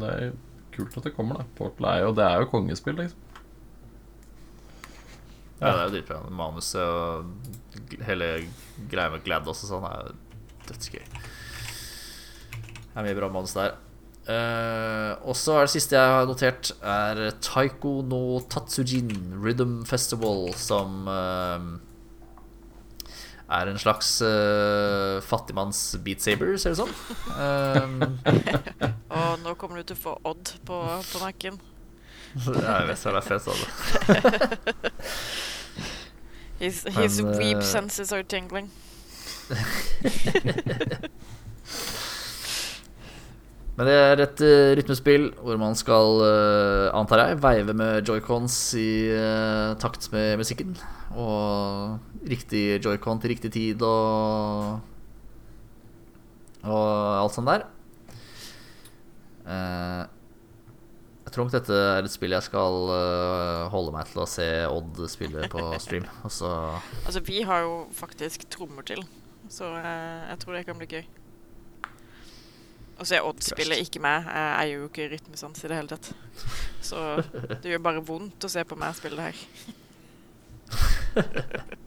Det 0.00 0.08
er 0.14 0.32
kult 0.72 0.96
at 0.96 1.04
det 1.04 1.12
kommer, 1.18 1.42
da. 1.42 1.50
Portal 1.58 1.90
er 1.90 2.00
jo 2.06 2.14
Det 2.16 2.24
er 2.24 2.40
jo 2.40 2.48
kongespill, 2.54 2.96
liksom. 3.02 3.23
Ja, 5.64 5.72
det 5.72 5.80
er 5.80 5.86
jo 5.88 5.94
dritbra. 5.96 6.18
Manuset 6.30 6.82
og 6.84 8.04
hele 8.08 8.28
greia 8.92 9.10
med 9.14 9.24
GLaDOS 9.24 9.64
og 9.64 9.70
sånn 9.72 9.86
er 9.88 10.12
dødsgøy. 10.68 11.00
Det 12.94 13.00
er 13.00 13.06
mye 13.08 13.16
bra 13.18 13.30
manus 13.32 13.56
der. 13.56 13.74
Uh, 14.24 15.12
og 15.28 15.34
så 15.36 15.58
er 15.58 15.66
det 15.66 15.72
siste 15.74 15.98
jeg 15.98 16.12
har 16.14 16.24
notert, 16.30 16.70
er 16.80 17.18
Taiko 17.44 17.98
no 18.08 18.38
Tatsujin 18.48 19.10
Rhythm 19.42 19.82
Festival, 19.84 20.46
som 20.56 21.04
uh, 21.10 21.66
er 23.52 23.68
en 23.68 23.76
slags 23.82 24.14
uh, 24.24 25.20
fattigmanns 25.28 25.82
Beat 26.06 26.24
Saber, 26.24 26.54
ser 26.56 26.72
det 26.72 26.80
ut 26.80 26.84
som. 26.86 26.94
Eh, 27.34 27.84
Og 29.14 29.42
nå 29.44 29.52
kommer 29.60 29.82
du 29.82 29.90
til 29.90 29.98
å 29.98 30.02
få 30.06 30.14
Odd 30.30 30.54
på, 30.66 30.78
på 31.10 31.20
nakken. 31.20 31.58
jeg 32.34 32.86
vet 32.88 33.04
hva 33.04 33.12
det 33.14 33.20
er 33.20 33.28
fett 33.28 33.50
av 33.50 33.56
det. 33.60 33.68
His, 36.64 36.84
his 36.96 37.20
Men, 37.20 37.58
eh, 37.58 37.60
senses 37.60 38.12
are 38.12 38.22
tingling. 38.24 38.70
Men 43.74 43.88
det 43.90 43.94
er 43.98 44.20
et 44.22 44.40
uh, 44.46 44.70
rytmespill 44.78 45.26
hvor 45.42 45.58
man 45.58 45.74
skal, 45.76 46.22
uh, 46.22 46.94
antar 46.94 47.20
jeg, 47.20 47.42
veive 47.42 47.74
med 47.76 48.06
joycons 48.06 48.54
i 48.78 49.10
uh, 49.10 49.74
takt 49.82 50.06
med 50.14 50.38
musikken. 50.40 50.76
Og 51.18 51.98
riktig 52.30 52.78
joycon 52.84 53.20
til 53.20 53.34
riktig 53.34 53.50
tid 53.52 53.82
og 53.82 54.80
Og 56.64 57.20
alt 57.20 57.34
sånt 57.34 57.50
der. 57.50 57.66
Eh, 61.34 61.36
tror 61.36 61.48
nok 61.48 61.54
dette 61.56 61.74
er 61.74 62.06
et 62.06 62.12
spill 62.12 62.30
jeg 62.30 62.46
skal 62.46 62.76
uh, 62.94 63.66
holde 63.72 63.90
meg 63.90 64.06
til 64.06 64.20
å 64.22 64.26
se 64.30 64.44
Odd 64.70 65.00
spille 65.10 65.48
på 65.50 65.58
stream. 65.82 66.06
Og 66.22 66.30
Altså, 66.30 67.20
vi 67.26 67.42
har 67.42 67.64
jo 67.64 67.90
faktisk 67.90 68.46
trommer 68.54 68.86
til, 68.86 69.02
så 69.50 69.64
uh, 69.74 70.30
jeg 70.30 70.38
tror 70.44 70.54
det 70.54 70.66
kan 70.68 70.78
bli 70.78 70.86
gøy. 70.86 71.04
Og 72.94 73.02
så 73.02 73.18
er 73.18 73.26
Odd 73.26 73.42
spiller 73.42 73.82
ikke 73.82 73.98
meg. 73.98 74.22
Jeg 74.30 74.54
eier 74.60 74.78
jo 74.78 74.86
ikke 74.86 75.10
rytmesans 75.10 75.58
i 75.64 75.68
det 75.72 75.80
hele 75.80 75.90
tatt. 75.90 76.14
Så 76.84 76.96
det 77.34 77.66
gjør 77.72 77.82
bare 77.82 78.06
vondt 78.06 78.46
å 78.46 78.52
se 78.54 78.62
på 78.62 78.78
meg 78.78 78.94
spille 78.94 79.18
det 79.18 79.26
her. 79.32 79.38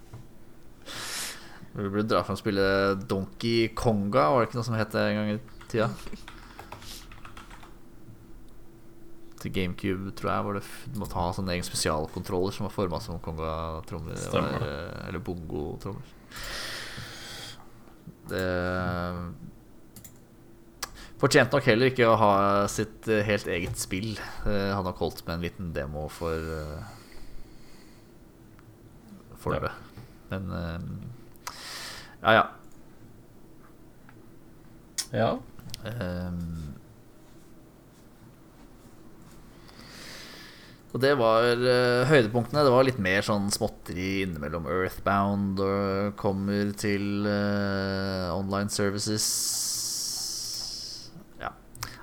Vi 1.77 1.85
burde 1.85 2.09
dra 2.09 2.25
fram 2.25 2.35
og 2.35 2.41
spille 2.41 2.67
Donkey 3.07 3.71
Konga, 3.77 4.33
var 4.33 4.43
det 4.43 4.49
ikke 4.49 4.59
noe 4.59 4.67
som 4.67 4.75
het 4.75 4.91
det 4.91 5.03
en 5.07 5.19
gang 5.21 5.29
i 5.37 5.39
tida? 5.71 5.87
Til 9.37 9.53
GameCube, 9.53 10.11
tror 10.17 10.31
jeg, 10.31 10.45
hvor 10.47 10.57
du 10.57 10.97
måtte 10.97 11.17
ha 11.19 11.27
sånne 11.35 11.53
egen 11.53 11.65
spesialkontroller 11.67 12.55
som 12.55 12.65
var 12.65 12.73
forma 12.73 12.99
som 13.03 13.19
konga-trommer. 13.21 14.15
Det 14.15 14.23
Stemmer 14.23 14.65
eh, 14.65 15.07
Eller 15.09 15.21
bongo-trommer. 15.21 16.15
Det 18.31 18.45
Fortjente 21.17 21.57
nok 21.57 21.65
heller 21.65 21.89
ikke 21.89 22.05
å 22.09 22.17
ha 22.21 22.33
sitt 22.69 23.07
eh, 23.09 23.23
helt 23.25 23.47
eget 23.49 23.77
spill. 23.81 24.11
Eh, 24.45 24.71
Han 24.73 24.85
har 24.89 24.97
holdt 24.99 25.23
med 25.25 25.37
en 25.37 25.45
liten 25.47 25.73
demo 25.73 26.07
for 26.13 26.41
for 29.37 29.53
det. 29.53 29.71
Men 30.31 30.49
eh, 30.51 30.79
ja, 32.25 32.33
ja. 32.33 32.45
Ja. 35.13 35.29
Ehm. 35.85 36.66
Og 40.97 41.03
det 41.03 41.11
var 41.19 41.45
uh, 41.61 42.09
høydepunktene. 42.09 42.63
Det 42.65 42.73
var 42.73 42.85
litt 42.87 42.97
mer 43.01 43.21
sånn 43.25 43.51
småtteri 43.53 44.23
innimellom. 44.23 44.65
Earthbound 44.65 45.61
og 45.61 46.15
kommer 46.17 46.71
til 46.79 47.27
uh, 47.29 48.33
online 48.33 48.73
services. 48.73 49.27
Ja. 51.37 51.53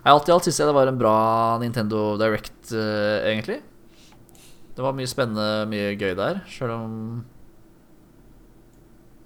Alt 0.07 0.31
i 0.31 0.35
alt 0.37 0.47
syns 0.47 0.63
jeg 0.63 0.71
det 0.71 0.77
var 0.79 0.87
en 0.93 1.01
bra 1.01 1.19
Nintendo 1.59 2.15
Direct, 2.21 2.71
uh, 2.71 3.27
egentlig. 3.27 3.59
Det 4.75 4.83
var 4.87 4.95
mye 4.95 5.11
spennende, 5.11 5.67
mye 5.71 5.99
gøy 5.99 6.15
der, 6.19 6.45
sjøl 6.51 6.75
om 6.79 6.99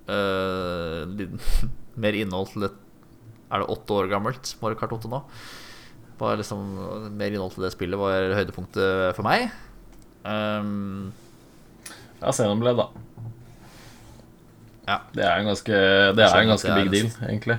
mer 2.01 2.17
innhold 2.17 2.55
til 2.55 2.65
et 2.65 2.77
er 3.53 3.61
det 3.61 3.73
åtte 3.73 3.97
år 3.97 4.09
gammelt 4.09 4.55
Mario 4.63 4.79
Kart 4.81 4.95
8 4.97 5.11
nå. 5.13 5.19
Var 6.19 6.37
liksom 6.41 6.63
Mer 7.15 7.31
innhold 7.31 7.53
til 7.55 7.63
det 7.67 7.73
spillet 7.75 8.01
var 8.01 8.33
høydepunktet 8.39 9.15
for 9.17 9.27
meg. 9.27 9.49
Um, 10.27 11.13
Ja, 12.19 12.33
Xenoblade, 12.35 12.83
da. 12.83 12.89
Ja. 14.89 14.97
Det 15.15 15.23
er 15.23 15.37
en 15.39 15.47
ganske, 15.47 15.77
det 16.17 16.25
er 16.25 16.41
en 16.41 16.49
ganske 16.51 16.75
big 16.75 16.89
at 16.89 16.95
deal, 16.97 17.11
er 17.13 17.29
egentlig. 17.29 17.59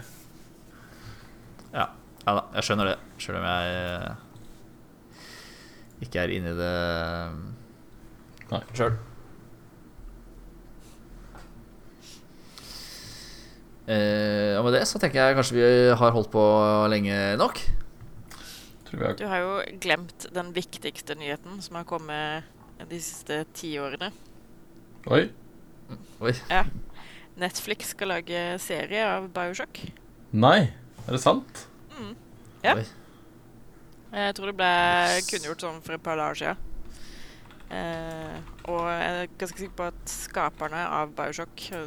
ja. 1.71 1.85
ja 2.25 2.33
da, 2.35 2.41
jeg 2.57 2.65
skjønner 2.67 2.89
det. 2.91 2.97
Sjøl 3.23 3.37
om 3.39 3.45
jeg 3.47 3.77
eh, 3.77 4.09
ikke 6.03 6.23
er 6.25 6.33
inni 6.35 6.51
det 6.57 6.73
Nei. 8.49 8.61
sjøl. 8.75 8.97
Eh, 13.89 14.53
og 14.59 14.65
med 14.67 14.75
det 14.77 14.83
så 14.89 14.99
tenker 15.01 15.23
jeg 15.23 15.37
kanskje 15.39 15.55
vi 15.57 15.67
har 15.97 16.13
holdt 16.13 16.29
på 16.33 16.43
lenge 16.91 17.15
nok. 17.41 17.61
Tror 18.89 19.05
jeg 19.05 19.19
Du 19.21 19.25
har 19.29 19.43
jo 19.43 19.55
glemt 19.81 20.27
den 20.33 20.53
viktigste 20.55 21.15
nyheten 21.19 21.61
som 21.61 21.77
har 21.77 21.87
kommet 21.89 22.47
de 22.79 22.99
siste 23.03 23.43
ti 23.53 23.73
årene. 23.81 24.11
Oi. 25.11 25.27
Oi. 26.23 26.33
Netflix 27.39 27.93
skal 27.93 28.13
lage 28.15 28.43
serie 28.63 29.03
av 29.07 29.29
Bioshock. 29.35 29.81
Nei, 30.31 30.69
er 31.05 31.11
det 31.15 31.21
sant? 31.23 31.65
Ja. 32.63 32.75
Oi. 32.75 32.87
Jeg 34.09 34.35
tror 34.35 34.49
det 34.49 34.57
ble 34.57 34.73
kunngjort 35.29 35.63
sånn 35.63 35.81
for 35.85 35.95
et 35.95 36.03
par 36.03 36.17
dager 36.19 36.39
siden. 36.41 36.65
Eh, 37.69 38.37
og 38.65 38.87
jeg 38.89 39.09
er 39.09 39.33
ganske 39.37 39.61
sikker 39.61 39.75
på 39.77 39.89
at 39.91 40.09
skaperne 40.09 40.79
av 40.89 41.11
Bioshock, 41.17 41.67
eh, 41.77 41.83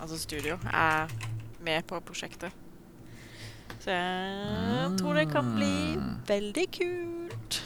altså 0.00 0.18
studio, 0.18 0.56
er 0.72 1.12
med 1.60 1.84
på 1.90 2.00
prosjektet. 2.00 2.54
Så 3.82 3.90
jeg 3.94 4.92
tror 4.98 5.14
det 5.20 5.26
kan 5.32 5.46
bli 5.56 5.72
Mm. 5.96 6.12
veldig 6.26 6.66
kult. 6.74 7.60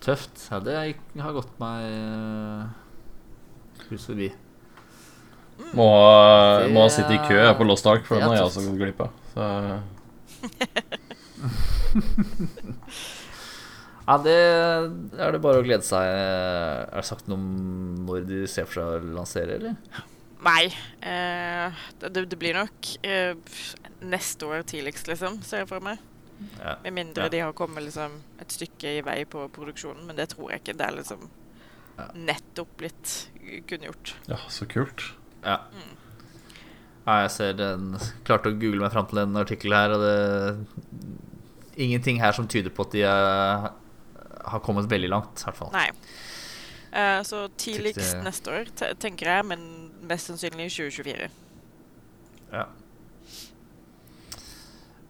Tøft. 0.00 0.40
Ja, 0.50 0.58
det 0.64 0.76
har 1.20 1.32
gått 1.36 1.52
meg 1.60 1.84
eh, 1.84 2.62
hus 3.90 4.06
forbi. 4.08 4.30
Må, 5.74 5.88
Det 6.64 6.70
må 6.72 6.86
sitte 6.88 7.12
i 7.16 7.18
kø 7.28 7.40
på 7.58 7.66
Lost 7.66 7.86
Ark, 7.90 8.04
for 8.06 8.14
nå 8.16 8.20
den 8.22 8.28
har 8.30 8.36
jeg 8.38 8.46
også 8.46 8.62
gått 8.68 8.78
glipp 8.78 9.00
av. 9.04 9.10
Så 9.34 9.42
Ja, 14.08 14.14
det 14.24 14.34
er 15.20 15.34
det 15.34 15.40
bare 15.44 15.60
å 15.60 15.64
glede 15.66 15.84
seg. 15.84 16.00
Er 16.00 16.94
det 16.96 17.04
sagt 17.04 17.26
noe 17.28 17.36
om 17.36 17.48
når 18.06 18.22
de 18.28 18.38
ser 18.48 18.64
for 18.68 18.80
seg 18.80 18.86
å 18.88 19.16
lansere, 19.18 19.58
eller? 19.58 19.74
Nei. 20.44 20.68
Eh, 21.02 21.72
det, 21.98 22.24
det 22.30 22.38
blir 22.38 22.54
nok 22.54 22.92
eh, 23.02 23.34
neste 24.06 24.46
år 24.46 24.62
tidligst, 24.70 25.08
liksom, 25.10 25.40
ser 25.42 25.64
jeg 25.64 25.68
for 25.72 25.80
meg. 25.82 25.98
Ja. 26.60 26.76
Med 26.84 26.94
mindre 26.94 27.24
Ja. 27.26 27.28
de 27.32 27.40
har 27.42 27.52
kommet 27.58 27.82
liksom, 27.82 28.12
et 28.40 28.52
stykke 28.54 28.92
i 28.98 29.02
vei 29.02 29.24
på 29.26 29.48
produksjonen, 29.50 30.04
men 30.06 30.16
det 30.16 30.28
tror 30.36 30.52
jeg 30.52 30.62
ikke. 30.62 30.76
Det 30.78 30.86
er 30.86 30.96
liksom 31.00 31.28
Ja. 31.98 32.04
nettopp 32.14 32.76
blitt 32.78 33.28
kunngjort. 33.66 34.14
ja, 34.28 34.36
så 34.48 34.66
kult. 34.70 35.02
ja. 35.44 35.58
Ja, 37.08 37.22
jeg 37.22 37.30
ser 37.30 37.52
den 37.54 37.96
Klarte 38.24 38.50
å 38.52 38.58
google 38.60 38.80
meg 38.84 38.92
fram 38.92 39.06
til 39.08 39.18
en 39.18 39.34
artikkel 39.40 39.72
her, 39.72 39.90
og 39.96 40.00
det 40.04 40.66
Ingenting 41.78 42.18
her 42.20 42.32
som 42.32 42.46
tyder 42.46 42.70
på 42.70 42.82
at 42.86 42.90
de 42.92 43.02
er, 43.02 43.68
har 44.44 44.60
kommet 44.60 44.88
veldig 44.90 45.08
langt, 45.08 45.40
i 45.40 45.44
hvert 45.46 45.56
fall. 45.56 45.70
Nei. 45.72 45.90
Eh, 46.92 47.20
så 47.22 47.48
tidligst 47.56 48.12
det- 48.14 48.24
neste 48.24 48.50
år, 48.50 48.64
tenker 48.98 49.26
jeg, 49.26 49.44
men 49.46 49.87
mest 50.08 50.30
sannsynlig 50.30 50.68
i 50.68 50.74
2024. 50.74 51.30
Ja. 52.52 52.66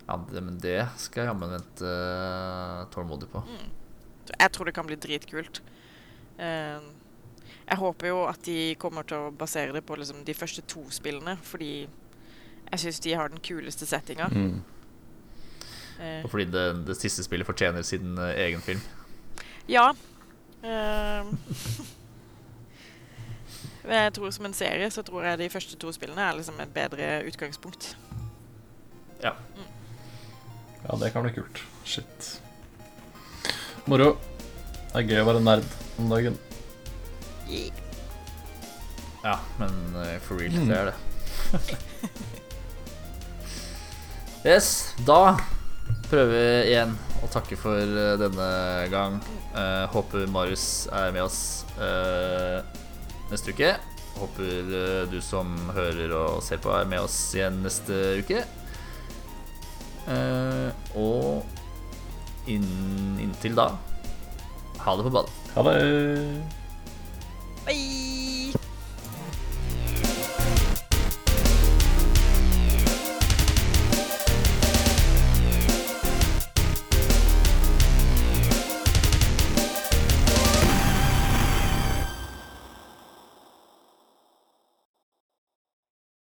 ja 0.07 0.21
det, 0.33 0.43
men 0.43 0.59
det 0.63 0.79
skal 0.99 1.23
jeg 1.23 1.33
jammen 1.33 1.57
vente 1.57 1.91
eh, 1.91 2.87
tålmodig 2.95 3.31
på. 3.33 3.43
Mm. 3.47 3.69
jeg 4.35 4.53
tror 4.53 4.69
det 4.69 4.75
kan 4.77 4.89
bli 4.89 4.99
dritkult. 5.01 5.63
Eh, 6.39 6.89
jeg 7.69 7.77
håper 7.83 8.09
jo 8.09 8.23
at 8.29 8.41
de 8.47 8.75
kommer 8.81 9.05
til 9.05 9.29
å 9.29 9.35
basere 9.35 9.75
det 9.77 9.85
på 9.85 9.97
liksom, 10.01 10.25
de 10.25 10.35
første 10.37 10.65
to 10.69 10.87
spillene, 10.95 11.37
fordi 11.43 11.89
Jeg 12.69 12.81
syns 12.81 12.99
de 13.01 13.15
har 13.17 13.31
den 13.33 13.41
kuleste 13.41 13.87
settinga. 13.89 14.27
Mm. 14.29 14.59
Uh, 15.99 16.25
Og 16.25 16.31
fordi 16.31 16.45
det, 16.53 16.65
det 16.85 16.97
siste 17.01 17.25
spillet 17.25 17.49
fortjener 17.49 17.83
sin 17.83 18.19
uh, 18.19 18.29
egen 18.37 18.61
film. 18.61 18.81
ja. 19.69 19.95
Men 20.61 21.39
jeg 23.95 24.13
tror 24.17 24.31
som 24.35 24.45
en 24.49 24.55
serie 24.57 24.89
så 24.91 25.03
tror 25.07 25.25
jeg 25.25 25.39
de 25.41 25.49
første 25.53 25.77
to 25.81 25.93
spillene 25.95 26.21
er 26.25 26.37
liksom 26.39 26.59
et 26.61 26.73
bedre 26.75 27.23
utgangspunkt. 27.29 27.95
Ja, 29.25 29.33
Ja, 30.89 30.95
det 30.97 31.11
kan 31.13 31.23
bli 31.27 31.33
kult. 31.35 31.59
Shit. 31.85 32.39
Moro. 33.91 34.13
Det 34.93 35.03
er 35.03 35.09
gøy 35.11 35.19
å 35.21 35.25
være 35.27 35.41
nerd 35.45 35.65
om 35.99 36.07
dagen. 36.09 36.37
Ja, 39.25 39.35
men 39.59 39.75
eh, 40.05 40.19
for 40.23 40.39
real, 40.39 40.55
Mm. 40.55 40.69
det 40.71 40.77
er 40.79 40.85
det. 40.89 40.97
yes, 44.55 44.95
da 45.05 45.35
prøver 46.09 46.31
vi 46.33 46.71
igjen 46.71 46.95
å 47.25 47.27
takke 47.33 47.57
for 47.59 47.77
eh, 47.83 48.15
denne 48.21 48.49
gang. 48.93 49.19
Uh, 49.59 49.85
håper 49.93 50.27
Marius 50.31 50.87
er 50.95 51.11
med 51.17 51.23
oss 51.25 51.39
eh, 51.83 52.61
neste 53.33 53.55
uke. 53.55 53.75
Håper 54.19 54.73
eh, 54.79 55.03
du 55.11 55.19
som 55.25 55.53
hører 55.77 56.15
og 56.17 56.41
ser 56.47 56.63
på, 56.63 56.73
er 56.75 56.89
med 56.91 57.05
oss 57.07 57.19
igjen 57.37 57.61
neste 57.65 57.99
uke. 58.23 58.45
Eh, 60.09 60.97
og 60.99 62.49
inn, 62.49 62.73
inntil 63.21 63.59
da 63.59 63.73
ha 64.89 64.97
det 64.97 65.03
på 65.03 65.11
badet. 65.11 65.31
Ha 65.55 65.63
det. 65.63 66.43
Bye! 67.67 68.78